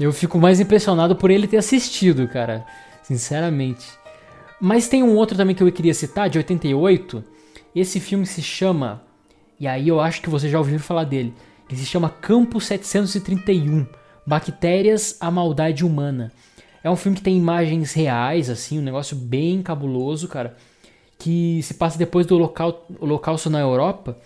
[0.00, 2.66] Eu fico mais impressionado por ele ter assistido, cara.
[3.02, 3.86] Sinceramente.
[4.60, 7.24] Mas tem um outro também que eu queria citar, de 88.
[7.74, 9.02] Esse filme se chama.
[9.62, 11.32] E aí eu acho que você já ouviu falar dele.
[11.70, 13.86] Ele se chama Campo 731
[14.26, 16.32] Bactérias à Maldade Humana.
[16.82, 20.56] É um filme que tem imagens reais, assim, um negócio bem cabuloso, cara.
[21.16, 24.18] Que se passa depois do holocau- holocausto na Europa,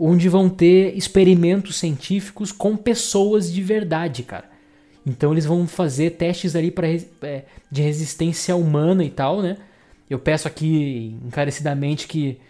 [0.00, 4.46] onde vão ter experimentos científicos com pessoas de verdade, cara.
[5.04, 9.58] Então eles vão fazer testes ali pra, é, de resistência humana e tal, né?
[10.08, 12.40] Eu peço aqui encarecidamente que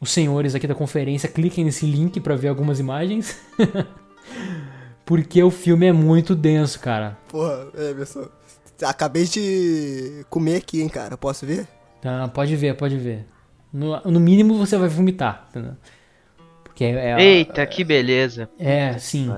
[0.00, 3.38] os senhores aqui da conferência cliquem nesse link pra ver algumas imagens.
[5.04, 7.16] Porque o filme é muito denso, cara.
[7.28, 8.30] Porra, é, pessoal.
[8.82, 11.16] Acabei de comer aqui, hein, cara.
[11.16, 11.66] Posso ver?
[12.02, 13.24] Tá, pode ver, pode ver.
[13.72, 15.76] No, no mínimo você vai vomitar, entendeu?
[16.64, 18.50] Porque é, é, Eita, que beleza.
[18.58, 19.30] é sim.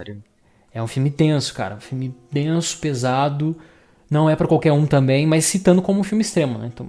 [0.72, 1.76] É um filme tenso, cara.
[1.76, 3.56] Um filme denso, pesado.
[4.10, 6.70] Não é pra qualquer um também, mas citando como um filme extremo, né?
[6.72, 6.88] Então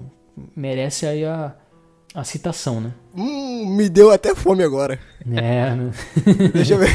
[0.55, 1.53] merece aí a,
[2.19, 2.93] a citação, né?
[3.15, 4.99] Hum, me deu até fome agora.
[5.31, 5.91] É, né?
[6.53, 6.89] Deixa eu ver.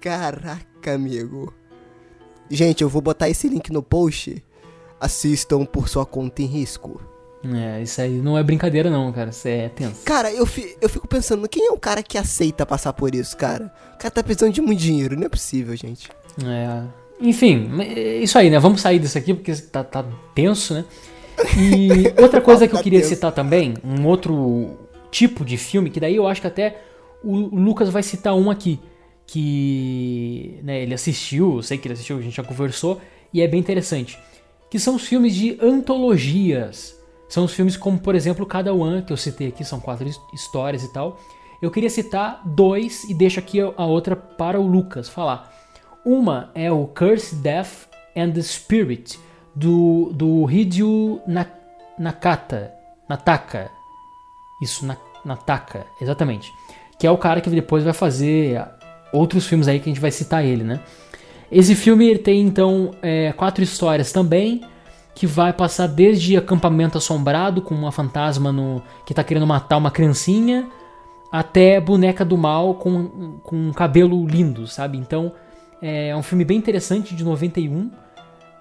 [0.00, 1.52] Caraca, amigo.
[2.50, 4.42] Gente, eu vou botar esse link no post.
[5.00, 7.00] Assistam por sua conta em risco.
[7.44, 9.30] É, isso aí não é brincadeira não, cara.
[9.30, 10.02] Isso é tenso.
[10.04, 13.36] Cara, eu, fi- eu fico pensando, quem é o cara que aceita passar por isso,
[13.36, 13.72] cara?
[13.94, 16.08] O cara tá precisando de muito dinheiro, não é possível, gente.
[16.44, 16.82] É.
[17.20, 18.58] Enfim, é isso aí, né?
[18.58, 20.04] Vamos sair disso aqui porque tá, tá
[20.34, 20.84] tenso, né?
[21.56, 24.78] E outra coisa que eu queria citar também, um outro
[25.10, 26.82] tipo de filme, que daí eu acho que até
[27.24, 28.78] o Lucas vai citar um aqui,
[29.26, 33.00] que né, ele assistiu, eu sei que ele assistiu, a gente já conversou,
[33.32, 34.18] e é bem interessante.
[34.70, 36.96] Que são os filmes de antologias.
[37.28, 40.20] São os filmes como, por exemplo, Cada One, que eu citei aqui, são quatro his-
[40.34, 41.18] histórias e tal.
[41.60, 45.52] Eu queria citar dois e deixo aqui a a outra para o Lucas falar.
[46.04, 49.18] Uma é o Curse, Death and the Spirit,
[49.58, 51.46] do, do Hideo Na-
[51.98, 52.72] Nakata.
[53.08, 53.70] Nataka.
[54.62, 56.52] Isso, na, Nataka, exatamente.
[56.98, 58.60] Que é o cara que depois vai fazer
[59.12, 60.80] outros filmes aí que a gente vai citar ele, né?
[61.50, 64.62] Esse filme ele tem então é, quatro histórias também,
[65.14, 69.90] que vai passar desde acampamento assombrado com uma fantasma no, que tá querendo matar uma
[69.90, 70.68] criancinha,
[71.32, 74.98] até boneca do mal com, com um cabelo lindo, sabe?
[74.98, 75.32] Então
[75.80, 77.90] é um filme bem interessante de 91.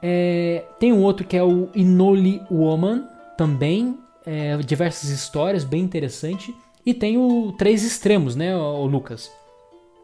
[0.02, 3.04] É, tem um outro que é o Inoli Woman,
[3.38, 6.54] também, é, diversas histórias, bem interessante.
[6.86, 9.30] E tem o Três Extremos, né, o Lucas?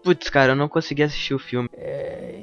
[0.03, 1.69] Putz, cara, eu não consegui assistir o filme.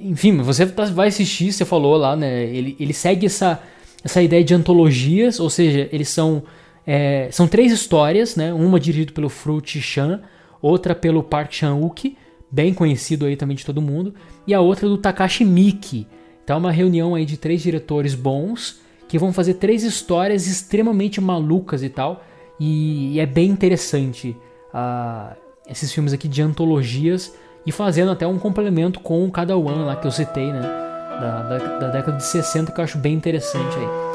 [0.03, 2.45] Enfim, você tá- vai assistir, você falou lá, né?
[2.45, 3.63] Ele, ele segue essa,
[4.03, 6.43] essa ideia de antologias, ou seja, eles são.
[6.87, 8.51] é, são três histórias, né?
[8.55, 10.23] Uma dirigida pelo Fruit Chan,
[10.63, 12.17] outra pelo Park Chan-wook,
[12.51, 14.15] bem conhecido aí também de todo mundo,
[14.47, 16.07] e a outra do Takashi Miki.
[16.53, 21.83] É uma reunião aí de três diretores bons que vão fazer três histórias extremamente malucas
[21.83, 22.25] e tal.
[22.59, 24.37] E, e é bem interessante
[24.73, 25.35] ah,
[25.69, 29.97] esses filmes aqui de antologias e fazendo até um complemento com o Cada One lá
[29.97, 30.61] que eu citei, né?
[30.61, 34.10] Da, da, da década de 60 que eu acho bem interessante aí.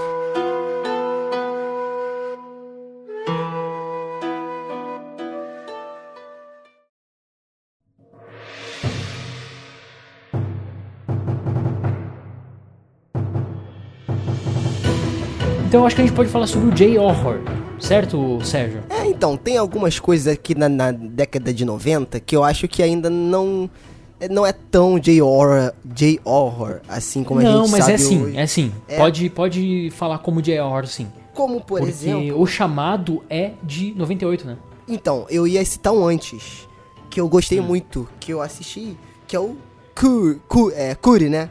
[15.76, 17.40] Então eu acho que a gente pode falar sobre o J-Horror,
[17.82, 18.82] certo, Sérgio?
[18.90, 22.82] É, então, tem algumas coisas aqui na, na década de 90 que eu acho que
[22.82, 23.70] ainda não
[24.18, 28.24] é, não é tão J-horror, J-horror assim como a Não, gente mas sabe é sim,
[28.24, 28.38] hoje.
[28.38, 28.72] é sim.
[28.88, 28.96] É.
[28.96, 31.08] Pode, pode falar como J-Horror, sim.
[31.34, 32.42] Como, por Porque exemplo...
[32.42, 34.56] o chamado é de 98, né?
[34.88, 36.70] Então, eu ia citar um antes,
[37.10, 37.64] que eu gostei Hum.
[37.64, 38.96] muito, que eu assisti,
[39.28, 39.58] que é o
[39.94, 41.50] Kuri, Ku- é, Kuri né?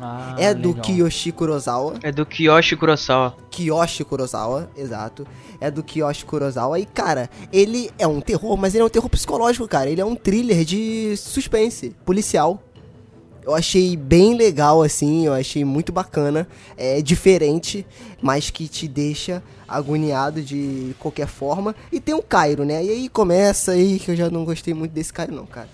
[0.00, 0.82] Ah, é do legal.
[0.82, 1.94] Kiyoshi Kurosawa.
[2.02, 3.36] É do Kiyoshi Kurosawa.
[3.50, 5.26] Kiyoshi Kurosawa, exato.
[5.60, 6.78] É do Kiyoshi Kurosawa.
[6.78, 9.88] E, cara, ele é um terror, mas ele é um terror psicológico, cara.
[9.88, 12.62] Ele é um thriller de suspense, policial.
[13.44, 16.48] Eu achei bem legal, assim, eu achei muito bacana.
[16.76, 17.86] É diferente,
[18.22, 21.74] mas que te deixa agoniado de qualquer forma.
[21.92, 22.82] E tem o Cairo, né?
[22.82, 25.68] E aí começa aí que eu já não gostei muito desse Cairo, não, cara.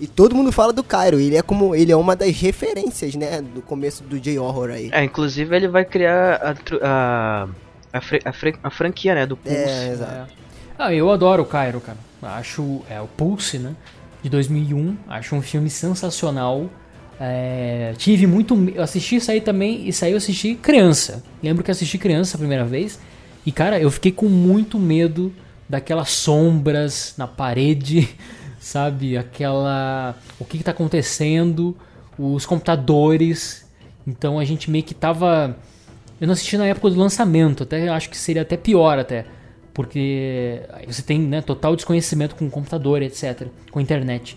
[0.00, 1.18] E todo mundo fala do Cairo.
[1.18, 1.74] Ele é como.
[1.74, 3.40] Ele é uma das referências, né?
[3.40, 4.90] Do começo do J-Horror aí.
[4.92, 7.48] É, inclusive ele vai criar a, a,
[7.92, 9.56] a, fre- a fre- a franquia, né, do Pulse.
[9.58, 10.12] É, exato.
[10.12, 10.26] É.
[10.78, 11.96] Ah, eu adoro o Cairo, cara.
[12.22, 12.82] Acho.
[12.90, 13.74] É o Pulse, né?
[14.22, 14.96] De 2001.
[15.08, 16.68] Acho um filme sensacional.
[17.18, 18.54] É, tive muito.
[18.74, 19.88] Eu assisti isso aí também.
[19.88, 21.22] Isso aí eu assisti criança.
[21.42, 22.98] Lembro que assisti criança a primeira vez.
[23.46, 25.32] E, cara, eu fiquei com muito medo
[25.68, 28.08] daquelas sombras na parede,
[28.66, 29.16] sabe?
[29.16, 30.16] Aquela.
[30.38, 31.76] O que, que tá acontecendo?
[32.18, 33.64] Os computadores.
[34.06, 35.56] Então a gente meio que tava.
[36.20, 39.26] Eu não assisti na época do lançamento, até acho que seria até pior até.
[39.72, 43.48] Porque você tem né, total desconhecimento com computador, etc.
[43.70, 44.36] Com internet.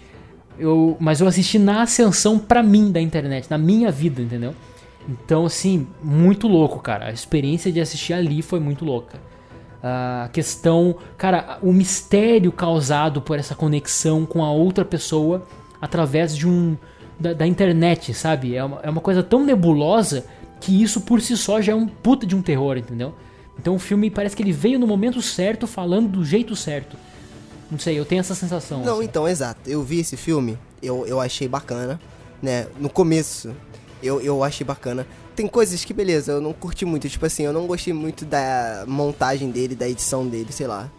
[0.57, 4.53] Eu, mas eu assisti na ascensão pra mim da internet, na minha vida, entendeu?
[5.07, 7.05] Então, assim, muito louco, cara.
[7.05, 9.17] A experiência de assistir ali foi muito louca.
[9.81, 15.45] A questão, cara, o mistério causado por essa conexão com a outra pessoa
[15.81, 16.75] através de um.
[17.17, 18.55] da, da internet, sabe?
[18.55, 20.25] É uma, é uma coisa tão nebulosa
[20.59, 23.13] que isso por si só já é um puta de um terror, entendeu?
[23.57, 26.97] Então o filme parece que ele veio no momento certo, falando do jeito certo.
[27.69, 28.83] Não sei, eu tenho essa sensação.
[28.83, 29.05] Não, assim.
[29.05, 29.69] então, exato.
[29.69, 31.99] Eu vi esse filme, eu, eu achei bacana,
[32.41, 32.67] né?
[32.79, 33.55] No começo,
[34.01, 35.05] eu, eu achei bacana.
[35.39, 37.07] Tem coisas que, beleza, eu não curti muito.
[37.07, 40.91] Tipo assim, eu não gostei muito da montagem dele, da edição dele, sei lá.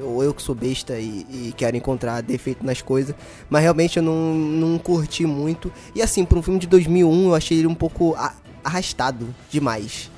[0.00, 3.14] Ou eu que sou besta e, e quero encontrar defeito nas coisas.
[3.50, 5.70] Mas realmente eu não, não curti muito.
[5.94, 8.16] E assim, pra um filme de 2001, eu achei ele um pouco
[8.64, 10.10] arrastado demais.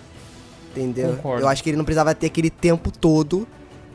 [0.70, 1.16] Entendeu?
[1.16, 1.43] Concordo.
[1.43, 3.48] Eu acho que ele não precisava ter aquele tempo todo,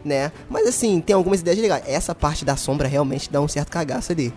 [0.04, 0.34] né?
[0.50, 1.86] Mas assim, tem algumas ideias legais.
[1.88, 4.34] Essa parte da sombra realmente dá um certo cagaço ali.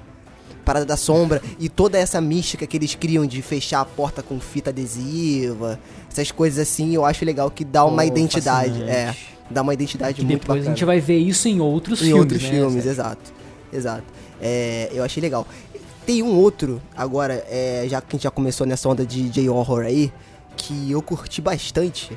[0.64, 4.40] Parada da sombra e toda essa mística que eles criam de fechar a porta com
[4.40, 5.78] fita adesiva,
[6.10, 8.82] essas coisas assim, eu acho legal que dá uma Oh, identidade.
[8.84, 9.18] É, fascinante.
[9.50, 12.06] dá uma identidade Que muito depois bacana a gente vai ver isso em outros em
[12.06, 12.20] filmes.
[12.22, 12.50] outros né?
[12.50, 13.32] filmes, exato.
[13.72, 14.04] Exato.
[14.40, 15.46] É, eu achei legal.
[16.06, 19.84] Tem um outro, agora, é, já que a gente já começou nessa onda de J-Horror
[19.84, 20.12] aí,
[20.56, 22.16] que eu curti bastante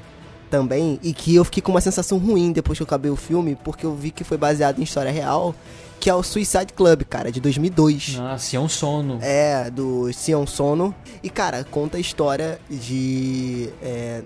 [0.49, 3.57] também, e que eu fiquei com uma sensação ruim depois que eu acabei o filme,
[3.63, 5.53] porque eu vi que foi baseado em história real,
[5.99, 8.15] que é o Suicide Club, cara, de 2002.
[8.15, 9.19] Nossa, é um sono.
[9.21, 10.93] É, do Sion Sono.
[11.21, 13.69] E, cara, conta a história de.
[13.81, 14.23] É,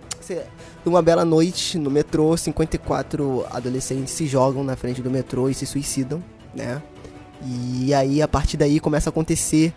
[0.85, 5.65] uma bela noite no metrô, 54 adolescentes se jogam na frente do metrô e se
[5.65, 6.23] suicidam,
[6.53, 6.81] né?
[7.43, 9.73] E aí, a partir daí, começa a acontecer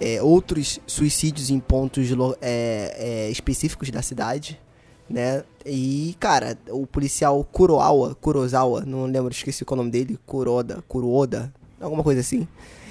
[0.00, 2.08] é, outros suicídios em pontos
[2.40, 4.60] é, é, específicos da cidade,
[5.08, 5.42] né?
[5.64, 11.52] E, cara, o policial Kuroawa, Kurosawa, não lembro, esqueci é o nome dele, Kuroda, Kuroda,
[11.80, 12.46] alguma coisa assim.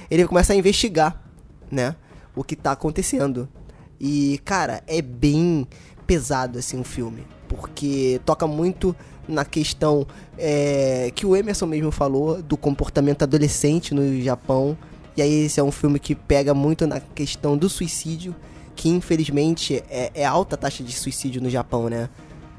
[0.09, 1.21] Ele começa a investigar,
[1.71, 1.95] né?
[2.35, 3.47] O que tá acontecendo.
[3.99, 5.67] E, cara, é bem
[6.05, 7.25] pesado, assim, o filme.
[7.47, 8.95] Porque toca muito
[9.27, 10.07] na questão
[10.37, 14.77] é, que o Emerson mesmo falou do comportamento adolescente no Japão.
[15.15, 18.35] E aí esse é um filme que pega muito na questão do suicídio,
[18.77, 22.07] que infelizmente é, é alta a taxa de suicídio no Japão, né?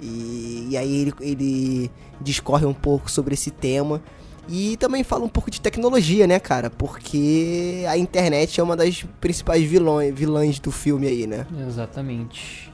[0.03, 1.90] E, e aí ele, ele
[2.20, 4.03] discorre um pouco sobre esse tema.
[4.49, 6.70] E também fala um pouco de tecnologia, né, cara?
[6.70, 11.47] Porque a internet é uma das principais vilões, vilãs do filme aí, né?
[11.66, 12.73] Exatamente.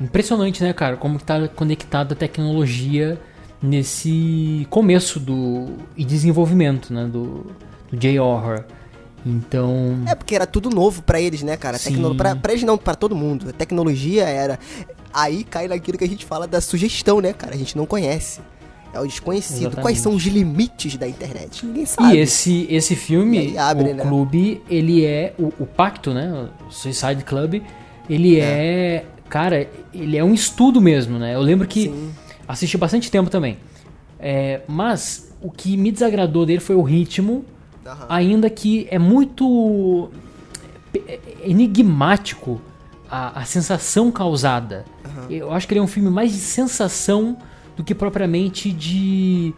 [0.00, 0.96] Impressionante, né, cara?
[0.96, 3.18] Como que tá conectada a tecnologia
[3.62, 7.46] nesse começo do e desenvolvimento, né, do,
[7.90, 8.64] do J-Horror.
[9.26, 11.78] Então, É, porque era tudo novo pra eles, né, cara?
[11.78, 12.14] Tecno...
[12.14, 13.50] Pra, pra eles não, pra todo mundo.
[13.50, 14.58] A tecnologia era.
[15.12, 17.54] Aí cai naquilo que a gente fala da sugestão, né, cara?
[17.54, 18.40] A gente não conhece.
[18.92, 19.56] É o desconhecido.
[19.58, 19.82] Exatamente.
[19.82, 21.66] Quais são os limites da internet?
[21.66, 22.14] Ninguém sabe.
[22.14, 24.02] E esse, esse filme, abre, o né?
[24.02, 25.34] clube, ele é.
[25.38, 26.48] O, o pacto, né?
[26.66, 27.62] O Suicide Club,
[28.08, 29.04] ele é.
[29.28, 31.34] Cara, ele é um estudo mesmo, né?
[31.34, 32.10] Eu lembro que Sim.
[32.46, 33.58] assisti bastante tempo também.
[34.18, 37.44] É, mas o que me desagradou dele foi o ritmo,
[37.88, 38.06] Aham.
[38.08, 40.10] ainda que é muito
[41.06, 42.60] é, enigmático
[43.10, 44.84] a, a sensação causada.
[45.30, 47.36] Eu acho que ele é um filme mais de sensação
[47.76, 49.52] do que propriamente de,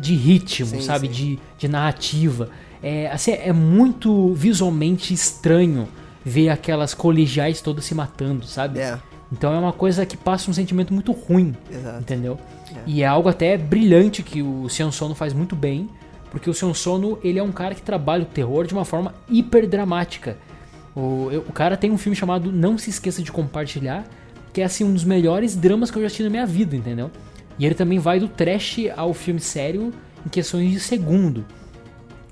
[0.00, 1.06] de ritmo, Sim, sabe?
[1.08, 1.12] sim.
[1.12, 2.50] De, de narrativa.
[2.82, 5.88] É, assim, é muito visualmente estranho
[6.24, 8.78] ver aquelas colegiais todas se matando, sabe?
[8.80, 8.98] É,
[9.32, 12.00] Então é uma coisa que passa um sentimento muito ruim, exato.
[12.00, 12.38] entendeu?
[12.86, 15.88] E é algo até brilhante que o Sion Sono faz muito bem,
[16.34, 19.14] porque o Sion Sono ele é um cara que trabalha o terror de uma forma
[19.30, 20.36] hiper dramática.
[20.92, 24.04] O, o cara tem um filme chamado Não Se Esqueça de Compartilhar,
[24.52, 27.08] que é assim um dos melhores dramas que eu já assisti na minha vida, entendeu?
[27.56, 29.94] E ele também vai do trash ao filme sério
[30.26, 31.44] em questões de segundo.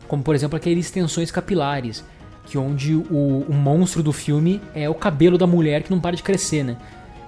[0.09, 2.05] Como por exemplo aqueles tensões capilares,
[2.45, 6.17] que onde o, o monstro do filme é o cabelo da mulher que não para
[6.17, 6.77] de crescer, né?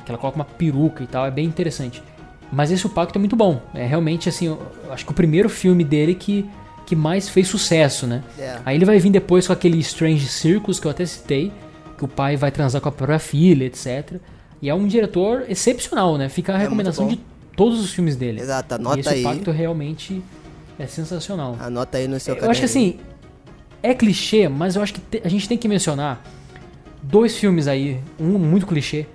[0.05, 2.03] Que ela coloca uma peruca e tal, é bem interessante.
[2.51, 3.63] Mas esse o pacto é muito bom.
[3.73, 4.59] É realmente assim,
[4.91, 6.51] acho que o primeiro filme dele que,
[6.87, 8.23] que mais fez sucesso, né?
[8.39, 8.59] É.
[8.65, 11.53] Aí ele vai vir depois com aquele Strange Circus que eu até citei,
[11.97, 14.21] que o pai vai transar com a própria filha, etc.
[14.61, 16.29] E é um diretor excepcional, né?
[16.29, 17.25] Fica a recomendação muito de
[17.57, 18.41] todos os filmes dele.
[18.41, 19.23] Exato, e anota esse aí.
[19.23, 20.23] pacto realmente
[20.79, 21.57] é sensacional.
[21.61, 22.99] Anota aí no seu Eu acho que assim,
[23.83, 26.23] é clichê, mas eu acho que a gente tem que mencionar
[27.03, 29.07] dois filmes aí, um muito clichê,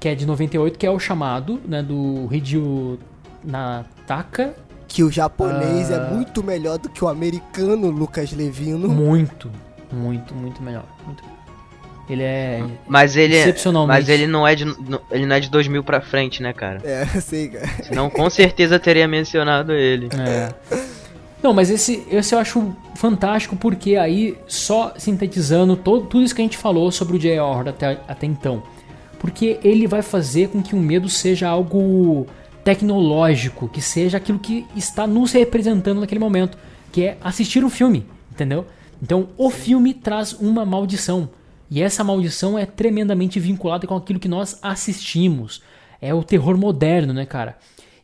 [0.00, 2.98] que é de 98, que é o chamado, né, do Hideo
[3.42, 4.54] Nataka,
[4.94, 5.94] Que o japonês Ah.
[5.96, 8.88] é muito melhor do que o americano Lucas Levino.
[8.88, 9.50] muito,
[9.92, 10.84] muito, muito melhor.
[11.04, 11.22] muito.
[12.08, 13.98] Ele é Mas ele, Excepcionalmente.
[14.00, 14.64] mas ele não é de,
[15.10, 16.80] ele não é de 2000 pra frente, né, cara?
[16.84, 17.66] É, sei, cara.
[17.82, 20.08] Senão com certeza teria mencionado ele.
[20.16, 20.52] É.
[21.42, 26.40] Não, mas esse, esse eu acho fantástico porque aí, só sintetizando todo, tudo isso que
[26.40, 27.40] a gente falou sobre o J.
[27.40, 28.62] Horror até, até então.
[29.18, 32.26] Porque ele vai fazer com que o medo seja algo
[32.64, 36.56] tecnológico, que seja aquilo que está nos representando naquele momento,
[36.90, 38.66] que é assistir um filme, entendeu?
[39.02, 41.28] Então, o filme traz uma maldição.
[41.70, 45.62] E essa maldição é tremendamente vinculada com aquilo que nós assistimos.
[46.00, 47.58] É o terror moderno, né, cara?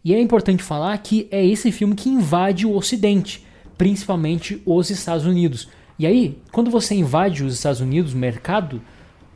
[0.04, 3.46] E é importante falar que é esse filme que invade o Ocidente,
[3.78, 5.68] principalmente os Estados Unidos.
[5.98, 8.82] E aí, quando você invade os Estados Unidos, o mercado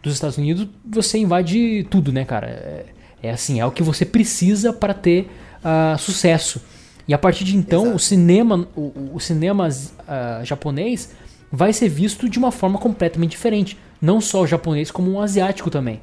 [0.03, 2.47] dos Estados Unidos, você invade tudo, né, cara?
[2.49, 2.87] É,
[3.25, 5.31] é assim, é o que você precisa para ter
[5.63, 6.61] ah, sucesso.
[7.07, 7.97] E a partir de então, Exato.
[7.97, 9.69] o cinema, o, o- cinema
[10.07, 11.13] ah, japonês
[11.51, 13.79] vai ser visto de uma forma completamente diferente.
[14.01, 16.01] Não só o japonês, como o asiático também.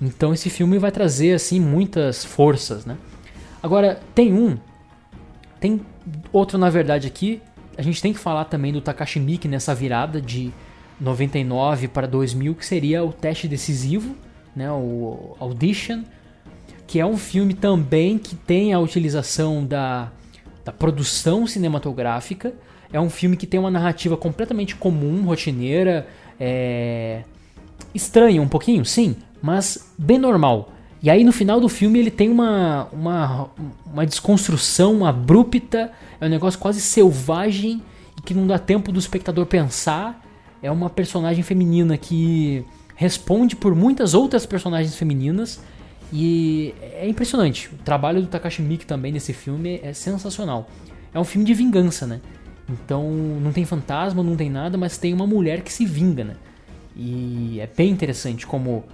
[0.00, 2.96] Então esse filme vai trazer assim muitas forças, né?
[3.62, 4.58] Agora, tem um.
[5.60, 5.80] Tem
[6.32, 7.40] outro, na verdade, aqui.
[7.78, 10.52] A gente tem que falar também do Takashi Miike nessa virada de
[11.00, 14.14] 99 para 2000, que seria o teste decisivo,
[14.54, 14.70] né?
[14.70, 16.02] O Audition.
[16.86, 20.10] Que é um filme também que tem a utilização da,
[20.64, 22.54] da produção cinematográfica.
[22.92, 26.06] É um filme que tem uma narrativa completamente comum, rotineira.
[26.38, 27.22] É,
[27.94, 30.70] estranho um pouquinho, sim, mas bem normal.
[31.02, 33.50] E aí no final do filme ele tem uma, uma,
[33.84, 37.82] uma desconstrução abrupta, é um negócio quase selvagem
[38.16, 40.22] e que não dá tempo do espectador pensar.
[40.62, 42.64] É uma personagem feminina que
[42.96, 45.60] responde por muitas outras personagens femininas
[46.12, 47.68] e é impressionante.
[47.72, 50.68] O trabalho do Takashi Miike também nesse filme é sensacional.
[51.12, 52.20] É um filme de vingança, né?
[52.68, 56.36] Então não tem fantasma, não tem nada, mas tem uma mulher que se vinga, né?
[56.96, 58.84] E é bem interessante como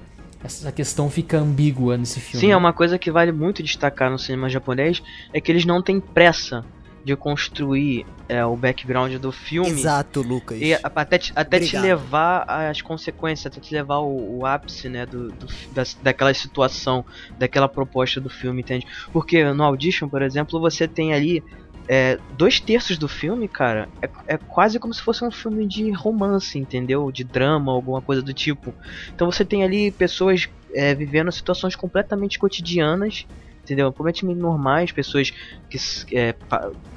[0.43, 2.41] essa questão fica ambígua nesse filme.
[2.41, 5.83] Sim, é uma coisa que vale muito destacar no cinema japonês é que eles não
[5.83, 6.65] têm pressa
[7.05, 10.59] de construir é, o background do filme Exato, Lucas.
[10.61, 15.07] e até, te, até te levar às consequências, até te levar o, o ápice, né,
[15.07, 17.05] do, do da, daquela situação,
[17.39, 18.87] daquela proposta do filme, entende?
[19.13, 21.43] Porque no Audition, por exemplo, você tem ali
[21.89, 25.91] é, dois terços do filme, cara, é, é quase como se fosse um filme de
[25.91, 27.11] romance, entendeu?
[27.11, 28.73] De drama, alguma coisa do tipo.
[29.13, 33.27] Então você tem ali pessoas é, vivendo situações completamente cotidianas,
[33.63, 33.93] entendeu?
[33.93, 35.31] Completamente normais, pessoas
[35.69, 35.79] que,
[36.17, 36.35] é,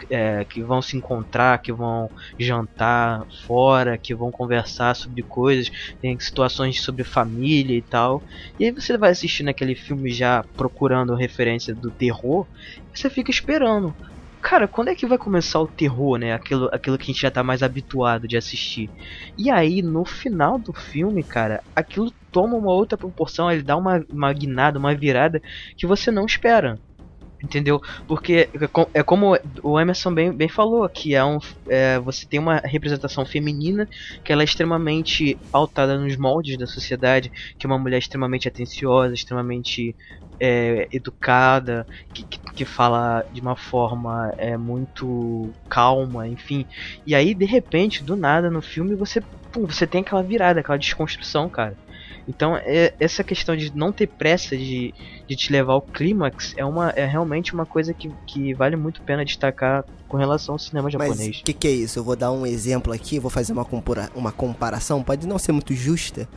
[0.09, 5.69] é, que vão se encontrar, que vão jantar fora, que vão conversar sobre coisas,
[6.01, 8.23] tem situações sobre família e tal.
[8.59, 12.47] E aí você vai assistindo aquele filme já procurando referência do terror,
[12.93, 13.95] você fica esperando.
[14.41, 16.33] Cara, quando é que vai começar o terror, né?
[16.33, 18.91] Aquilo, aquilo que a gente já tá mais habituado de assistir.
[19.37, 24.03] E aí, no final do filme, cara, aquilo toma uma outra proporção, ele dá uma,
[24.11, 25.41] uma guinada, uma virada
[25.77, 26.77] que você não espera.
[27.43, 27.81] Entendeu?
[28.07, 31.39] Porque é, é como o Emerson bem, bem falou, que é um.
[31.67, 33.87] É, você tem uma representação feminina
[34.23, 37.29] que ela é extremamente pautada nos moldes da sociedade,
[37.59, 39.93] que é uma mulher extremamente atenciosa, extremamente
[40.39, 46.65] é, educada, que, que, que, fala de uma forma é, muito calma, enfim.
[47.05, 50.77] E aí, de repente, do nada, no filme, você, pum, você tem aquela virada, aquela
[50.77, 51.75] desconstrução, cara.
[52.27, 54.93] Então, é, essa questão de não ter pressa de,
[55.27, 59.01] de te levar ao clímax é, uma, é realmente uma coisa que, que vale muito
[59.01, 61.39] a pena destacar com relação ao cinema japonês.
[61.39, 61.99] O que, que é isso?
[61.99, 63.67] Eu vou dar um exemplo aqui, vou fazer uma,
[64.15, 66.27] uma comparação, pode não ser muito justa,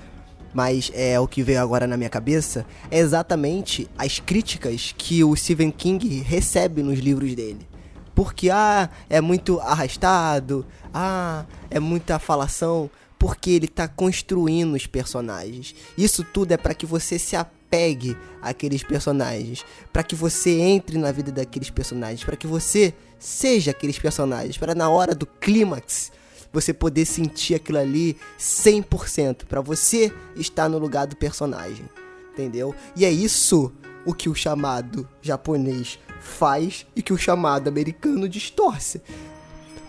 [0.53, 5.37] mas é o que veio agora na minha cabeça, é exatamente as críticas que o
[5.37, 7.67] Stephen King recebe nos livros dele.
[8.15, 15.75] Porque, ah, é muito arrastado, ah, é muita falação porque ele está construindo os personagens.
[15.97, 21.11] Isso tudo é para que você se apegue àqueles personagens, para que você entre na
[21.13, 26.13] vida daqueles personagens, para que você seja aqueles personagens, para na hora do clímax
[26.53, 31.87] você poder sentir aquilo ali 100%, para você estar no lugar do personagem,
[32.33, 32.75] entendeu?
[32.95, 33.73] E é isso
[34.07, 39.03] o que o chamado japonês faz e que o chamado americano distorce.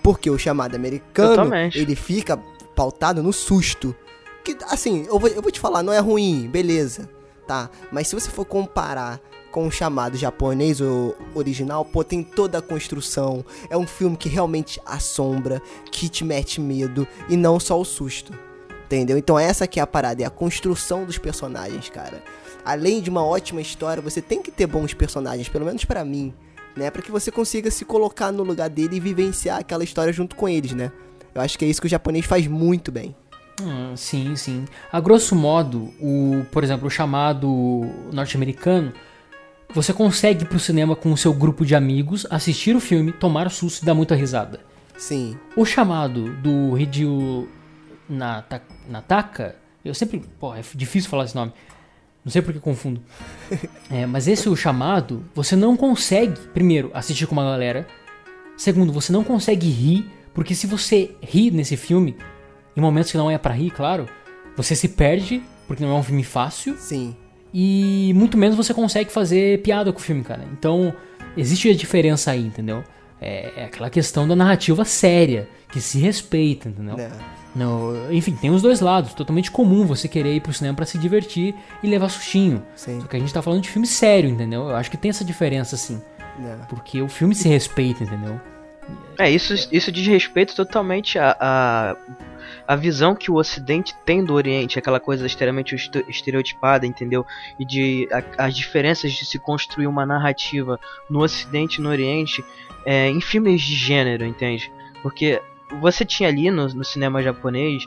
[0.01, 1.77] Porque o chamado americano, Totalmente.
[1.77, 2.41] ele fica
[2.77, 3.95] pautado no susto.
[4.45, 7.09] Que, assim, eu vou, eu vou te falar, não é ruim, beleza,
[7.47, 7.71] tá?
[7.91, 9.19] Mas se você for comparar
[9.51, 13.43] com o chamado japonês o original, pô, tem toda a construção.
[13.69, 15.59] É um filme que realmente assombra,
[15.91, 18.31] que te mete medo e não só o susto.
[18.85, 19.17] Entendeu?
[19.17, 22.23] Então essa que é a parada, é a construção dos personagens, cara.
[22.63, 26.33] Além de uma ótima história, você tem que ter bons personagens, pelo menos para mim,
[26.75, 26.91] né?
[26.91, 30.47] Para que você consiga se colocar no lugar dele e vivenciar aquela história junto com
[30.47, 30.91] eles, né?
[31.38, 33.15] Eu acho que é isso que o japonês faz muito bem.
[33.61, 34.65] Hum, sim, sim.
[34.91, 37.47] A grosso modo, o, por exemplo, o chamado
[38.11, 38.91] norte-americano,
[39.72, 43.51] você consegue ir pro cinema com o seu grupo de amigos, assistir o filme, tomar
[43.51, 44.61] susto e dar muita risada.
[44.97, 45.38] Sim.
[45.55, 47.47] O chamado do Hideo
[48.09, 49.55] Nataka,
[49.85, 50.23] eu sempre.
[50.39, 51.53] Pô, é difícil falar esse nome.
[52.26, 52.99] Não sei porque confundo.
[53.91, 57.88] é, mas esse o chamado, você não consegue, primeiro, assistir com uma galera.
[58.57, 62.15] Segundo, você não consegue rir porque se você ri nesse filme,
[62.76, 64.07] em momentos que não é para rir, claro,
[64.55, 66.77] você se perde, porque não é um filme fácil.
[66.77, 67.15] Sim.
[67.51, 70.47] E muito menos você consegue fazer piada com o filme, cara.
[70.53, 70.93] Então,
[71.35, 72.84] existe a diferença aí, entendeu?
[73.19, 76.99] É, é aquela questão da narrativa séria, que se respeita, entendeu?
[76.99, 77.09] É.
[77.55, 79.15] No, enfim, tem os dois lados.
[79.15, 82.61] Totalmente comum você querer ir pro cinema para se divertir e levar sustinho.
[82.76, 83.01] Sim.
[83.01, 84.69] Só que a gente tá falando de filme sério, entendeu?
[84.69, 85.99] Eu acho que tem essa diferença, assim.
[86.45, 86.57] É.
[86.69, 88.39] Porque o filme se respeita, entendeu?
[89.19, 91.95] É, isso, isso diz respeito totalmente a, a,
[92.68, 95.76] a visão que o Ocidente tem do Oriente, aquela coisa extremamente
[96.07, 97.26] estereotipada, entendeu?
[97.59, 102.45] E de a, as diferenças de se construir uma narrativa no Ocidente e no Oriente
[102.85, 104.72] é, em filmes de gênero, entende?
[105.01, 105.41] Porque
[105.81, 107.85] você tinha ali no, no cinema japonês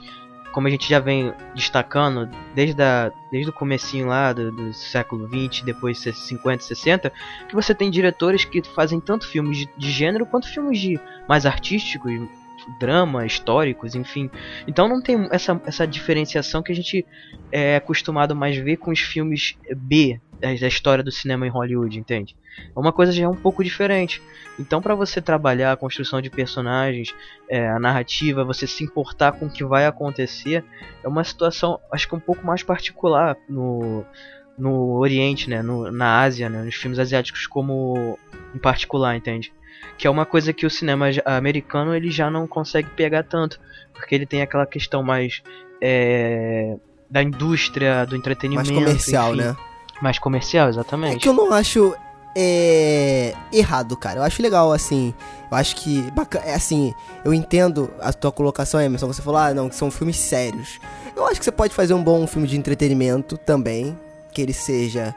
[0.52, 5.26] como a gente já vem destacando desde, a, desde o comecinho lá do, do século
[5.28, 7.12] 20, depois 50, 60,
[7.48, 10.98] que você tem diretores que fazem tanto filmes de, de gênero quanto filmes de
[11.28, 12.12] mais artísticos,
[12.78, 14.30] drama, históricos, enfim.
[14.66, 17.06] Então não tem essa, essa diferenciação que a gente
[17.50, 22.36] é acostumado mais ver com os filmes B da história do cinema em Hollywood, entende?
[22.74, 24.22] É uma coisa já um pouco diferente.
[24.58, 27.14] Então, para você trabalhar a construção de personagens,
[27.48, 30.64] é, a narrativa, você se importar com o que vai acontecer,
[31.02, 34.04] é uma situação, acho que um pouco mais particular no,
[34.58, 38.18] no Oriente, né, no, na Ásia, né, nos filmes asiáticos como
[38.54, 39.52] em particular, entende?
[39.96, 43.60] Que é uma coisa que o cinema americano ele já não consegue pegar tanto,
[43.94, 45.42] porque ele tem aquela questão mais
[45.80, 46.76] é,
[47.10, 49.44] da indústria, do entretenimento, mais comercial, enfim.
[49.44, 49.56] né?
[50.00, 51.16] Mais comercial, exatamente.
[51.16, 51.94] É que eu não acho
[52.34, 54.20] é, errado, cara.
[54.20, 55.14] Eu acho legal, assim.
[55.50, 56.04] Eu acho que.
[56.44, 56.94] É assim,
[57.24, 59.06] eu entendo a tua colocação, Emerson.
[59.06, 60.78] Você falou, ah, não, que são filmes sérios.
[61.14, 63.98] Eu acho que você pode fazer um bom filme de entretenimento também.
[64.32, 65.14] Que ele seja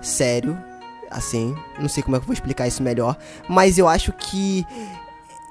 [0.00, 0.58] sério,
[1.10, 1.54] assim.
[1.78, 3.16] Não sei como é que eu vou explicar isso melhor.
[3.48, 4.66] Mas eu acho que.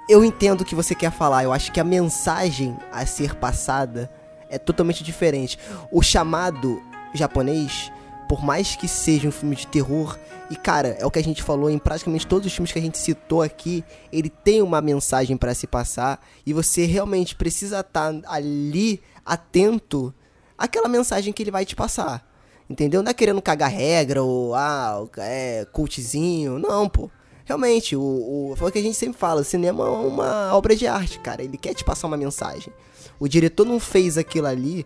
[0.08, 1.44] Eu entendo o que você quer falar.
[1.44, 4.12] Eu acho que a mensagem a ser passada
[4.50, 5.58] é totalmente diferente.
[5.90, 6.80] O chamado
[7.14, 7.92] japonês
[8.28, 10.18] por mais que seja um filme de terror,
[10.50, 12.82] e cara, é o que a gente falou em praticamente todos os filmes que a
[12.82, 18.14] gente citou aqui, ele tem uma mensagem para se passar e você realmente precisa estar
[18.14, 20.14] tá ali atento
[20.58, 22.26] àquela mensagem que ele vai te passar.
[22.70, 23.04] Entendeu?
[23.04, 27.10] Não é querendo cagar regra ou ah, é cultzinho, não, pô.
[27.46, 30.76] Realmente, o, o, foi o que a gente sempre fala, o cinema é uma obra
[30.76, 31.44] de arte, cara.
[31.44, 32.74] Ele quer te passar uma mensagem.
[33.20, 34.84] O diretor não fez aquilo ali,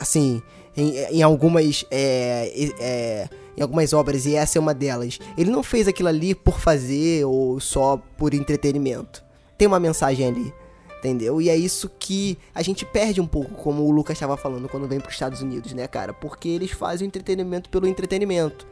[0.00, 0.42] assim,
[0.76, 1.84] em, em algumas.
[1.90, 5.18] É, é, em algumas obras, e essa é uma delas.
[5.38, 9.24] Ele não fez aquilo ali por fazer ou só por entretenimento.
[9.56, 10.52] Tem uma mensagem ali,
[10.98, 11.40] entendeu?
[11.40, 14.88] E é isso que a gente perde um pouco, como o Lucas estava falando, quando
[14.88, 16.12] vem para os Estados Unidos, né, cara?
[16.12, 18.66] Porque eles fazem o entretenimento pelo entretenimento.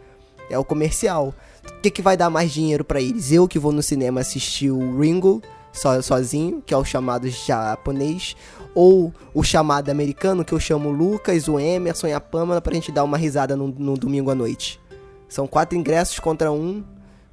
[0.51, 1.33] É o comercial.
[1.65, 3.31] O que, que vai dar mais dinheiro para eles?
[3.31, 5.41] Eu que vou no cinema assistir o Ringo
[5.73, 8.37] so, sozinho, que é o chamado japonês,
[8.75, 12.75] ou o chamado americano, que eu chamo o Lucas, o Emerson e a Pamela pra
[12.75, 14.81] gente dar uma risada no, no domingo à noite.
[15.29, 16.85] São quatro ingressos contra um,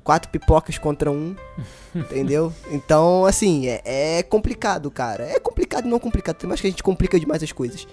[0.04, 1.36] quatro pipocas contra um,
[1.94, 2.54] entendeu?
[2.72, 3.82] Então, assim, é,
[4.20, 5.24] é, complicado, cara.
[5.24, 7.88] É complicado e não complicado, tem mais que a gente complica demais as coisas.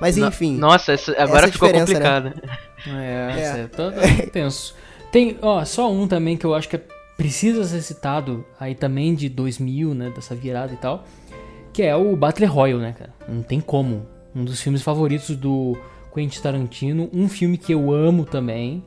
[0.00, 0.56] Mas enfim.
[0.56, 1.80] Nossa, isso, agora ficou né?
[1.80, 2.24] complicado.
[2.24, 2.32] Né?
[2.86, 4.22] É, é.
[4.22, 4.74] é tenso.
[5.10, 6.82] Tem, ó, só um também que eu acho que é,
[7.22, 11.04] precisa ser citado, aí também de 2000, né, dessa virada e tal
[11.72, 13.14] que é o Battle Royale, né, cara?
[13.26, 14.06] Não tem como.
[14.34, 15.76] Um dos filmes favoritos do
[16.14, 18.84] Quentin Tarantino, um filme que eu amo também.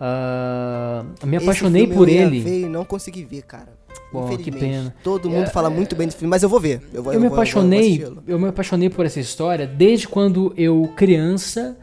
[0.00, 2.40] Uh, me apaixonei por ele.
[2.40, 3.68] Ver e não consegui ver, cara.
[4.12, 4.94] Pô, que pena.
[5.04, 6.80] Todo mundo é, fala muito bem desse filme, mas eu vou ver.
[6.92, 10.08] Eu, vou, eu, eu me vou, apaixonei, eu, eu me apaixonei por essa história desde
[10.08, 11.76] quando eu criança,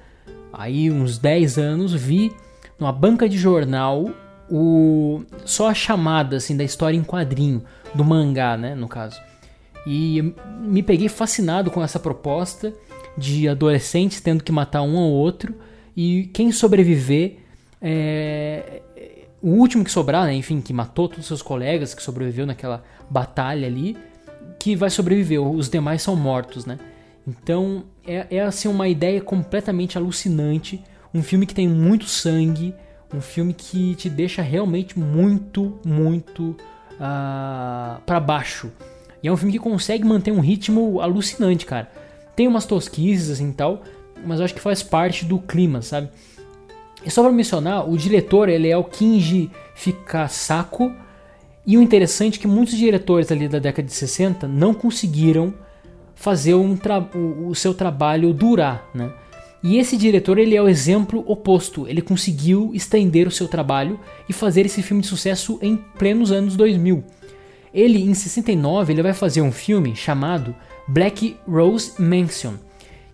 [0.52, 2.34] aí uns 10 anos, vi
[2.80, 4.10] numa banca de jornal
[4.50, 7.64] o só a chamada assim da história em quadrinho
[7.94, 9.20] do mangá, né, no caso.
[9.86, 12.74] E me peguei fascinado com essa proposta
[13.18, 15.56] de adolescentes tendo que matar um ao outro
[15.96, 17.38] e quem sobreviver
[17.82, 18.82] é,
[19.42, 22.84] o último que sobrar, né, enfim, que matou todos os seus colegas, que sobreviveu naquela
[23.10, 23.96] batalha ali,
[24.60, 26.78] que vai sobreviver, os demais são mortos, né?
[27.26, 30.84] Então é, é assim uma ideia completamente alucinante,
[31.14, 32.74] um filme que tem muito sangue,
[33.14, 36.56] um filme que te deixa realmente muito, muito uh,
[37.00, 38.72] ah, para baixo.
[39.22, 41.90] E é um filme que consegue manter um ritmo alucinante, cara.
[42.36, 43.82] Tem umas tosquices assim e tal,
[44.26, 46.10] mas eu acho que faz parte do clima, sabe?
[47.06, 50.94] E só pra mencionar, o diretor ele é o Kinji Fikasako.
[51.66, 55.54] E o interessante é que muitos diretores ali da década de 60 não conseguiram
[56.16, 56.78] fazer um
[57.46, 59.12] o seu trabalho durar, né?
[59.64, 61.88] E esse diretor ele é o exemplo oposto.
[61.88, 66.56] Ele conseguiu estender o seu trabalho e fazer esse filme de sucesso em plenos anos
[66.56, 67.04] 2000.
[67.74, 70.56] Ele, em 69, ele vai fazer um filme chamado
[70.88, 72.54] Black Rose Mansion,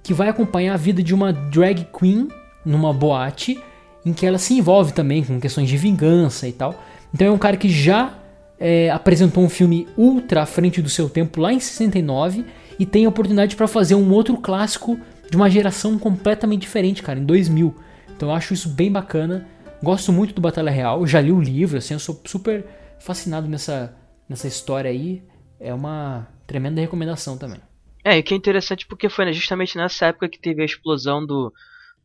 [0.02, 2.28] que vai acompanhar a vida de uma drag queen
[2.65, 3.60] numa boate,
[4.06, 6.76] em que ela se envolve também com questões de vingança e tal.
[7.14, 8.14] Então é um cara que já
[8.60, 12.45] é, apresentou um filme ultra à frente do seu tempo lá em 69
[12.80, 14.99] e tem a oportunidade para fazer um outro clássico
[15.34, 17.76] de uma geração completamente diferente, cara, em 2000.
[18.16, 19.48] Então eu acho isso bem bacana.
[19.82, 22.64] Gosto muito do Batalha Real, já li o livro, assim, eu sou super
[23.00, 23.98] fascinado nessa
[24.30, 25.24] nessa história aí
[25.60, 27.60] é uma tremenda recomendação também.
[28.06, 31.52] É, e que é interessante porque foi justamente nessa época que teve a explosão do,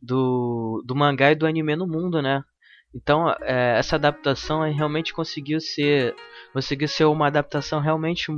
[0.01, 2.43] do, do mangá e do anime no mundo, né?
[2.95, 6.15] Então, é, essa adaptação realmente conseguiu ser
[6.51, 8.31] conseguiu ser uma adaptação realmente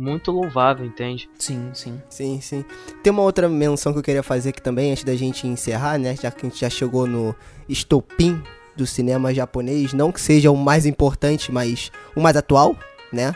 [0.00, 1.28] muito louvável, entende?
[1.38, 2.00] Sim, sim.
[2.08, 2.64] Sim, sim.
[3.02, 6.16] Tem uma outra menção que eu queria fazer aqui também, antes da gente encerrar, né?
[6.16, 7.34] Já que a gente já chegou no
[7.68, 8.42] estopim
[8.74, 12.74] do cinema japonês, não que seja o mais importante, mas o mais atual,
[13.12, 13.34] né?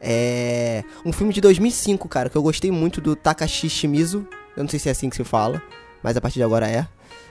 [0.00, 4.26] É um filme de 2005, cara, que eu gostei muito do Takashi Shimizu.
[4.56, 5.62] Eu não sei se é assim que se fala,
[6.02, 6.88] mas a partir de agora é.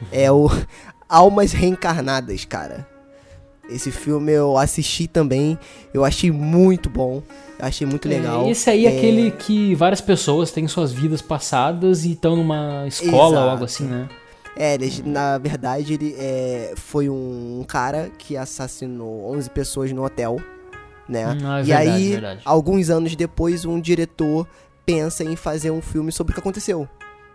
[0.09, 0.47] É o
[1.09, 2.87] Almas Reencarnadas, cara.
[3.69, 5.59] Esse filme eu assisti também,
[5.93, 7.21] eu achei muito bom,
[7.59, 8.45] achei muito é, legal.
[8.45, 12.35] É, esse aí é, é aquele que várias pessoas têm suas vidas passadas e estão
[12.35, 13.43] numa escola Exato.
[13.43, 14.09] ou algo assim, né?
[14.57, 20.37] É, ele, na verdade ele é, foi um cara que assassinou 11 pessoas no hotel
[21.09, 21.27] né?
[21.27, 22.41] Hum, é e verdade, aí, verdade.
[22.45, 24.47] alguns anos depois, um diretor
[24.85, 26.87] pensa em fazer um filme sobre o que aconteceu.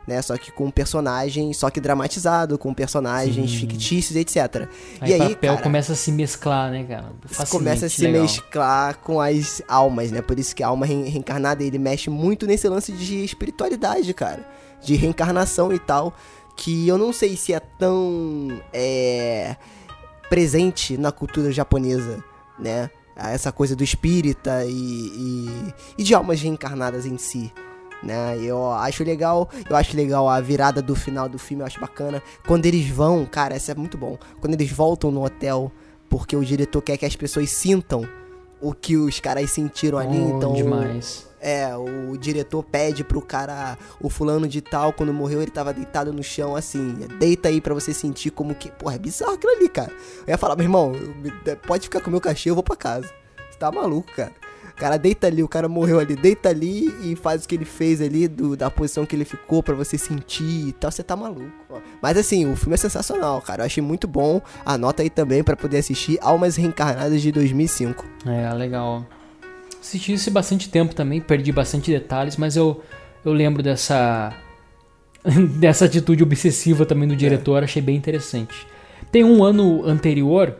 [0.07, 3.57] Né, só que com personagens, só que dramatizado, com personagens Sim.
[3.57, 4.69] fictícios, etc.
[5.01, 7.11] Aí e aí, papel cara, começa a se mesclar, né, cara?
[7.49, 8.21] Começa a se legal.
[8.21, 10.21] mesclar com as almas, né?
[10.21, 14.47] Por isso que a alma reencarnada, ele mexe muito nesse lance de espiritualidade, cara.
[14.83, 16.13] De reencarnação e tal.
[16.55, 19.57] Que eu não sei se é tão é,
[20.29, 22.23] presente na cultura japonesa,
[22.59, 22.91] né?
[23.17, 27.53] essa coisa do espírita e, e, e, de almas reencarnadas em si.
[28.05, 28.39] Né?
[28.39, 32.23] Eu acho legal, eu acho legal a virada do final do filme, eu acho bacana.
[32.47, 34.19] Quando eles vão, cara, isso é muito bom.
[34.41, 35.73] Quando eles voltam no hotel,
[36.09, 38.07] porque o diretor quer que as pessoas sintam
[38.61, 40.53] o que os caras sentiram ali, oh, então.
[40.53, 41.27] Demais.
[41.41, 46.11] É, o diretor pede pro cara, o fulano de tal, quando morreu, ele tava deitado
[46.11, 48.71] no chão, assim, deita aí para você sentir como que.
[48.71, 49.93] Porra, é bizarro aquilo ali, cara.
[50.27, 50.93] Eu ia falar, meu irmão,
[51.67, 53.13] pode ficar com o meu cachê, eu vou pra casa.
[53.51, 54.33] Você tá maluco, cara.
[54.75, 57.65] O cara deita ali, o cara morreu ali, deita ali e faz o que ele
[57.65, 61.15] fez ali, do, da posição que ele ficou pra você sentir e tal, você tá
[61.15, 61.53] maluco.
[61.71, 61.79] ó.
[62.03, 63.63] Mas assim, o filme é sensacional, cara.
[63.63, 64.43] Eu achei muito bom.
[64.67, 68.05] Anota aí também pra poder assistir Almas Reencarnadas de 2005.
[68.27, 69.07] É, legal.
[69.81, 72.83] Assisti isso bastante tempo também, perdi bastante detalhes, mas eu,
[73.25, 74.35] eu lembro dessa
[75.59, 78.67] dessa atitude obsessiva também do diretor, achei bem interessante.
[79.13, 80.57] Tem um ano anterior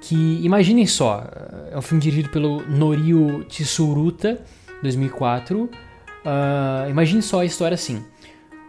[0.00, 1.24] que, imaginem só,
[1.70, 4.40] é um filme dirigido pelo Norio Tsuruta,
[4.82, 5.68] 2004.
[6.24, 8.02] Ah, imagine só a história assim.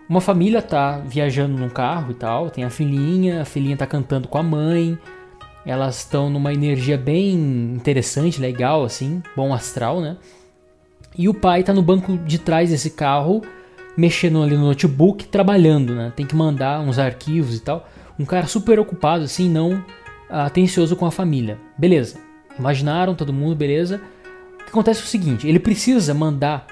[0.09, 4.27] Uma família tá viajando num carro e tal, tem a filhinha, a filhinha tá cantando
[4.27, 4.99] com a mãe,
[5.65, 7.33] elas estão numa energia bem
[7.75, 10.17] interessante, legal, assim, bom astral, né?
[11.17, 13.41] E o pai tá no banco de trás desse carro,
[13.95, 16.11] mexendo ali no notebook, trabalhando, né?
[16.13, 17.87] Tem que mandar uns arquivos e tal.
[18.19, 19.81] Um cara super ocupado, assim, não
[20.31, 21.57] atencioso com a família.
[21.77, 22.19] Beleza.
[22.57, 24.01] Imaginaram todo mundo, beleza.
[24.55, 26.67] O que acontece é o seguinte: ele precisa mandar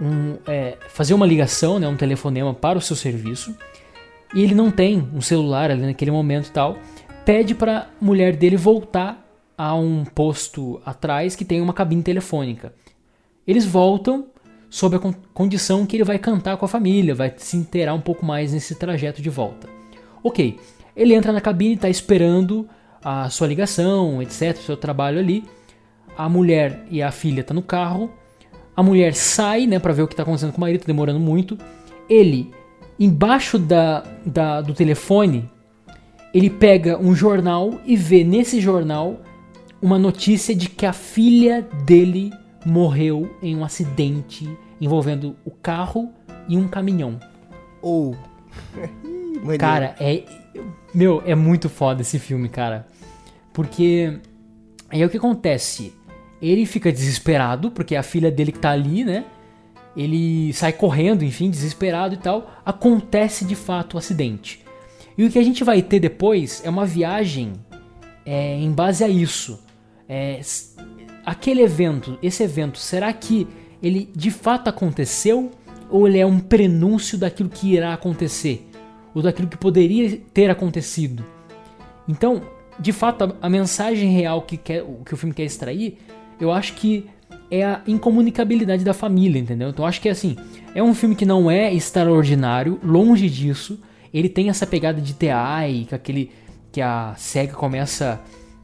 [0.00, 3.54] um, é, fazer uma ligação, né, um telefonema para o seu serviço.
[4.34, 6.76] E ele não tem um celular ali naquele momento e tal.
[7.24, 9.24] Pede para mulher dele voltar
[9.56, 12.74] a um posto atrás que tem uma cabine telefônica.
[13.46, 14.26] Eles voltam
[14.68, 18.00] sob a con- condição que ele vai cantar com a família, vai se inteirar um
[18.00, 19.68] pouco mais nesse trajeto de volta.
[20.22, 20.58] Ok,
[20.96, 22.68] ele entra na cabine, está esperando
[23.04, 25.44] a sua ligação, etc, o seu trabalho ali.
[26.16, 28.10] A mulher e a filha estão no carro.
[28.76, 31.20] A mulher sai, né, para ver o que está acontecendo com o marido, tá demorando
[31.20, 31.58] muito.
[32.08, 32.50] Ele,
[32.98, 35.48] embaixo da, da- do telefone,
[36.32, 39.20] ele pega um jornal e vê nesse jornal
[39.80, 42.32] uma notícia de que a filha dele
[42.64, 44.48] morreu em um acidente
[44.80, 46.10] envolvendo o carro
[46.48, 47.20] e um caminhão.
[47.82, 48.16] Ou.
[49.44, 49.60] Maneiro.
[49.60, 50.24] Cara, é.
[50.94, 52.86] Meu, é muito foda esse filme, cara.
[53.52, 54.18] Porque.
[54.88, 55.92] Aí o que acontece?
[56.40, 59.24] Ele fica desesperado, porque é a filha dele que tá ali, né?
[59.96, 62.50] Ele sai correndo, enfim, desesperado e tal.
[62.64, 64.64] Acontece de fato o acidente.
[65.16, 67.52] E o que a gente vai ter depois é uma viagem
[68.24, 69.62] é, em base a isso.
[70.08, 70.40] É,
[71.24, 73.46] aquele evento, esse evento, será que
[73.82, 75.52] ele de fato aconteceu?
[75.90, 78.68] Ou ele é um prenúncio daquilo que irá acontecer?
[79.14, 81.24] Ou daquilo que poderia ter acontecido?
[82.08, 82.42] Então,
[82.78, 85.98] de fato, a, a mensagem real que, quer, o que o filme quer extrair,
[86.40, 87.06] eu acho que
[87.50, 89.68] é a incomunicabilidade da família, entendeu?
[89.68, 90.36] Então, eu acho que assim,
[90.74, 93.78] é um filme que não é extraordinário, longe disso.
[94.12, 96.30] Ele tem essa pegada de TI, que aquele
[96.72, 98.20] que a SEGA começa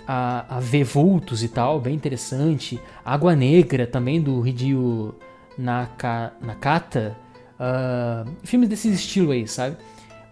[0.07, 2.81] a, a ver vultos e tal, bem interessante.
[3.05, 5.15] Água Negra também do Hideo
[5.57, 7.17] Naka, Nakata.
[7.59, 9.77] ah, filmes desse estilo aí, sabe?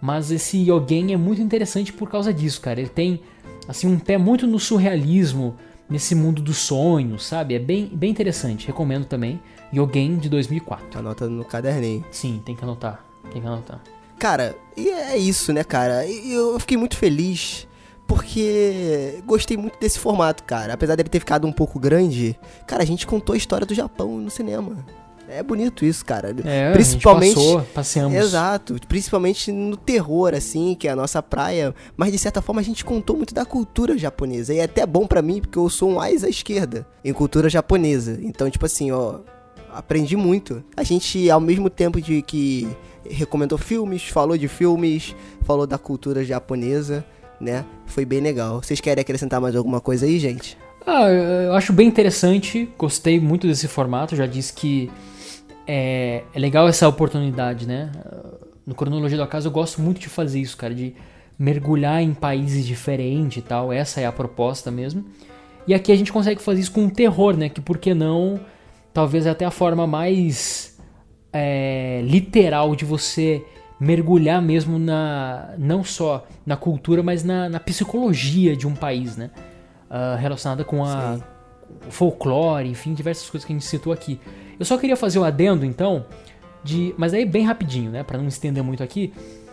[0.00, 2.80] Mas esse Yogen é muito interessante por causa disso, cara.
[2.80, 3.20] Ele tem
[3.66, 5.56] assim um pé muito no surrealismo,
[5.88, 7.54] nesse mundo dos sonhos, sabe?
[7.54, 8.66] É bem, bem interessante.
[8.66, 9.40] Recomendo também.
[9.74, 10.98] Yogen de 2004.
[10.98, 12.04] Anota no caderninho.
[12.10, 13.04] Sim, tem que anotar.
[13.32, 13.80] Tem que anotar.
[14.18, 16.04] Cara, e é isso, né, cara?
[16.06, 17.66] E eu fiquei muito feliz
[18.06, 20.72] porque gostei muito desse formato, cara.
[20.72, 24.18] Apesar dele ter ficado um pouco grande, cara, a gente contou a história do Japão
[24.18, 24.84] no cinema.
[25.28, 26.34] É bonito isso, cara.
[26.44, 27.36] É, Principalmente.
[27.36, 28.16] a gente passou, passeamos.
[28.16, 31.74] Exato, principalmente no terror, assim, que é a nossa praia.
[31.96, 34.54] Mas de certa forma a gente contou muito da cultura japonesa.
[34.54, 37.48] E é até bom pra mim, porque eu sou um mais à esquerda em cultura
[37.48, 38.18] japonesa.
[38.22, 39.20] Então, tipo assim, ó,
[39.72, 40.64] aprendi muito.
[40.76, 42.68] A gente, ao mesmo tempo de que
[43.08, 47.04] recomendou filmes, falou de filmes, falou da cultura japonesa,
[47.40, 47.64] né?
[47.86, 48.62] Foi bem legal.
[48.62, 50.56] Vocês querem acrescentar mais alguma coisa aí, gente?
[50.86, 54.90] Ah, eu acho bem interessante, gostei muito desse formato, já disse que
[55.68, 57.92] é, é legal essa oportunidade, né?
[58.66, 60.94] No Cronologia do Acaso eu gosto muito de fazer isso, cara, de
[61.38, 65.04] mergulhar em países diferentes e tal, essa é a proposta mesmo.
[65.66, 67.50] E aqui a gente consegue fazer isso com um terror, né?
[67.50, 68.40] Que por que não,
[68.92, 70.78] talvez até a forma mais
[71.32, 73.44] é, literal de você
[73.78, 79.30] mergulhar mesmo na não só na cultura, mas na, na psicologia de um país, né?
[79.90, 81.22] Ah, relacionada com a Sim.
[81.90, 84.18] folclore, enfim, diversas coisas que a gente citou aqui.
[84.58, 86.04] Eu só queria fazer o adendo, então,
[86.64, 89.12] de, mas aí bem rapidinho, né, Pra não estender muito aqui,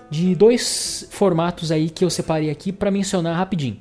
[0.09, 3.79] de dois formatos aí que eu separei aqui pra mencionar rapidinho.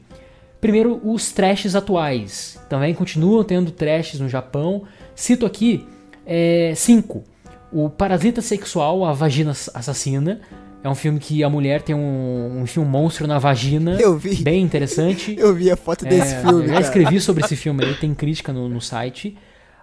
[0.60, 2.58] Primeiro, os trashes atuais.
[2.70, 4.84] Também continuam tendo trashes no Japão.
[5.14, 5.86] Cito aqui
[6.24, 7.22] é, cinco.
[7.70, 10.40] O Parasita Sexual, A Vagina Assassina.
[10.82, 13.98] É um filme que a mulher tem um, um, um monstro na vagina.
[14.00, 14.36] Eu vi.
[14.36, 15.34] Bem interessante.
[15.40, 18.14] Eu vi a foto desse É, filme, eu já escrevi sobre esse filme aí, tem
[18.14, 19.36] crítica no, no site.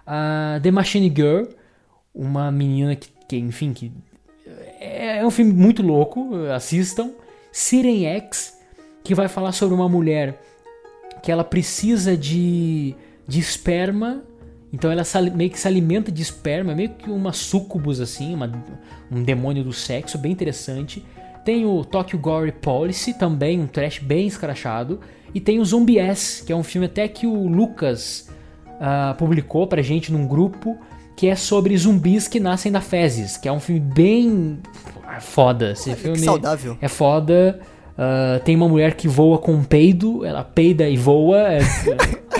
[0.06, 1.44] Ah, The Machine Girl,
[2.14, 3.92] uma menina que, que, enfim, que
[4.80, 7.10] é, é um filme muito louco, assistam.
[7.52, 8.58] Siren X,
[9.04, 10.40] que vai falar sobre uma mulher
[11.22, 12.94] que ela precisa de,
[13.28, 14.22] de esperma
[14.72, 15.02] Então ela
[15.34, 18.50] meio que se alimenta de esperma, meio que uma sucubus assim, uma-
[19.10, 21.04] um demônio do sexo, bem interessante.
[21.44, 24.98] Tem o Tokyo Gore Policy, também um trash bem escrachado.
[25.34, 28.30] E tem o Zombie S, que é um filme até que o Lucas
[28.84, 30.76] ah, publicou pra gente num grupo,
[31.14, 34.58] que é sobre zumbis que nascem da fezes, que é um filme bem
[35.20, 35.70] foda.
[35.70, 36.76] Esse que filme saudável.
[36.80, 37.60] é foda.
[37.96, 41.52] Ah, tem uma mulher que voa com um peido, ela peida e voa.
[41.52, 41.60] É,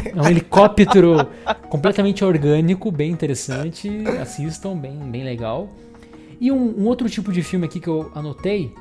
[0.04, 1.28] é um helicóptero
[1.68, 3.88] completamente orgânico, bem interessante.
[4.20, 5.68] Assistam, bem, bem legal.
[6.40, 8.74] E um, um outro tipo de filme aqui que eu anotei,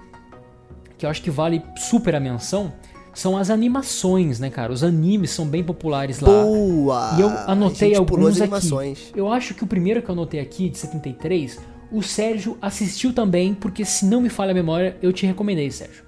[0.98, 2.74] que eu acho que vale super a menção,
[3.14, 4.72] são as animações, né, cara?
[4.72, 6.30] Os animes são bem populares lá.
[6.30, 7.16] Boa!
[7.18, 9.12] E eu anotei alguns aqui.
[9.16, 11.60] Eu acho que o primeiro que eu anotei aqui, de 73,
[11.92, 16.04] o Sérgio assistiu também, porque se não me falha a memória, eu te recomendei, Sérgio.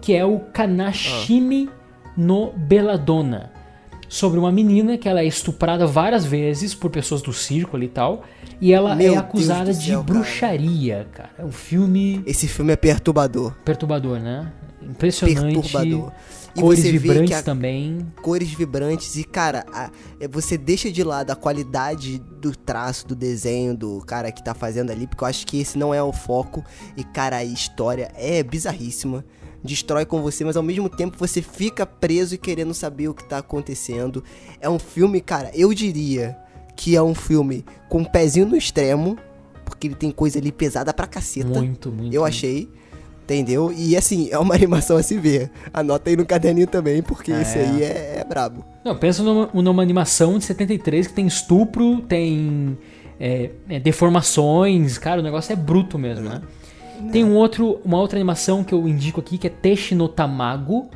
[0.00, 1.68] Que é o Kanashimi
[2.16, 3.50] no Belladonna.
[4.08, 7.88] Sobre uma menina que ela é estuprada várias vezes por pessoas do circo ali e
[7.88, 8.22] tal.
[8.60, 10.14] E ela Meu é acusada do de céu, cara.
[10.20, 11.30] bruxaria, cara.
[11.36, 13.52] É um filme Esse filme é perturbador.
[13.64, 14.50] perturbador, né?
[14.90, 15.54] Impressionante.
[15.54, 16.12] Perturbador.
[16.54, 18.06] E Cores você vê vibrantes a- também.
[18.22, 23.14] cores vibrantes e, cara, a- é, você deixa de lado a qualidade do traço, do
[23.14, 26.12] desenho do cara que tá fazendo ali, porque eu acho que esse não é o
[26.14, 26.64] foco.
[26.96, 29.22] E, cara, a história é bizarríssima.
[29.62, 33.24] Destrói com você, mas ao mesmo tempo você fica preso e querendo saber o que
[33.28, 34.24] tá acontecendo.
[34.60, 36.36] É um filme, cara, eu diria
[36.74, 39.18] que é um filme com um pezinho no extremo,
[39.64, 41.48] porque ele tem coisa ali pesada pra caceta.
[41.48, 42.14] Muito, muito.
[42.14, 42.68] Eu achei.
[43.26, 43.72] Entendeu?
[43.76, 45.50] E assim, é uma animação a se ver.
[45.74, 47.42] Anota aí no caderninho também, porque É.
[47.42, 48.64] esse aí é, é brabo.
[48.84, 52.78] Não, pensa numa, numa animação de 73 que tem estupro, tem
[53.18, 56.40] é, é, deformações, cara, o negócio é bruto mesmo, né?
[57.10, 60.88] Tem um outro, uma outra animação que eu indico aqui que é Teshi no Tamago,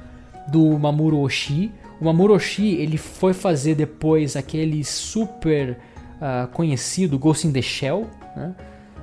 [0.49, 1.71] do Mamoru Oshii.
[2.01, 5.77] O Mamoru Oshii, ele foi fazer depois aquele super
[6.21, 8.55] ah, conhecido Ghost in the Shell, né?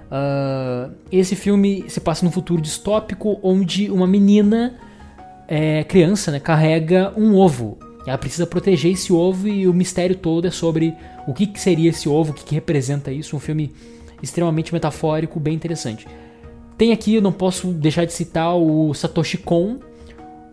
[0.09, 4.75] Ah, esse filme se passa num futuro distópico onde uma menina
[5.47, 7.77] é, criança, né, carrega um ovo.
[8.05, 10.95] Ela precisa proteger esse ovo e o mistério todo é sobre
[11.27, 13.35] o que, que seria esse ovo, o que, que representa isso.
[13.35, 13.73] Um filme
[14.23, 16.07] extremamente metafórico, bem interessante.
[16.77, 19.79] Tem aqui, eu não posso deixar de citar o Satoshi Kon,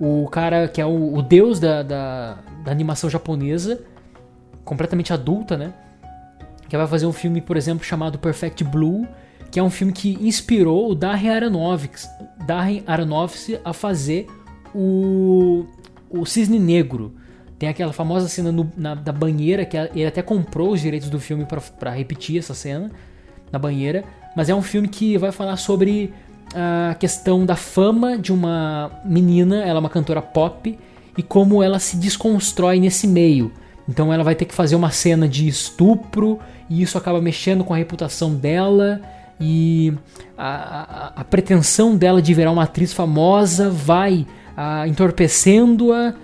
[0.01, 3.83] o cara que é o, o deus da, da, da animação japonesa,
[4.65, 5.73] completamente adulta, né?
[6.69, 9.07] Que vai fazer um filme, por exemplo, chamado Perfect Blue,
[9.55, 12.09] que é um filme que inspirou o Darren Aronofsky,
[12.45, 14.27] Darren Aronofsky a fazer
[14.75, 15.65] o,
[16.11, 17.15] o Cisne Negro.
[17.57, 21.21] Tem aquela famosa cena no- na, da banheira, que ele até comprou os direitos do
[21.21, 21.47] filme
[21.79, 22.91] pra repetir essa cena
[23.53, 24.03] na banheira.
[24.35, 26.13] Mas é um filme que vai falar sobre
[26.53, 30.77] a questão da fama de uma menina, ela é uma cantora pop,
[31.17, 33.53] e como ela se desconstrói nesse meio.
[33.89, 37.73] Então ela vai ter que fazer uma cena de estupro, e isso acaba mexendo com
[37.73, 39.01] a reputação dela,
[39.41, 39.93] e
[40.37, 40.49] a,
[41.17, 46.15] a- a pretensão dela de virar uma atriz famosa vai ah, entorpecendo-a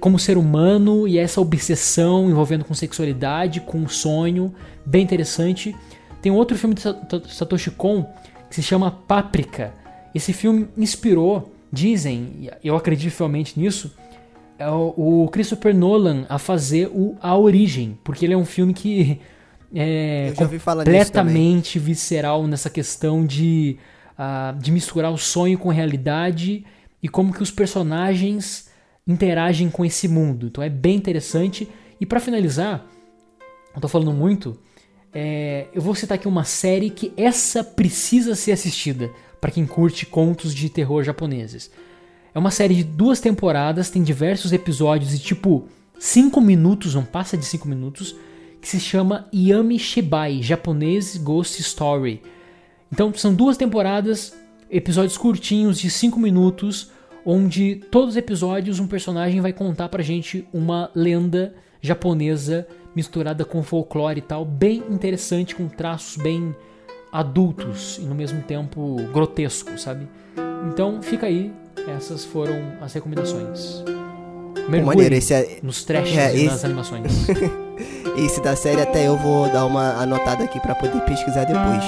[0.00, 4.54] como ser humano, e essa obsessão envolvendo com sexualidade, com sonho,
[4.86, 5.74] bem interessante.
[6.22, 6.96] Tem outro filme de Sa-
[7.28, 8.04] Satoshi Kon
[8.48, 9.74] que se chama Páprica.
[10.14, 13.92] Esse filme inspirou, dizem, eu acredito fielmente nisso,
[14.56, 19.18] é o Christopher Nolan a fazer o A Origem, porque ele é um filme que
[19.74, 23.76] é nisso completamente visceral nessa questão de,
[24.16, 26.64] ah, de misturar o sonho com a realidade
[27.02, 28.70] e como que os personagens
[29.06, 30.46] interagem com esse mundo.
[30.46, 31.68] Então é bem interessante.
[32.00, 32.86] E pra finalizar,
[33.74, 34.58] eu tô falando muito,
[35.12, 39.10] é, eu vou citar aqui uma série que essa precisa ser assistida
[39.40, 41.70] para quem curte contos de terror japoneses.
[42.34, 45.68] É uma série de duas temporadas, tem diversos episódios de tipo
[45.98, 48.16] 5 minutos, não passa de 5 minutos,
[48.64, 52.22] que se chama Yami Shibai, japonês Ghost Story.
[52.90, 54.34] Então são duas temporadas,
[54.70, 56.90] episódios curtinhos de 5 minutos,
[57.26, 62.66] onde todos os episódios um personagem vai contar pra gente uma lenda japonesa
[62.96, 66.56] misturada com folclore e tal, bem interessante, com traços bem
[67.12, 70.08] adultos e no mesmo tempo grotescos, sabe?
[70.72, 71.52] Então fica aí,
[71.86, 73.82] essas foram as recomendações.
[73.84, 76.66] Pô, Mergulhe maneiro, esse, é- nos trashes É, e nas esse-
[78.16, 81.84] esse da série até eu vou dar uma anotada aqui pra poder pesquisar depois.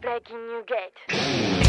[0.00, 1.61] Breaking New Gate.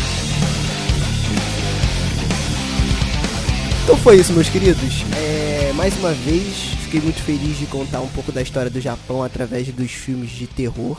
[3.83, 5.03] Então foi isso, meus queridos.
[5.17, 6.53] É, mais uma vez,
[6.83, 10.47] fiquei muito feliz de contar um pouco da história do Japão através dos filmes de
[10.47, 10.97] terror.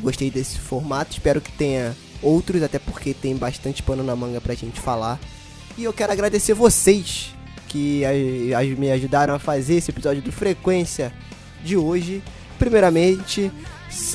[0.00, 4.54] Gostei desse formato, espero que tenha outros, até porque tem bastante pano na manga pra
[4.54, 5.18] gente falar.
[5.76, 7.30] E eu quero agradecer vocês
[7.68, 11.12] que a- a- me ajudaram a fazer esse episódio do Frequência
[11.64, 12.22] de hoje.
[12.58, 13.50] Primeiramente,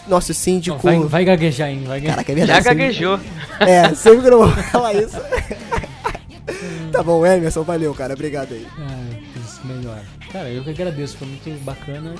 [0.07, 0.75] nosso síndico.
[0.77, 1.83] Não, vai, vai gaguejar, hein?
[1.85, 2.15] Vai gaguejar.
[2.15, 2.63] Caraca, é Já verdade.
[2.63, 3.19] sempre- gaguejou.
[3.59, 5.17] É, sempre que eu não vou falar isso.
[6.97, 8.13] tá bom, Emerson, valeu, cara.
[8.13, 8.67] Obrigado aí.
[8.79, 9.99] Ah, isso, melhor.
[10.31, 12.15] Cara, eu que agradeço, foi muito bacana.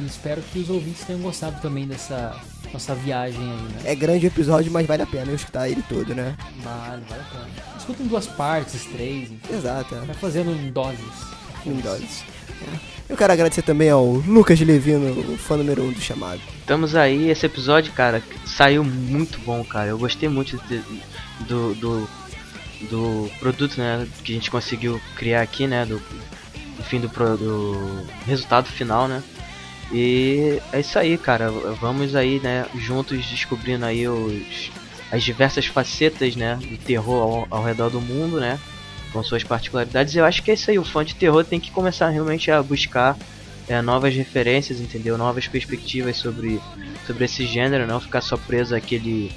[0.00, 2.34] E espero que os ouvintes tenham gostado também dessa
[2.72, 3.92] nossa viagem aí, né?
[3.92, 6.34] É grande o episódio, mas vale a pena eu escutar ele todo, né?
[6.62, 7.76] Vale, vale a pena.
[7.78, 9.54] Escuta em duas partes, três, enfim.
[9.54, 9.94] Exato.
[9.94, 11.04] Vai fazendo em doses.
[11.64, 12.24] Em doses.
[12.62, 12.94] É.
[13.10, 16.40] Eu quero agradecer também ao Lucas Levino, o fã número um do chamado.
[16.58, 19.90] Estamos aí, esse episódio, cara, saiu muito bom, cara.
[19.90, 20.82] Eu gostei muito de-
[21.46, 22.08] do, do,
[22.82, 26.00] do produto, né, que a gente conseguiu criar aqui, né, do,
[26.78, 29.22] enfim, do, pro- do resultado final, né.
[29.92, 31.50] E é isso aí, cara.
[31.80, 34.70] Vamos aí, né, juntos descobrindo aí os,
[35.12, 38.58] as diversas facetas, né, do terror ao, ao redor do mundo, né,
[39.12, 40.16] com suas particularidades.
[40.16, 40.78] Eu acho que é isso aí.
[40.78, 43.16] O fã de terror tem que começar realmente a buscar
[43.68, 45.16] é, novas referências, entendeu?
[45.16, 46.60] Novas perspectivas sobre,
[47.06, 49.30] sobre esse gênero, não ficar só preso àquele,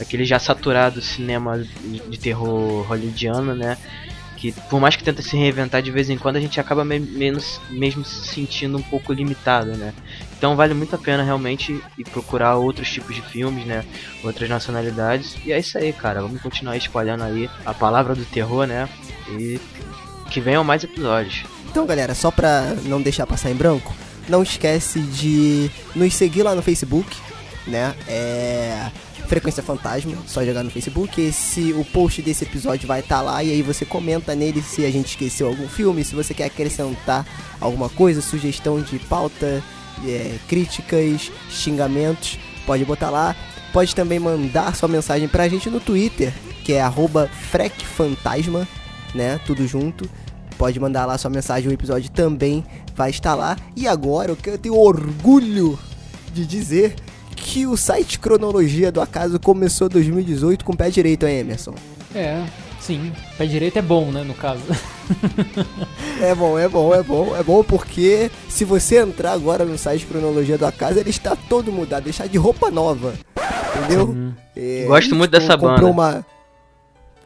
[0.00, 1.58] àquele já saturado cinema
[2.08, 3.76] de, terror hollywoodiano, né?
[4.36, 6.98] Que por mais que tenta se reinventar de vez em quando, a gente acaba me-
[7.00, 9.94] menos, mesmo se sentindo um pouco limitado, né?
[10.36, 13.82] Então vale muito a pena realmente ir procurar outros tipos de filmes, né?
[14.22, 15.36] Outras nacionalidades.
[15.44, 16.20] E é isso aí, cara.
[16.20, 18.86] Vamos continuar espalhando aí a palavra do terror, né?
[19.30, 19.58] E
[20.30, 21.44] que venham mais episódios.
[21.70, 23.94] Então, galera, só pra não deixar passar em branco,
[24.28, 27.16] não esquece de nos seguir lá no Facebook,
[27.66, 27.94] né?
[28.08, 28.90] É.
[29.26, 31.20] Frequência Fantasma, só jogar no Facebook.
[31.20, 34.90] Esse, o post desse episódio vai estar lá e aí você comenta nele se a
[34.90, 37.26] gente esqueceu algum filme, se você quer acrescentar
[37.60, 39.64] alguma coisa, sugestão de pauta,
[40.04, 43.34] é, críticas, xingamentos, pode botar lá.
[43.72, 46.32] Pode também mandar sua mensagem pra gente no Twitter,
[46.64, 46.82] que é
[47.50, 48.66] FrecFantasma,
[49.14, 49.38] né?
[49.44, 50.08] Tudo junto.
[50.56, 52.64] Pode mandar lá sua mensagem, o episódio também
[52.94, 53.56] vai estar lá.
[53.74, 55.78] E agora eu tenho orgulho
[56.32, 56.94] de dizer
[57.36, 61.74] que o site Cronologia do Acaso começou 2018 com o pé direito, hein, Emerson?
[62.14, 62.42] É,
[62.80, 63.12] sim.
[63.36, 64.62] Pé direito é bom, né, no caso.
[66.20, 70.06] É bom, é bom, é bom, é bom porque se você entrar agora no site
[70.06, 73.14] Cronologia do Acaso, ele está todo mudado, ele está de roupa nova.
[73.78, 74.32] Entendeu?
[74.56, 75.86] É, Gosto muito dessa comprou banda.
[75.90, 76.26] uma.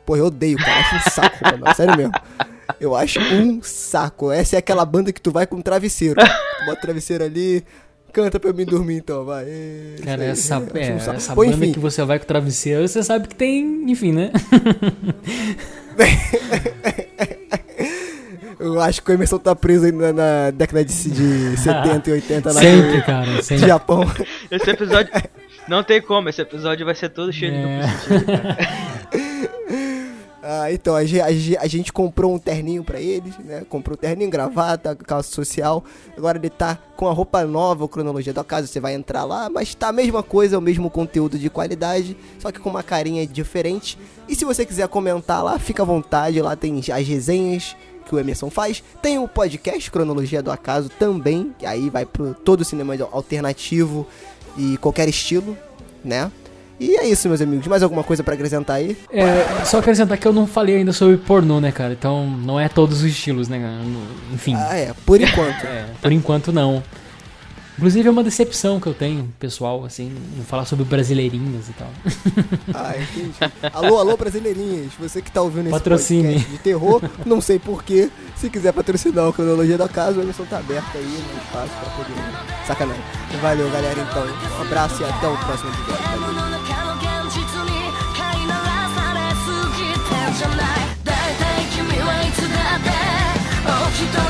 [0.05, 0.81] Pô, eu odeio, cara.
[0.81, 1.65] Acho um saco, mano.
[1.77, 2.13] Sério mesmo.
[2.81, 4.33] Eu acho um saco.
[4.33, 6.17] Essa é aquela banda que tu vai com um travesseiro.
[6.21, 7.65] Tu bota o travesseiro ali,
[8.11, 9.45] canta pra eu me dormir então, vai.
[9.49, 10.29] Isso Cara, aí.
[10.29, 13.35] essa, é, essa Bom, banda enfim, que você vai com o travesseiro, você sabe que
[13.35, 14.31] tem, enfim, né?
[18.59, 22.53] eu acho que o Emerson tá preso ainda na década de, de 70 e 80
[22.53, 23.67] lá sempre, cara, no sempre.
[23.67, 24.05] Japão.
[24.51, 25.11] Esse episódio.
[25.69, 27.87] Não tem como, esse episódio vai ser todo cheio de É.
[27.87, 29.51] duplo sentido.
[30.53, 33.63] Ah, então, a, a a gente comprou um terninho pra eles, né?
[33.69, 35.85] Comprou um terninho, gravata, calça social.
[36.17, 38.67] Agora ele tá com a roupa nova, o cronologia da casa.
[38.67, 42.51] Você vai entrar lá, mas tá a mesma coisa, o mesmo conteúdo de qualidade, só
[42.51, 43.97] que com uma carinha diferente.
[44.29, 46.43] E se você quiser comentar lá, fica à vontade.
[46.43, 48.83] Lá tem as resenhas que o Emerson faz.
[49.01, 54.05] Tem o podcast Cronologia do Acaso também, que aí vai pro todo o cinema alternativo
[54.59, 55.57] e qualquer estilo,
[56.05, 56.29] né?
[56.81, 57.67] E é isso, meus amigos.
[57.67, 58.97] Mais alguma coisa pra acrescentar aí?
[59.13, 61.93] É, só acrescentar que eu não falei ainda sobre pornô, né, cara?
[61.93, 63.61] Então não é todos os estilos, né?
[63.61, 63.81] cara?
[64.33, 65.63] Enfim, Ah, é, por enquanto.
[65.67, 66.83] é, por enquanto não.
[67.77, 71.89] Inclusive é uma decepção que eu tenho, pessoal, assim, não falar sobre brasileirinhas e tal.
[72.75, 73.35] Ah, entendi.
[73.73, 74.93] Alô, alô, brasileirinhas.
[74.99, 76.25] Você que tá ouvindo esse Patrocine.
[76.35, 78.11] podcast de terror, não sei porquê.
[78.37, 81.91] Se quiser patrocinar o Cronologia da Casa, o Emerson tá aberto aí no espaço pra
[81.93, 82.67] poder.
[82.67, 83.03] Sacanagem.
[83.41, 84.27] Valeu, galera, então.
[84.59, 86.21] Um abraço e até o próximo episódio.
[86.21, 86.60] Valeu.
[93.93, 94.30] she does.